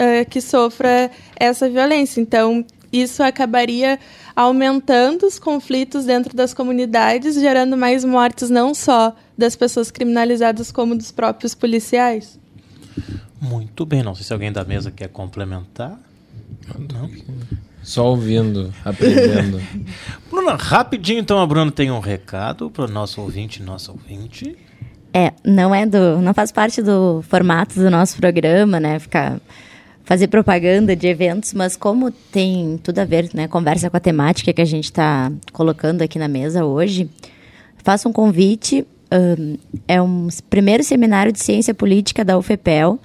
ah, 0.00 0.24
que 0.24 0.40
sofra 0.40 1.10
essa 1.36 1.68
violência. 1.68 2.20
Então, 2.20 2.64
isso 2.90 3.22
acabaria 3.22 3.98
aumentando 4.34 5.26
os 5.26 5.38
conflitos 5.38 6.06
dentro 6.06 6.34
das 6.34 6.54
comunidades, 6.54 7.34
gerando 7.34 7.76
mais 7.76 8.04
mortes 8.04 8.48
não 8.48 8.74
só 8.74 9.14
das 9.36 9.54
pessoas 9.54 9.90
criminalizadas 9.90 10.72
como 10.72 10.96
dos 10.96 11.12
próprios 11.12 11.54
policiais. 11.54 12.38
Muito 13.40 13.84
bem, 13.84 14.02
não 14.02 14.14
sei 14.14 14.24
se 14.24 14.32
alguém 14.32 14.50
da 14.50 14.64
mesa 14.64 14.90
quer 14.90 15.08
complementar. 15.08 15.98
Não? 16.92 17.10
Só 17.82 18.06
ouvindo, 18.06 18.72
aprendendo. 18.84 19.60
Bruna, 20.30 20.54
rapidinho 20.54 21.20
então 21.20 21.38
a 21.38 21.46
Bruna 21.46 21.70
tem 21.70 21.90
um 21.90 22.00
recado 22.00 22.70
para 22.70 22.86
o 22.86 22.88
nosso 22.88 23.20
ouvinte, 23.20 23.62
nossa 23.62 23.92
ouvinte. 23.92 24.56
É, 25.12 25.32
não 25.44 25.74
é 25.74 25.86
do, 25.86 26.20
não 26.20 26.32
faz 26.32 26.52
parte 26.52 26.82
do 26.82 27.22
formato 27.28 27.74
do 27.74 27.90
nosso 27.90 28.16
programa, 28.16 28.78
né? 28.78 28.98
Ficar 28.98 29.40
fazer 30.10 30.26
propaganda 30.26 30.96
de 30.96 31.06
eventos, 31.06 31.54
mas 31.54 31.76
como 31.76 32.10
tem 32.10 32.80
tudo 32.82 32.98
a 32.98 33.04
ver, 33.04 33.30
né? 33.32 33.46
Conversa 33.46 33.88
com 33.88 33.96
a 33.96 34.00
temática 34.00 34.52
que 34.52 34.60
a 34.60 34.64
gente 34.64 34.86
está 34.86 35.30
colocando 35.52 36.02
aqui 36.02 36.18
na 36.18 36.26
mesa 36.26 36.64
hoje, 36.64 37.08
faço 37.76 38.08
um 38.08 38.12
convite. 38.12 38.84
hum, 39.12 39.56
é 39.86 40.02
um 40.02 40.26
primeiro 40.48 40.82
seminário 40.82 41.30
de 41.30 41.38
ciência 41.38 41.72
política 41.72 42.24
da 42.24 42.36
UFPEL, 42.36 42.98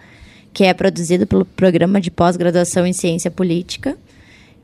que 0.51 0.64
é 0.64 0.74
produzido 0.74 1.28
pelo 1.28 1.45
programa 1.45 2.01
de 2.01 2.10
pós-graduação 2.10 2.88
em 2.88 2.93
ciência 2.93 3.30
política. 3.30 3.95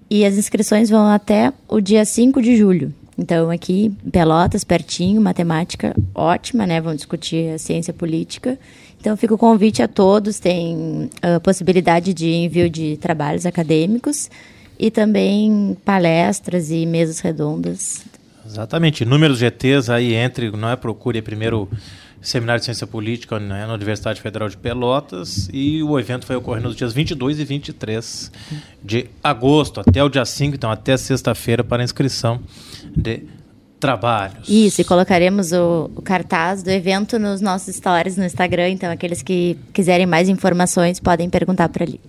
E 0.10 0.26
as 0.26 0.36
inscrições 0.36 0.90
vão 0.90 1.06
até 1.06 1.54
o 1.68 1.80
dia 1.80 2.04
5 2.04 2.42
de 2.42 2.58
julho. 2.58 2.92
Então, 3.20 3.52
aqui, 3.52 3.94
Pelotas, 4.12 4.64
pertinho, 4.64 5.22
matemática 5.22 5.96
ótima, 6.16 6.66
né? 6.66 6.82
Vão 6.82 6.96
discutir 6.96 7.54
a 7.54 7.60
ciência 7.60 7.94
política. 7.94 8.58
Então, 9.02 9.18
fica 9.18 9.34
o 9.34 9.38
convite 9.38 9.82
a 9.82 9.88
todos. 9.88 10.40
Tem 10.40 11.10
a 11.24 11.40
possibilidade 11.40 12.14
de 12.14 12.30
envio 12.30 12.70
de 12.70 12.98
trabalhos 12.98 13.48
acadêmicos 13.48 14.30
e 14.78 14.92
também 14.92 15.76
palestras 15.84 16.70
e 16.70 16.86
mesas 16.86 17.20
redondas. 17.20 18.06
Exatamente. 18.46 19.04
Números 19.04 19.40
GTs 19.40 19.92
aí 19.92 20.14
entre, 20.14 20.52
não 20.52 20.70
é? 20.70 20.76
Procure 20.76 21.20
primeiro 21.20 21.68
Seminário 22.22 22.60
de 22.60 22.66
Ciência 22.66 22.86
Política 22.86 23.40
né, 23.40 23.66
na 23.66 23.74
Universidade 23.74 24.22
Federal 24.22 24.48
de 24.48 24.56
Pelotas 24.56 25.50
e 25.52 25.82
o 25.82 26.00
evento 26.00 26.28
vai 26.28 26.38
ocorrer 26.38 26.62
nos 26.62 26.76
dias 26.76 26.94
22 26.94 27.40
e 27.40 27.44
23 27.46 28.32
de 28.84 29.08
agosto, 29.24 29.80
até 29.80 30.04
o 30.04 30.10
dia 30.10 30.24
5, 30.24 30.56
então 30.56 30.70
até 30.70 30.96
sexta-feira 30.96 31.64
para 31.64 31.84
inscrição 31.84 32.40
de 32.96 33.24
trabalhos. 33.82 34.48
Isso, 34.48 34.80
e 34.80 34.84
colocaremos 34.84 35.52
o, 35.52 35.90
o 35.96 36.02
cartaz 36.02 36.62
do 36.62 36.70
evento 36.70 37.18
nos 37.18 37.42
nossos 37.42 37.76
stories 37.76 38.16
no 38.16 38.24
Instagram. 38.24 38.70
Então, 38.70 38.92
aqueles 38.92 39.22
que 39.24 39.58
quiserem 39.74 40.06
mais 40.06 40.30
informações 40.30 41.00
podem 41.00 41.30
perguntar 41.30 41.68
por 41.68 41.82
ali. 41.82 42.00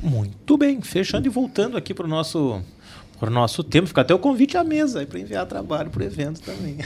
Muito 0.00 0.56
bem, 0.56 0.80
fechando 0.80 1.26
e 1.26 1.30
voltando 1.30 1.76
aqui 1.76 1.92
para 1.92 2.06
o 2.06 2.08
nosso 2.08 2.62
nosso 3.30 3.64
tema, 3.64 3.86
fica 3.86 4.02
até 4.02 4.14
o 4.14 4.18
convite 4.18 4.54
à 4.58 4.62
mesa 4.62 5.06
para 5.06 5.18
enviar 5.18 5.46
trabalho 5.46 5.88
para 5.88 6.02
o 6.02 6.04
evento 6.04 6.42
também. 6.42 6.76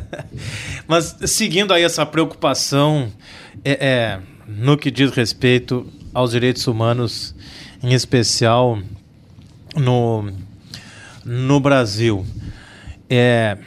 Mas 0.88 1.14
seguindo 1.26 1.74
aí 1.74 1.82
essa 1.82 2.06
preocupação 2.06 3.12
é, 3.62 3.72
é, 3.72 4.20
no 4.46 4.78
que 4.78 4.90
diz 4.90 5.10
respeito 5.10 5.86
aos 6.14 6.30
direitos 6.30 6.66
humanos, 6.66 7.34
em 7.82 7.92
especial 7.92 8.78
no, 9.76 10.32
no 11.22 11.60
Brasil, 11.60 12.24
é, 13.08 13.58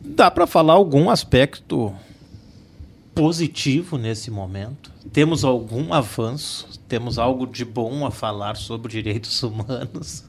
dá 0.00 0.30
para 0.30 0.46
falar 0.46 0.74
algum 0.74 1.10
aspecto 1.10 1.94
positivo 3.14 3.98
nesse 3.98 4.30
momento? 4.30 4.92
Temos 5.12 5.44
algum 5.44 5.92
avanço? 5.92 6.68
Temos 6.88 7.18
algo 7.18 7.46
de 7.46 7.64
bom 7.64 8.06
a 8.06 8.10
falar 8.10 8.56
sobre 8.56 8.92
direitos 8.92 9.42
humanos? 9.42 10.24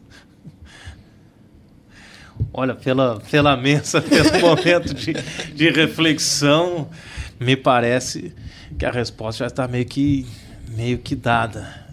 Olha, 2.54 2.74
pela, 2.74 3.20
pela 3.20 3.56
mesa, 3.58 4.02
pelo 4.02 4.39
momento 4.39 4.93
de, 4.93 5.14
de 5.54 5.70
reflexão, 5.70 6.89
me 7.39 7.56
parece 7.56 8.34
que 8.78 8.86
a 8.86 8.91
resposta 8.91 9.43
já 9.43 9.47
está 9.47 9.68
meio 9.68 9.86
que, 9.86 10.26
meio 10.70 10.97
que 10.97 11.16
dada. 11.16 11.89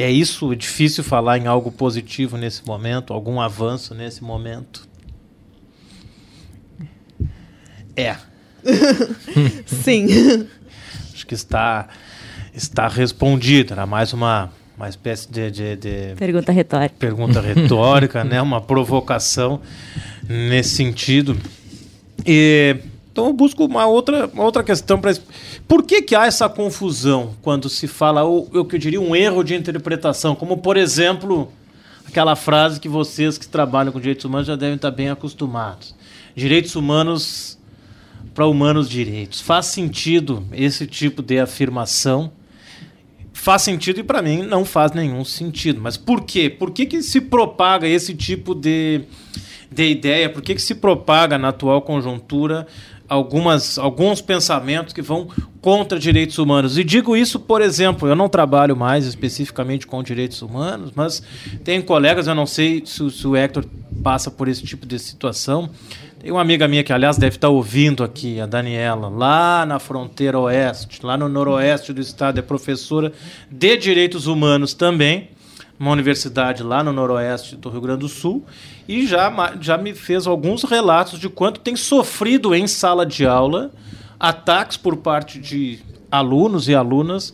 É 0.00 0.10
isso, 0.10 0.56
difícil 0.56 1.04
falar 1.04 1.36
em 1.36 1.46
algo 1.46 1.70
positivo 1.70 2.38
nesse 2.38 2.64
momento, 2.66 3.12
algum 3.12 3.38
avanço 3.38 3.94
nesse 3.94 4.24
momento. 4.24 4.88
É. 7.94 8.16
Sim. 9.66 10.06
Acho 11.12 11.26
que 11.26 11.34
está, 11.34 11.86
está 12.54 12.88
respondido. 12.88 13.74
Era 13.74 13.84
mais 13.84 14.14
uma, 14.14 14.50
uma 14.74 14.88
espécie 14.88 15.30
de, 15.30 15.50
de, 15.50 15.76
de 15.76 16.14
Pergunta 16.16 16.50
retórica. 16.50 16.94
pergunta 16.98 17.38
retórica, 17.42 18.24
né? 18.24 18.40
Uma 18.40 18.62
provocação 18.62 19.60
nesse 20.26 20.76
sentido. 20.76 21.36
E, 22.24 22.74
então 23.12 23.26
eu 23.26 23.34
busco 23.34 23.66
uma 23.66 23.86
outra, 23.86 24.28
uma 24.28 24.44
outra 24.44 24.62
questão 24.62 24.98
para 24.98 25.12
por 25.70 25.84
que, 25.84 26.02
que 26.02 26.16
há 26.16 26.26
essa 26.26 26.48
confusão 26.48 27.36
quando 27.42 27.68
se 27.68 27.86
fala 27.86 28.24
ou 28.24 28.50
eu 28.52 28.64
que 28.64 28.76
diria 28.76 29.00
um 29.00 29.14
erro 29.14 29.44
de 29.44 29.54
interpretação, 29.54 30.34
como 30.34 30.58
por 30.58 30.76
exemplo 30.76 31.52
aquela 32.04 32.34
frase 32.34 32.80
que 32.80 32.88
vocês 32.88 33.38
que 33.38 33.46
trabalham 33.46 33.92
com 33.92 34.00
direitos 34.00 34.24
humanos 34.24 34.48
já 34.48 34.56
devem 34.56 34.74
estar 34.74 34.90
bem 34.90 35.10
acostumados. 35.10 35.94
Direitos 36.34 36.74
humanos 36.74 37.56
para 38.34 38.48
humanos 38.48 38.90
direitos. 38.90 39.40
Faz 39.40 39.66
sentido 39.66 40.44
esse 40.50 40.88
tipo 40.88 41.22
de 41.22 41.38
afirmação? 41.38 42.32
Faz 43.32 43.62
sentido 43.62 44.00
e 44.00 44.02
para 44.02 44.20
mim 44.20 44.42
não 44.42 44.64
faz 44.64 44.90
nenhum 44.90 45.24
sentido. 45.24 45.80
Mas 45.80 45.96
por 45.96 46.22
quê? 46.22 46.50
Por 46.50 46.72
que, 46.72 46.84
que 46.84 47.00
se 47.00 47.20
propaga 47.20 47.86
esse 47.86 48.12
tipo 48.12 48.56
de, 48.56 49.02
de 49.70 49.88
ideia? 49.88 50.28
Por 50.28 50.42
que, 50.42 50.56
que 50.56 50.62
se 50.62 50.74
propaga 50.74 51.38
na 51.38 51.50
atual 51.50 51.80
conjuntura 51.80 52.66
algumas, 53.10 53.76
alguns 53.76 54.20
pensamentos 54.20 54.94
que 54.94 55.02
vão 55.02 55.28
contra 55.60 55.98
direitos 55.98 56.38
humanos? 56.38 56.78
E 56.78 56.84
digo 56.84 57.16
isso, 57.16 57.40
por 57.40 57.60
exemplo, 57.60 58.08
eu 58.08 58.14
não 58.14 58.28
trabalho 58.28 58.76
mais 58.76 59.04
especificamente 59.04 59.86
com 59.86 60.00
direitos 60.02 60.40
humanos, 60.40 60.92
mas 60.94 61.20
tem 61.64 61.82
colegas, 61.82 62.28
eu 62.28 62.34
não 62.34 62.46
sei 62.46 62.82
se, 62.86 63.10
se 63.10 63.26
o 63.26 63.36
Hector 63.36 63.64
passa 64.02 64.30
por 64.30 64.46
esse 64.46 64.62
tipo 64.62 64.86
de 64.86 64.98
situação. 64.98 65.68
Tem 66.20 66.30
uma 66.30 66.40
amiga 66.40 66.68
minha 66.68 66.84
que, 66.84 66.92
aliás, 66.92 67.16
deve 67.16 67.36
estar 67.36 67.48
ouvindo 67.48 68.04
aqui, 68.04 68.40
a 68.40 68.46
Daniela, 68.46 69.08
lá 69.08 69.66
na 69.66 69.78
fronteira 69.78 70.38
oeste, 70.38 71.04
lá 71.04 71.16
no 71.16 71.28
noroeste 71.28 71.92
do 71.92 72.00
estado, 72.00 72.38
é 72.38 72.42
professora 72.42 73.12
de 73.50 73.76
direitos 73.76 74.26
humanos 74.26 74.72
também, 74.74 75.30
uma 75.80 75.92
universidade 75.92 76.62
lá 76.62 76.84
no 76.84 76.92
noroeste 76.92 77.56
do 77.56 77.70
Rio 77.70 77.80
Grande 77.80 78.00
do 78.00 78.08
Sul, 78.08 78.44
e 78.86 79.06
já, 79.06 79.32
já 79.58 79.78
me 79.78 79.94
fez 79.94 80.26
alguns 80.26 80.62
relatos 80.62 81.18
de 81.18 81.30
quanto 81.30 81.58
tem 81.58 81.74
sofrido 81.74 82.54
em 82.54 82.66
sala 82.66 83.06
de 83.06 83.26
aula 83.26 83.70
ataques 84.18 84.76
por 84.76 84.98
parte 84.98 85.40
de 85.40 85.78
alunos 86.12 86.68
e 86.68 86.74
alunas 86.74 87.32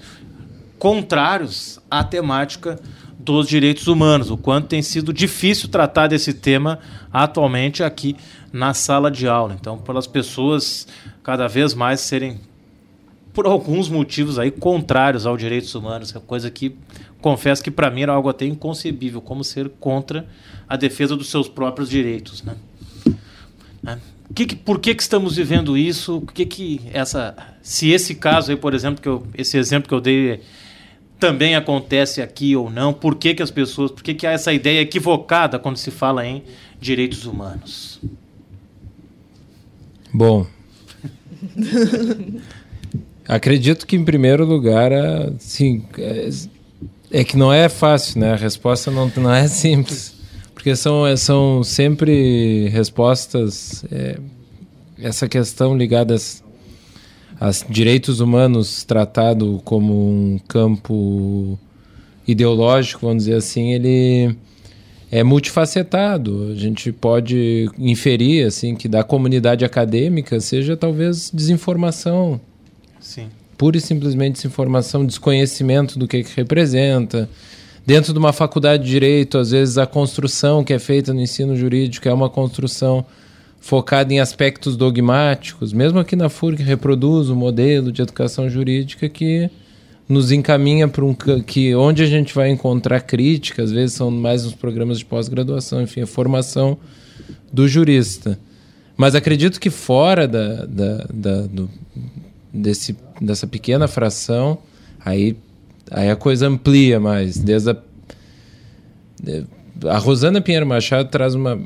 contrários 0.78 1.80
à 1.90 2.04
temática 2.04 2.78
dos 3.18 3.48
direitos 3.48 3.88
humanos, 3.88 4.30
o 4.30 4.36
quanto 4.36 4.68
tem 4.68 4.80
sido 4.80 5.12
difícil 5.12 5.68
tratar 5.68 6.06
desse 6.06 6.32
tema 6.32 6.78
atualmente 7.12 7.82
aqui 7.82 8.14
na 8.52 8.72
sala 8.72 9.10
de 9.10 9.26
aula. 9.26 9.56
Então, 9.58 9.78
pelas 9.78 10.06
pessoas 10.06 10.86
cada 11.24 11.48
vez 11.48 11.74
mais 11.74 11.98
serem, 11.98 12.38
por 13.32 13.46
alguns 13.46 13.88
motivos 13.88 14.38
aí, 14.38 14.52
contrários 14.52 15.26
aos 15.26 15.40
direitos 15.40 15.74
humanos, 15.74 16.14
é 16.14 16.20
coisa 16.20 16.48
que 16.48 16.76
confesso 17.26 17.60
que 17.60 17.72
para 17.72 17.90
mim 17.90 18.02
era 18.02 18.12
algo 18.12 18.28
até 18.28 18.46
inconcebível, 18.46 19.20
como 19.20 19.42
ser 19.42 19.68
contra 19.80 20.28
a 20.68 20.76
defesa 20.76 21.16
dos 21.16 21.28
seus 21.28 21.48
próprios 21.48 21.90
direitos, 21.90 22.44
né? 22.44 22.54
Né? 23.82 23.98
Que 24.32 24.46
que- 24.46 24.54
por 24.54 24.78
que, 24.78 24.94
que 24.94 25.02
estamos 25.02 25.34
vivendo 25.34 25.76
isso? 25.76 26.20
Por 26.20 26.32
que, 26.32 26.46
que 26.46 26.80
essa, 26.92 27.34
se 27.60 27.90
esse 27.90 28.14
caso 28.14 28.52
aí, 28.52 28.56
por 28.56 28.74
exemplo, 28.74 29.02
que 29.02 29.08
eu, 29.08 29.26
esse 29.34 29.58
exemplo 29.58 29.88
que 29.88 29.94
eu 29.94 30.00
dei 30.00 30.38
também 31.18 31.56
acontece 31.56 32.22
aqui 32.22 32.54
ou 32.54 32.70
não? 32.70 32.92
Por 32.94 33.16
que, 33.16 33.34
que 33.34 33.42
as 33.42 33.50
pessoas, 33.50 33.90
por 33.90 34.04
que, 34.04 34.14
que 34.14 34.24
há 34.24 34.30
essa 34.30 34.52
ideia 34.52 34.80
equivocada 34.80 35.58
quando 35.58 35.78
se 35.78 35.90
fala 35.90 36.24
em 36.24 36.44
direitos 36.80 37.26
humanos? 37.26 38.00
Bom, 40.14 40.46
acredito 43.26 43.84
que 43.84 43.96
em 43.96 44.04
primeiro 44.04 44.44
lugar, 44.44 44.92
assim, 44.92 45.84
é, 47.16 47.24
que 47.24 47.36
não 47.36 47.50
é 47.50 47.68
fácil, 47.68 48.20
né? 48.20 48.32
A 48.32 48.36
resposta 48.36 48.90
não, 48.90 49.10
não 49.16 49.32
é 49.32 49.48
simples, 49.48 50.14
porque 50.54 50.76
são, 50.76 51.06
é, 51.06 51.16
são 51.16 51.64
sempre 51.64 52.68
respostas 52.68 53.84
é, 53.90 54.18
essa 54.98 55.26
questão 55.26 55.74
ligada 55.74 56.14
aos 57.40 57.64
direitos 57.70 58.20
humanos 58.20 58.84
tratado 58.84 59.62
como 59.64 59.94
um 59.94 60.38
campo 60.46 61.58
ideológico, 62.28 63.06
vamos 63.06 63.24
dizer 63.24 63.36
assim, 63.36 63.72
ele 63.72 64.36
é 65.10 65.24
multifacetado. 65.24 66.50
A 66.52 66.54
gente 66.54 66.92
pode 66.92 67.70
inferir 67.78 68.46
assim 68.46 68.74
que 68.74 68.88
da 68.88 69.02
comunidade 69.02 69.64
acadêmica 69.64 70.38
seja 70.38 70.76
talvez 70.76 71.30
desinformação, 71.32 72.38
Sim. 73.00 73.28
Pura 73.56 73.76
e 73.76 73.80
simplesmente 73.80 74.34
desinformação, 74.34 75.04
desconhecimento 75.04 75.98
do 75.98 76.06
que, 76.06 76.22
que 76.22 76.36
representa. 76.36 77.28
Dentro 77.84 78.12
de 78.12 78.18
uma 78.18 78.32
faculdade 78.32 78.82
de 78.84 78.90
direito, 78.90 79.38
às 79.38 79.50
vezes 79.52 79.78
a 79.78 79.86
construção 79.86 80.64
que 80.64 80.72
é 80.72 80.78
feita 80.78 81.14
no 81.14 81.20
ensino 81.20 81.56
jurídico 81.56 82.08
é 82.08 82.12
uma 82.12 82.28
construção 82.28 83.04
focada 83.60 84.12
em 84.12 84.20
aspectos 84.20 84.76
dogmáticos. 84.76 85.72
Mesmo 85.72 85.98
aqui 85.98 86.14
na 86.16 86.28
FURG 86.28 86.62
reproduz 86.62 87.30
um 87.30 87.36
modelo 87.36 87.90
de 87.92 88.02
educação 88.02 88.48
jurídica 88.50 89.08
que 89.08 89.48
nos 90.08 90.30
encaminha 90.30 90.86
para 90.86 91.04
um 91.04 91.14
que 91.14 91.74
onde 91.74 92.02
a 92.02 92.06
gente 92.06 92.32
vai 92.34 92.48
encontrar 92.50 93.00
crítica, 93.00 93.62
às 93.62 93.72
vezes 93.72 93.96
são 93.96 94.10
mais 94.10 94.44
nos 94.44 94.54
programas 94.54 94.98
de 94.98 95.04
pós-graduação, 95.04 95.82
enfim, 95.82 96.02
a 96.02 96.06
formação 96.06 96.78
do 97.52 97.66
jurista. 97.66 98.38
Mas 98.96 99.14
acredito 99.14 99.58
que 99.60 99.68
fora 99.70 100.26
da, 100.28 100.64
da, 100.66 101.06
da- 101.12 101.46
do- 101.46 101.70
desse, 102.52 102.96
dessa 103.20 103.46
pequena 103.46 103.86
fração, 103.88 104.58
aí, 105.04 105.36
aí 105.90 106.10
a 106.10 106.16
coisa 106.16 106.46
amplia 106.46 106.98
mais. 107.00 107.36
Desde 107.38 107.70
a, 107.70 107.76
a 109.86 109.98
Rosana 109.98 110.40
Pinheiro 110.40 110.66
Machado 110.66 111.08
traz 111.08 111.34
uma, 111.34 111.58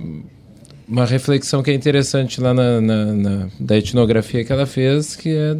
uma 0.89 1.05
reflexão 1.05 1.63
que 1.63 1.71
é 1.71 1.75
interessante 1.75 2.41
lá 2.41 2.53
na, 2.55 2.81
na- 2.81 3.05
na- 3.13 3.49
da 3.59 3.77
etnografia 3.79 4.45
que 4.45 4.53
ela 4.53 4.67
fez, 4.67 5.17
que 5.17 5.31
é 5.31 5.57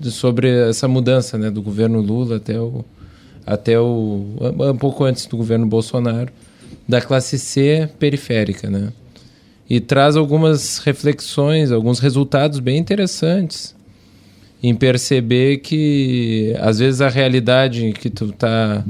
de- 0.00 0.10
sobre 0.10 0.48
essa 0.68 0.86
mudança 0.88 1.38
né, 1.38 1.50
do 1.50 1.62
governo 1.62 2.00
Lula 2.00 2.36
até 2.36 2.58
o 2.60 2.84
até 3.46 3.78
o 3.78 4.24
um 4.72 4.76
pouco 4.78 5.04
antes 5.04 5.26
do 5.26 5.36
governo 5.36 5.66
Bolsonaro 5.66 6.32
da 6.88 6.98
classe 6.98 7.38
C 7.38 7.90
periférica, 7.98 8.70
né? 8.70 8.90
E 9.68 9.80
traz 9.80 10.16
algumas 10.16 10.78
reflexões, 10.78 11.70
alguns 11.70 11.98
resultados 11.98 12.58
bem 12.58 12.78
interessantes 12.78 13.74
em 14.66 14.74
perceber 14.74 15.58
que 15.58 16.56
às 16.58 16.78
vezes 16.78 17.02
a 17.02 17.10
realidade 17.10 17.92
que 17.92 18.08
tu 18.08 18.32
tá 18.32 18.82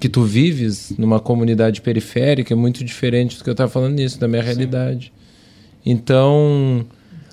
que 0.00 0.08
tu 0.08 0.24
vives 0.24 0.92
numa 0.98 1.20
comunidade 1.20 1.80
periférica 1.80 2.52
é 2.52 2.56
muito 2.56 2.84
diferente 2.84 3.38
do 3.38 3.44
que 3.44 3.48
eu 3.48 3.52
estava 3.52 3.70
falando 3.70 3.94
nisso, 3.94 4.18
da 4.18 4.26
minha 4.26 4.42
realidade. 4.42 5.12
Então, 5.86 6.84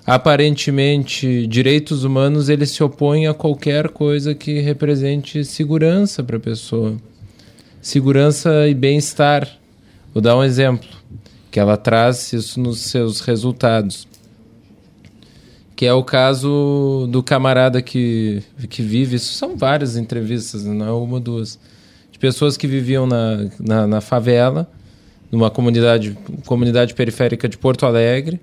aparentemente, 0.06 1.44
direitos 1.48 2.04
humanos 2.04 2.48
eles 2.48 2.70
se 2.70 2.84
opõem 2.84 3.26
a 3.26 3.34
qualquer 3.34 3.88
coisa 3.88 4.32
que 4.32 4.60
represente 4.60 5.44
segurança 5.44 6.22
para 6.22 6.36
a 6.36 6.40
pessoa. 6.40 6.96
Segurança 7.82 8.68
e 8.68 8.74
bem-estar. 8.74 9.48
Vou 10.14 10.22
dar 10.22 10.36
um 10.36 10.44
exemplo, 10.44 10.88
que 11.50 11.58
ela 11.58 11.76
traz 11.76 12.32
isso 12.32 12.60
nos 12.60 12.78
seus 12.78 13.20
resultados. 13.20 14.06
Que 15.76 15.86
é 15.86 15.92
o 15.92 16.02
caso 16.02 17.06
do 17.10 17.22
camarada 17.22 17.82
que, 17.82 18.42
que 18.68 18.82
vive, 18.82 19.16
isso 19.16 19.34
são 19.34 19.56
várias 19.56 19.96
entrevistas, 19.96 20.64
não 20.64 20.86
é 20.86 20.90
uma 20.90 21.20
duas, 21.20 21.58
de 22.10 22.18
pessoas 22.18 22.56
que 22.56 22.66
viviam 22.66 23.06
na, 23.06 23.50
na, 23.60 23.86
na 23.86 24.00
favela, 24.00 24.68
numa 25.30 25.50
comunidade, 25.50 26.16
comunidade 26.46 26.94
periférica 26.94 27.46
de 27.46 27.58
Porto 27.58 27.84
Alegre, 27.84 28.40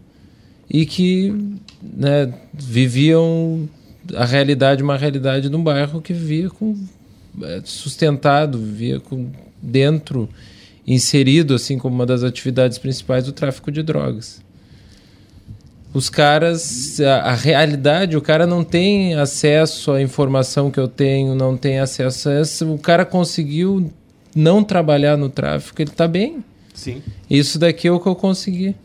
e 0.69 0.85
que 0.85 1.33
né, 1.81 2.31
viviam 2.53 3.67
a 4.15 4.25
realidade, 4.25 4.83
uma 4.83 4.97
realidade 4.97 5.49
de 5.49 5.55
um 5.55 5.63
bairro 5.63 6.01
que 6.01 6.13
vivia 6.13 6.49
com 6.49 6.77
é, 7.41 7.61
sustentado, 7.63 8.59
vivia 8.59 8.99
com 8.99 9.31
dentro, 9.61 10.29
inserido 10.85 11.55
assim 11.55 11.77
como 11.77 11.95
uma 11.95 12.05
das 12.05 12.23
atividades 12.23 12.77
principais 12.77 13.25
do 13.25 13.31
tráfico 13.31 13.71
de 13.71 13.81
drogas. 13.81 14.41
Os 15.93 16.09
caras, 16.09 16.99
a, 16.99 17.31
a 17.31 17.35
realidade, 17.35 18.17
o 18.17 18.21
cara 18.21 18.47
não 18.47 18.63
tem 18.63 19.13
acesso 19.13 19.91
à 19.91 20.01
informação 20.01 20.71
que 20.71 20.79
eu 20.79 20.87
tenho, 20.87 21.35
não 21.35 21.55
tem 21.55 21.79
acesso 21.79 22.29
a 22.29 22.33
essa. 22.33 22.65
O 22.65 22.79
cara 22.79 23.05
conseguiu 23.05 23.91
não 24.35 24.63
trabalhar 24.63 25.15
no 25.15 25.29
tráfico, 25.29 25.81
ele 25.81 25.91
está 25.91 26.07
bem. 26.07 26.43
Sim. 26.73 27.01
Isso 27.29 27.59
daqui 27.59 27.87
é 27.87 27.91
o 27.91 27.99
que 27.99 28.07
eu 28.07 28.15
consegui. 28.15 28.75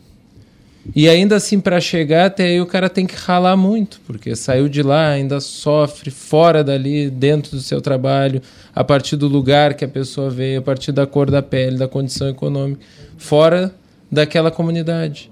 E 0.95 1.07
ainda 1.09 1.35
assim, 1.35 1.59
para 1.59 1.79
chegar 1.79 2.27
até 2.27 2.45
aí, 2.45 2.61
o 2.61 2.65
cara 2.65 2.89
tem 2.89 3.05
que 3.05 3.15
ralar 3.15 3.57
muito, 3.57 3.99
porque 4.07 4.35
saiu 4.35 4.69
de 4.69 4.81
lá, 4.81 5.09
ainda 5.09 5.39
sofre 5.39 6.09
fora 6.09 6.63
dali, 6.63 7.09
dentro 7.09 7.51
do 7.51 7.61
seu 7.61 7.81
trabalho, 7.81 8.41
a 8.73 8.83
partir 8.83 9.15
do 9.15 9.27
lugar 9.27 9.73
que 9.73 9.85
a 9.85 9.87
pessoa 9.87 10.29
veio, 10.29 10.59
a 10.59 10.61
partir 10.61 10.91
da 10.91 11.05
cor 11.05 11.29
da 11.29 11.41
pele, 11.41 11.77
da 11.77 11.87
condição 11.87 12.29
econômica, 12.29 12.81
fora 13.17 13.73
daquela 14.11 14.49
comunidade. 14.49 15.29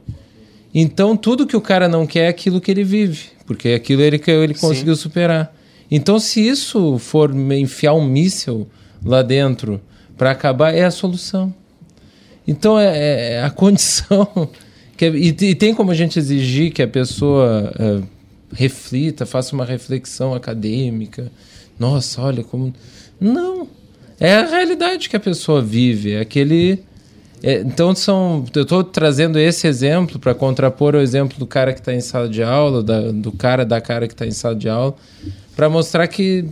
Então, 0.79 1.17
tudo 1.17 1.47
que 1.47 1.57
o 1.57 1.61
cara 1.61 1.87
não 1.89 2.05
quer 2.05 2.25
é 2.25 2.27
aquilo 2.27 2.61
que 2.61 2.69
ele 2.69 2.83
vive, 2.83 3.29
porque 3.47 3.69
aquilo 3.69 4.03
ele, 4.03 4.19
que 4.19 4.29
ele 4.29 4.53
conseguiu 4.53 4.95
superar. 4.95 5.51
Então, 5.89 6.19
se 6.19 6.39
isso 6.47 6.99
for 6.99 7.33
enfiar 7.33 7.95
um 7.95 8.05
míssel 8.05 8.67
lá 9.03 9.23
dentro 9.23 9.81
para 10.15 10.29
acabar, 10.29 10.75
é 10.75 10.83
a 10.83 10.91
solução. 10.91 11.51
Então, 12.47 12.77
é, 12.79 13.37
é 13.37 13.43
a 13.43 13.49
condição. 13.51 14.47
Que, 14.95 15.05
é- 15.05 15.15
e, 15.15 15.29
e 15.29 15.55
tem 15.55 15.73
como 15.73 15.89
a 15.89 15.95
gente 15.95 16.19
exigir 16.19 16.71
que 16.71 16.83
a 16.83 16.87
pessoa 16.87 17.73
é, 17.79 18.01
reflita, 18.53 19.25
faça 19.25 19.55
uma 19.55 19.65
reflexão 19.65 20.35
acadêmica. 20.35 21.31
Nossa, 21.79 22.21
olha 22.21 22.43
como. 22.43 22.71
Não. 23.19 23.67
É 24.19 24.35
a 24.35 24.45
realidade 24.45 25.09
que 25.09 25.15
a 25.15 25.19
pessoa 25.19 25.59
vive. 25.59 26.11
É 26.13 26.19
aquele. 26.19 26.83
É, 27.43 27.59
então 27.61 27.93
são. 27.95 28.43
Eu 28.55 28.63
estou 28.63 28.83
trazendo 28.83 29.37
esse 29.37 29.67
exemplo 29.67 30.19
para 30.19 30.33
contrapor 30.33 30.95
o 30.95 30.99
exemplo 30.99 31.37
do 31.37 31.45
cara 31.45 31.73
que 31.73 31.79
está 31.79 31.93
em 31.93 32.01
sala 32.01 32.27
de 32.27 32.41
aula, 32.43 32.81
da- 32.83 33.11
do 33.11 33.31
cara 33.31 33.63
da 33.65 33.79
cara 33.79 34.07
que 34.07 34.13
está 34.13 34.25
em 34.25 34.31
sala 34.31 34.55
de 34.55 34.67
aula, 34.69 34.95
para 35.55 35.69
mostrar 35.69 36.07
que 36.07 36.45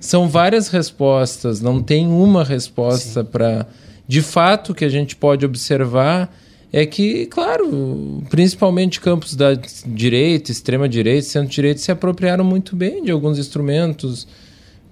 são 0.00 0.28
várias 0.28 0.68
respostas, 0.68 1.60
não 1.60 1.82
tem 1.82 2.06
uma 2.06 2.44
resposta 2.44 3.22
para. 3.24 3.66
De 4.08 4.22
fato, 4.22 4.72
o 4.72 4.74
que 4.74 4.84
a 4.84 4.88
gente 4.88 5.14
pode 5.14 5.46
observar 5.46 6.34
é 6.72 6.84
que, 6.86 7.26
claro, 7.26 8.22
principalmente 8.30 9.00
campos 9.00 9.34
da 9.34 9.54
direita, 9.86 10.50
extrema-direita, 10.52 11.26
centro-direita 11.26 11.80
se 11.80 11.90
apropriaram 11.92 12.44
muito 12.44 12.74
bem 12.76 13.02
de 13.04 13.10
alguns 13.10 13.38
instrumentos 13.38 14.26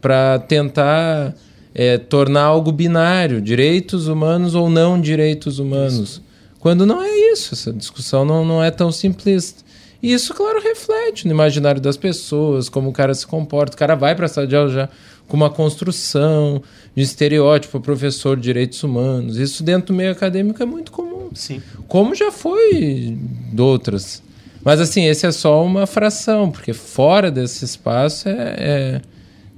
para 0.01 0.39
tentar 0.41 1.35
é, 1.79 1.97
tornar 1.97 2.43
algo 2.43 2.73
binário, 2.73 3.41
direitos 3.41 4.09
humanos 4.09 4.57
ou 4.57 4.69
não 4.69 5.01
direitos 5.01 5.61
humanos. 5.61 6.21
Quando 6.59 6.85
não 6.85 7.01
é 7.01 7.09
isso, 7.33 7.55
essa 7.55 7.73
discussão 7.73 8.25
não, 8.25 8.45
não 8.45 8.63
é 8.63 8.69
tão 8.69 8.91
simplista. 8.91 9.63
E 10.03 10.13
isso, 10.13 10.35
claro, 10.35 10.61
reflete 10.61 11.25
no 11.25 11.33
imaginário 11.33 11.81
das 11.81 11.97
pessoas, 11.97 12.69
como 12.69 12.91
o 12.91 12.93
cara 12.93 13.15
se 13.15 13.25
comporta. 13.25 13.77
O 13.77 13.79
cara 13.79 13.95
vai 13.95 14.17
para 14.17 14.27
a 14.27 14.29
sala 14.29 14.45
de 14.45 14.57
aula 14.57 14.69
já 14.69 14.89
com 15.29 15.37
uma 15.37 15.51
construção 15.51 16.61
de 16.97 17.03
estereótipo, 17.03 17.79
professor 17.79 18.37
de 18.37 18.43
direitos 18.43 18.83
humanos. 18.83 19.37
Isso 19.37 19.63
dentro 19.63 19.89
do 19.89 19.97
meio 19.97 20.11
acadêmico 20.11 20.61
é 20.61 20.67
muito 20.67 20.91
comum. 20.91 21.29
Sim. 21.33 21.63
Como 21.87 22.13
já 22.13 22.33
foi 22.33 23.17
de 23.53 23.63
outras. 23.63 24.21
Mas 24.65 24.81
assim, 24.81 25.05
esse 25.07 25.27
é 25.27 25.31
só 25.31 25.65
uma 25.65 25.87
fração, 25.87 26.51
porque 26.51 26.73
fora 26.73 27.31
desse 27.31 27.65
espaço 27.65 28.29
é, 28.29 28.55
é- 28.59 29.01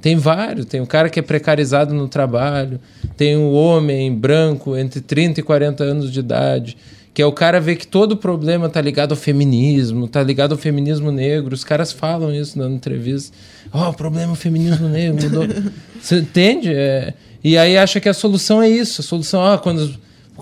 tem 0.00 0.16
vários. 0.16 0.66
Tem 0.66 0.80
o 0.80 0.86
cara 0.86 1.08
que 1.08 1.18
é 1.18 1.22
precarizado 1.22 1.94
no 1.94 2.08
trabalho, 2.08 2.80
tem 3.16 3.36
o 3.36 3.52
homem 3.52 4.14
branco 4.14 4.76
entre 4.76 5.00
30 5.00 5.40
e 5.40 5.42
40 5.42 5.84
anos 5.84 6.12
de 6.12 6.20
idade, 6.20 6.76
que 7.12 7.20
é 7.20 7.26
o 7.26 7.32
cara 7.32 7.60
vê 7.60 7.74
que 7.76 7.86
todo 7.86 8.16
problema 8.16 8.68
tá 8.68 8.80
ligado 8.80 9.12
ao 9.12 9.16
feminismo, 9.16 10.06
tá 10.08 10.22
ligado 10.22 10.52
ao 10.52 10.58
feminismo 10.58 11.10
negro. 11.10 11.54
Os 11.54 11.64
caras 11.64 11.92
falam 11.92 12.32
isso 12.32 12.58
na 12.58 12.68
entrevista. 12.68 13.36
Ó, 13.72 13.90
o 13.90 13.94
problema 13.94 14.32
é 14.32 14.34
o 14.34 14.36
feminismo 14.36 14.88
negro 14.88 15.22
mudou. 15.22 15.46
Você 16.00 16.18
entende? 16.18 16.72
É, 16.72 17.14
e 17.42 17.58
aí 17.58 17.76
acha 17.76 18.00
que 18.00 18.08
a 18.08 18.14
solução 18.14 18.62
é 18.62 18.68
isso. 18.68 19.00
A 19.00 19.04
solução, 19.04 19.44
ah, 19.44 19.58
quando 19.58 19.98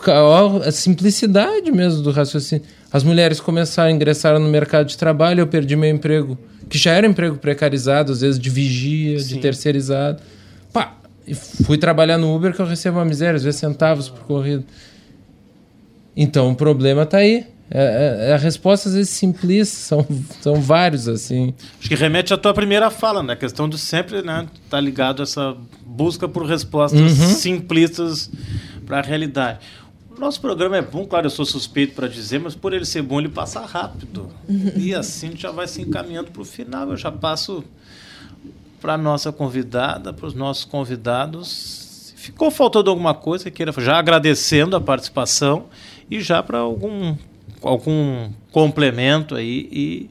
ó, 0.06 0.62
a 0.62 0.70
simplicidade 0.70 1.72
mesmo 1.72 2.02
do 2.02 2.10
raciocínio. 2.10 2.64
As 2.92 3.02
mulheres 3.02 3.40
começaram 3.40 3.90
a 3.90 3.92
ingressar 3.92 4.38
no 4.38 4.48
mercado 4.48 4.86
de 4.86 4.96
trabalho, 4.96 5.40
eu 5.40 5.46
perdi 5.46 5.76
meu 5.76 5.90
emprego, 5.90 6.38
que 6.68 6.78
já 6.78 6.92
era 6.92 7.06
emprego 7.06 7.36
precarizado, 7.36 8.12
às 8.12 8.20
vezes 8.20 8.38
de 8.40 8.50
vigia, 8.50 9.16
de 9.18 9.38
terceirizado. 9.38 10.20
Pá, 10.72 10.94
e 11.26 11.34
fui 11.34 11.78
trabalhar 11.78 12.18
no 12.18 12.34
Uber 12.34 12.54
que 12.54 12.60
eu 12.60 12.66
recebo 12.66 12.98
uma 12.98 13.04
miséria, 13.04 13.36
às 13.36 13.42
vezes 13.44 13.60
centavos 13.60 14.08
por 14.08 14.20
corrida. 14.20 14.64
Então 16.16 16.50
o 16.50 16.54
problema 16.54 17.02
está 17.02 17.18
aí. 17.18 17.46
É, 17.70 18.26
é, 18.28 18.30
é 18.30 18.32
a 18.32 18.38
resposta 18.38 18.88
às 18.88 18.94
vezes 18.94 19.10
simplista, 19.10 19.76
são, 19.76 20.06
são 20.40 20.54
vários 20.60 21.06
assim. 21.06 21.52
Acho 21.78 21.88
que 21.88 21.94
remete 21.94 22.32
à 22.32 22.36
tua 22.38 22.54
primeira 22.54 22.90
fala, 22.90 23.22
né? 23.22 23.34
A 23.34 23.36
questão 23.36 23.68
de 23.68 23.76
sempre, 23.76 24.22
né? 24.22 24.46
Tá 24.70 24.80
ligado 24.80 25.20
a 25.20 25.24
essa 25.24 25.54
busca 25.86 26.26
por 26.26 26.46
respostas 26.46 27.00
Uhum. 27.18 27.28
simplistas 27.34 28.30
para 28.86 28.98
a 29.00 29.02
realidade. 29.02 29.58
O 30.18 30.20
nosso 30.20 30.40
programa 30.40 30.76
é 30.76 30.82
bom, 30.82 31.06
claro, 31.06 31.26
eu 31.26 31.30
sou 31.30 31.46
suspeito 31.46 31.94
para 31.94 32.08
dizer, 32.08 32.40
mas 32.40 32.52
por 32.52 32.72
ele 32.72 32.84
ser 32.84 33.02
bom, 33.02 33.20
ele 33.20 33.28
passa 33.28 33.60
rápido. 33.60 34.28
E 34.76 34.92
assim 34.92 35.36
já 35.36 35.52
vai 35.52 35.68
se 35.68 35.80
encaminhando 35.80 36.32
para 36.32 36.42
o 36.42 36.44
final. 36.44 36.90
Eu 36.90 36.96
já 36.96 37.12
passo 37.12 37.62
para 38.80 38.94
a 38.94 38.98
nossa 38.98 39.30
convidada, 39.30 40.12
para 40.12 40.26
os 40.26 40.34
nossos 40.34 40.64
convidados. 40.64 41.48
Se 41.48 42.14
ficou 42.16 42.50
faltando 42.50 42.90
alguma 42.90 43.14
coisa, 43.14 43.48
queira 43.48 43.72
já 43.78 43.96
agradecendo 43.96 44.74
a 44.74 44.80
participação 44.80 45.66
e 46.10 46.20
já 46.20 46.42
para 46.42 46.58
algum, 46.58 47.16
algum 47.62 48.28
complemento 48.50 49.36
aí. 49.36 49.68
E 49.70 50.10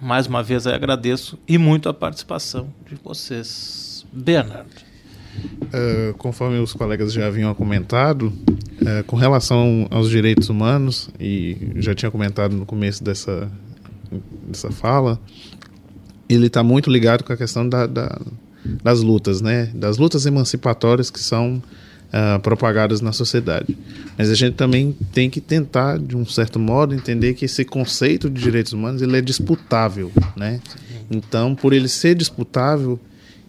mais 0.00 0.26
uma 0.26 0.42
vez 0.42 0.66
agradeço 0.66 1.38
e 1.46 1.58
muito 1.58 1.90
a 1.90 1.94
participação 1.94 2.72
de 2.88 2.94
vocês. 2.94 4.06
Bernardo. 4.10 4.85
Uh, 5.66 6.14
conforme 6.14 6.58
os 6.58 6.72
colegas 6.72 7.12
já 7.12 7.26
haviam 7.26 7.52
comentado, 7.54 8.26
uh, 8.28 9.04
com 9.06 9.16
relação 9.16 9.86
aos 9.90 10.08
direitos 10.08 10.48
humanos, 10.48 11.10
e 11.18 11.56
já 11.76 11.94
tinha 11.94 12.10
comentado 12.10 12.54
no 12.56 12.64
começo 12.64 13.02
dessa, 13.02 13.50
dessa 14.46 14.70
fala, 14.70 15.20
ele 16.28 16.46
está 16.46 16.62
muito 16.62 16.90
ligado 16.90 17.24
com 17.24 17.32
a 17.32 17.36
questão 17.36 17.68
da, 17.68 17.86
da- 17.86 18.20
das 18.82 19.00
lutas, 19.00 19.40
né? 19.40 19.70
das 19.74 19.96
lutas 19.96 20.24
emancipatórias 20.26 21.10
que 21.10 21.20
são 21.20 21.62
uh, 22.08 22.40
propagadas 22.40 23.00
na 23.00 23.12
sociedade. 23.12 23.76
Mas 24.16 24.30
a 24.30 24.34
gente 24.34 24.54
também 24.54 24.96
tem 25.12 25.28
que 25.30 25.40
tentar, 25.40 25.98
de 25.98 26.16
um 26.16 26.24
certo 26.26 26.58
modo, 26.58 26.94
entender 26.94 27.34
que 27.34 27.44
esse 27.44 27.64
conceito 27.64 28.28
de 28.30 28.40
direitos 28.40 28.72
humanos 28.72 29.02
ele 29.02 29.16
é 29.16 29.20
disputável. 29.20 30.10
Né? 30.36 30.60
Então, 31.10 31.54
por 31.54 31.72
ele 31.72 31.88
ser 31.88 32.14
disputável, 32.16 32.98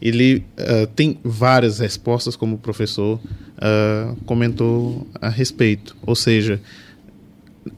ele 0.02 0.44
uh, 0.58 0.88
tem 0.96 1.20
várias 1.24 1.80
respostas, 1.80 2.36
como 2.36 2.56
o 2.56 2.60
professor 2.60 3.20
uh, 3.20 4.16
comentou 4.26 5.08
a 5.20 5.30
respeito. 5.30 5.96
Ou 6.06 6.16
seja, 6.16 6.62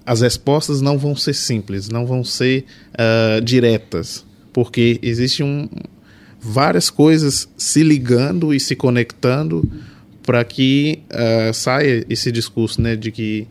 as 0.05 0.21
respostas 0.21 0.81
não 0.81 0.97
vão 0.97 1.15
ser 1.15 1.33
simples, 1.33 1.89
não 1.89 2.05
vão 2.05 2.23
ser 2.23 2.65
uh, 2.93 3.41
diretas, 3.41 4.25
porque 4.51 4.99
existem 5.01 5.45
um, 5.45 5.69
várias 6.39 6.89
coisas 6.89 7.49
se 7.57 7.83
ligando 7.83 8.53
e 8.53 8.59
se 8.59 8.75
conectando 8.75 9.69
para 10.23 10.43
que 10.43 11.01
saia 11.55 12.05
esse 12.07 12.31
discurso 12.31 12.79
né, 12.79 12.95
de 12.95 13.11
que 13.11 13.47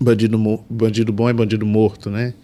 bandido, 0.00 0.36
bandido 0.68 1.12
bom 1.12 1.28
é 1.28 1.32
bandido 1.32 1.64
morto, 1.64 2.10
né? 2.10 2.34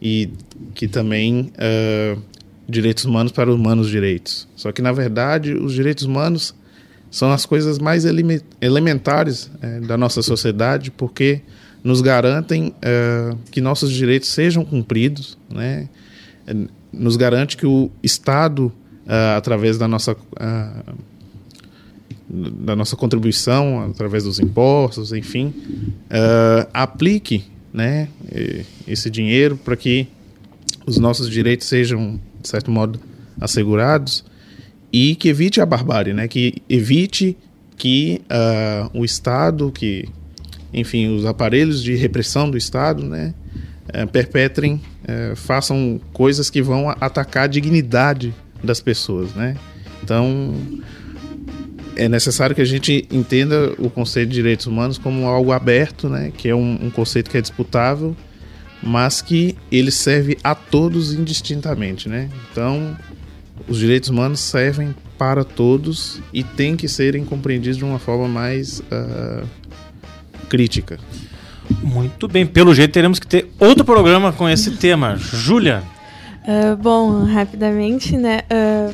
E 0.00 0.30
que 0.74 0.86
também 0.86 1.50
uh, 1.56 2.22
direitos 2.68 3.04
humanos 3.04 3.32
para 3.32 3.52
humanos 3.52 3.88
direitos. 3.88 4.46
Só 4.54 4.70
que, 4.72 4.82
na 4.82 4.92
verdade, 4.92 5.54
os 5.54 5.72
direitos 5.72 6.04
humanos 6.04 6.54
são 7.10 7.32
as 7.32 7.46
coisas 7.46 7.78
mais 7.78 8.04
eleme- 8.04 8.42
elementares 8.60 9.50
eh, 9.62 9.80
da 9.80 9.96
nossa 9.96 10.20
sociedade, 10.20 10.90
porque 10.90 11.40
nos 11.82 12.00
garantem 12.02 12.74
eh, 12.82 13.34
que 13.50 13.60
nossos 13.60 13.90
direitos 13.90 14.28
sejam 14.28 14.64
cumpridos, 14.64 15.38
né? 15.48 15.88
Eh, 16.46 16.54
nos 16.92 17.16
garante 17.16 17.56
que 17.56 17.66
o 17.66 17.90
Estado, 18.02 18.72
ah, 19.06 19.36
através 19.36 19.76
da 19.78 19.86
nossa 19.86 20.16
da 22.30 22.76
nossa 22.76 22.94
contribuição, 22.94 23.88
através 23.90 24.24
dos 24.24 24.38
impostos, 24.38 25.12
enfim, 25.12 25.54
aplique 26.74 27.44
né, 27.72 28.08
esse 28.86 29.08
dinheiro 29.08 29.56
para 29.56 29.74
que 29.76 30.08
os 30.86 30.98
nossos 30.98 31.30
direitos 31.30 31.66
sejam, 31.66 32.20
de 32.40 32.48
certo 32.48 32.70
modo, 32.70 33.00
assegurados 33.40 34.24
e 34.92 35.14
que 35.14 35.28
evite 35.28 35.60
a 35.60 35.66
barbárie, 35.66 36.12
né? 36.12 36.28
Que 36.28 36.62
evite 36.68 37.36
que 37.76 38.20
ah, 38.28 38.90
o 38.94 39.04
Estado, 39.04 39.70
que, 39.70 40.08
enfim, 40.72 41.14
os 41.14 41.24
aparelhos 41.24 41.82
de 41.82 41.94
repressão 41.94 42.50
do 42.50 42.56
Estado, 42.56 43.04
né? 43.04 43.34
eh, 43.92 44.06
perpetrem, 44.06 44.80
eh, 45.06 45.32
façam 45.34 46.00
coisas 46.12 46.50
que 46.50 46.62
vão 46.62 46.90
atacar 47.00 47.44
a 47.44 47.46
dignidade 47.46 48.34
das 48.62 48.80
pessoas, 48.80 49.34
né? 49.34 49.56
Então, 50.02 50.54
é 51.96 52.08
necessário 52.08 52.54
que 52.54 52.62
a 52.62 52.66
gente 52.66 53.06
entenda 53.10 53.72
o 53.78 53.90
conceito 53.90 54.28
de 54.28 54.34
direitos 54.34 54.66
humanos 54.66 54.98
como 54.98 55.26
algo 55.26 55.52
aberto, 55.52 56.08
né? 56.08 56.32
Que 56.36 56.48
é 56.48 56.54
um, 56.54 56.86
um 56.86 56.90
conceito 56.90 57.30
que 57.30 57.38
é 57.38 57.40
disputável, 57.40 58.16
mas 58.82 59.20
que 59.20 59.56
ele 59.70 59.90
serve 59.90 60.38
a 60.42 60.54
todos 60.54 61.12
indistintamente, 61.12 62.08
né? 62.08 62.28
Então, 62.50 62.96
os 63.66 63.78
direitos 63.78 64.08
humanos 64.08 64.40
servem 64.40 64.94
para 65.18 65.42
todos 65.44 66.20
e 66.32 66.42
têm 66.44 66.76
que 66.76 66.88
serem 66.88 67.24
compreendidos 67.24 67.76
de 67.76 67.84
uma 67.84 67.98
forma 67.98 68.28
mais 68.28 68.80
ah, 68.90 69.42
crítica. 70.48 70.98
Muito 71.82 72.26
bem, 72.28 72.46
pelo 72.46 72.74
jeito 72.74 72.92
teremos 72.92 73.18
que 73.18 73.26
ter 73.26 73.50
outro 73.58 73.84
programa 73.84 74.32
com 74.32 74.48
esse 74.48 74.70
tema. 74.72 75.16
Júlia, 75.16 75.82
Ah, 76.46 76.74
bom, 76.76 77.24
rapidamente, 77.24 78.16
né? 78.16 78.40
ah, 78.48 78.90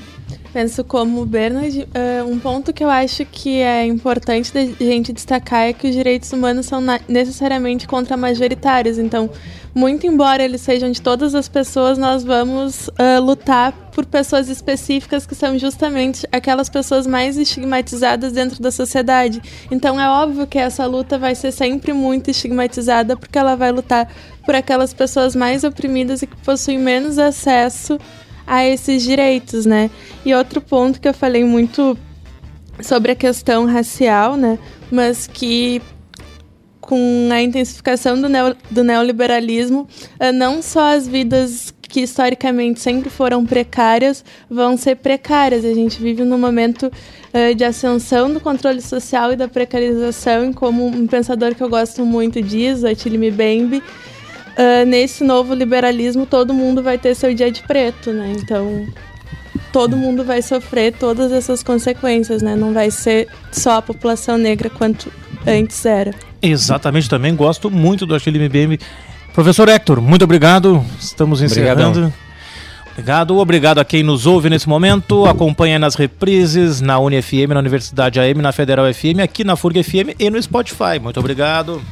penso 0.55 0.85
como 0.85 1.27
Bernard, 1.27 1.89
ah, 1.93 2.25
um 2.25 2.39
ponto 2.39 2.73
que 2.73 2.85
eu 2.85 2.89
acho 2.89 3.25
que 3.27 3.59
é 3.59 3.85
importante 3.85 4.55
da 4.55 4.65
gente 4.65 5.13
destacar 5.13 5.63
é 5.63 5.73
que 5.73 5.89
os 5.89 5.95
direitos 5.95 6.33
humanos 6.33 6.67
são 6.67 6.81
necessariamente 7.09 7.89
contra-majoritários. 7.89 8.97
Então, 8.97 9.29
muito 9.75 10.07
embora 10.07 10.45
eles 10.45 10.61
sejam 10.61 10.93
de 10.93 11.03
todas 11.03 11.35
as 11.35 11.49
pessoas, 11.49 11.99
nós 11.99 12.23
vamos 12.23 12.89
ah, 12.97 13.19
lutar 13.19 13.73
por 13.91 14.07
pessoas 14.07 14.49
específicas 14.49 15.27
que 15.27 15.35
são 15.35 15.59
justamente 15.59 16.25
aquelas 16.31 16.69
pessoas 16.69 17.05
mais 17.05 17.37
estigmatizadas 17.37 18.33
dentro 18.33 18.63
da 18.63 18.71
sociedade. 18.71 19.43
Então, 19.73 20.01
é 20.01 20.09
óbvio 20.09 20.47
que 20.47 20.59
essa 20.59 20.87
luta 20.87 21.19
vai 21.19 21.35
ser 21.35 21.51
sempre 21.51 21.93
muito 21.93 22.31
estigmatizada 22.31 23.17
porque 23.17 23.37
ela 23.37 23.57
vai 23.57 23.73
lutar 23.73 24.09
por 24.47 24.55
aquelas 24.55 24.95
pessoas 24.95 25.35
mais 25.35 25.65
oprimidas 25.65 26.23
e 26.23 26.29
que 26.29 26.37
possuem 26.37 26.79
menos 26.79 27.19
acesso 27.19 27.99
a 28.47 28.65
esses 28.65 29.03
direitos, 29.03 29.67
né? 29.67 29.91
E 30.25 30.35
outro 30.35 30.61
ponto 30.61 31.01
que 31.01 31.09
eu 31.09 31.15
falei 31.15 31.45
muito 31.45 31.97
sobre 32.83 33.13
a 33.13 33.15
questão 33.15 33.67
racial, 33.67 34.37
né? 34.37 34.59
Mas 34.91 35.27
que 35.27 35.81
com 36.81 37.29
a 37.33 37.41
intensificação 37.41 38.21
do, 38.21 38.29
neo, 38.29 38.55
do 38.71 38.85
neoliberalismo, 38.85 39.89
eh, 40.21 40.33
não 40.33 40.61
só 40.61 40.95
as 40.95 41.09
vidas 41.09 41.73
que 41.81 42.01
historicamente 42.01 42.81
sempre 42.81 43.09
foram 43.09 43.47
precárias 43.47 44.25
vão 44.51 44.77
ser 44.77 44.97
precárias. 44.97 45.65
A 45.65 45.73
gente 45.73 46.03
vive 46.03 46.25
num 46.25 46.37
momento 46.37 46.93
eh, 47.33 47.55
de 47.55 47.65
ascensão 47.65 48.31
do 48.31 48.39
controle 48.39 48.83
social 48.83 49.33
e 49.33 49.37
da 49.37 49.49
precarização, 49.49 50.51
e 50.51 50.53
como 50.53 50.87
um 50.87 51.07
pensador 51.07 51.55
que 51.55 51.63
eu 51.63 51.71
gosto 51.71 52.05
muito 52.05 52.43
diz, 52.43 52.85
Attili 52.85 53.17
Mbembe, 53.17 53.83
ah, 54.57 54.85
nesse 54.85 55.25
novo 55.25 55.55
liberalismo 55.55 56.27
todo 56.27 56.55
mundo 56.55 56.83
vai 56.83 56.99
ter 56.99 57.15
seu 57.15 57.35
dia 57.35 57.51
de 57.51 57.63
preto, 57.63 58.13
né? 58.13 58.33
Então 58.39 58.87
todo 59.73 59.97
mundo 59.97 60.25
vai 60.25 60.41
sofrer 60.41 60.93
todas 60.93 61.33
essas 61.33 61.63
consequências, 61.63 62.43
né? 62.43 62.55
Não 62.55 62.73
vai 62.73 62.91
ser 62.91 63.29
só 63.51 63.79
a 63.79 63.83
população 63.83 64.39
negra 64.39 64.71
quanto 64.71 65.13
antes 65.47 65.85
era. 65.85 66.13
exatamente 66.41 67.09
também 67.09 67.35
gosto 67.35 67.71
muito 67.71 68.07
do 68.07 68.15
Achille 68.15 68.39
MBM. 68.39 68.79
Professor 69.33 69.69
Hector, 69.69 70.01
muito 70.01 70.23
obrigado. 70.23 70.85
Estamos 70.99 71.43
encerrando. 71.43 71.89
Obrigadão. 71.89 72.25
Obrigado, 72.93 73.37
obrigado 73.39 73.79
a 73.79 73.85
quem 73.85 74.05
nos 74.05 74.25
ouve 74.25 74.49
nesse 74.49 74.69
momento. 74.69 75.27
Acompanha 75.27 75.81
nas 75.81 75.97
reprises, 75.97 76.81
na 76.81 76.97
UniFM, 77.01 77.49
na 77.53 77.59
Universidade 77.59 78.21
AM, 78.21 78.41
na 78.41 78.53
Federal 78.53 78.87
FM, 78.95 79.19
aqui 79.21 79.43
na 79.43 79.57
FURG 79.57 79.83
FM 79.83 80.15
e 80.17 80.31
no 80.31 80.41
Spotify. 80.41 81.01
Muito 81.03 81.19
obrigado. 81.19 81.83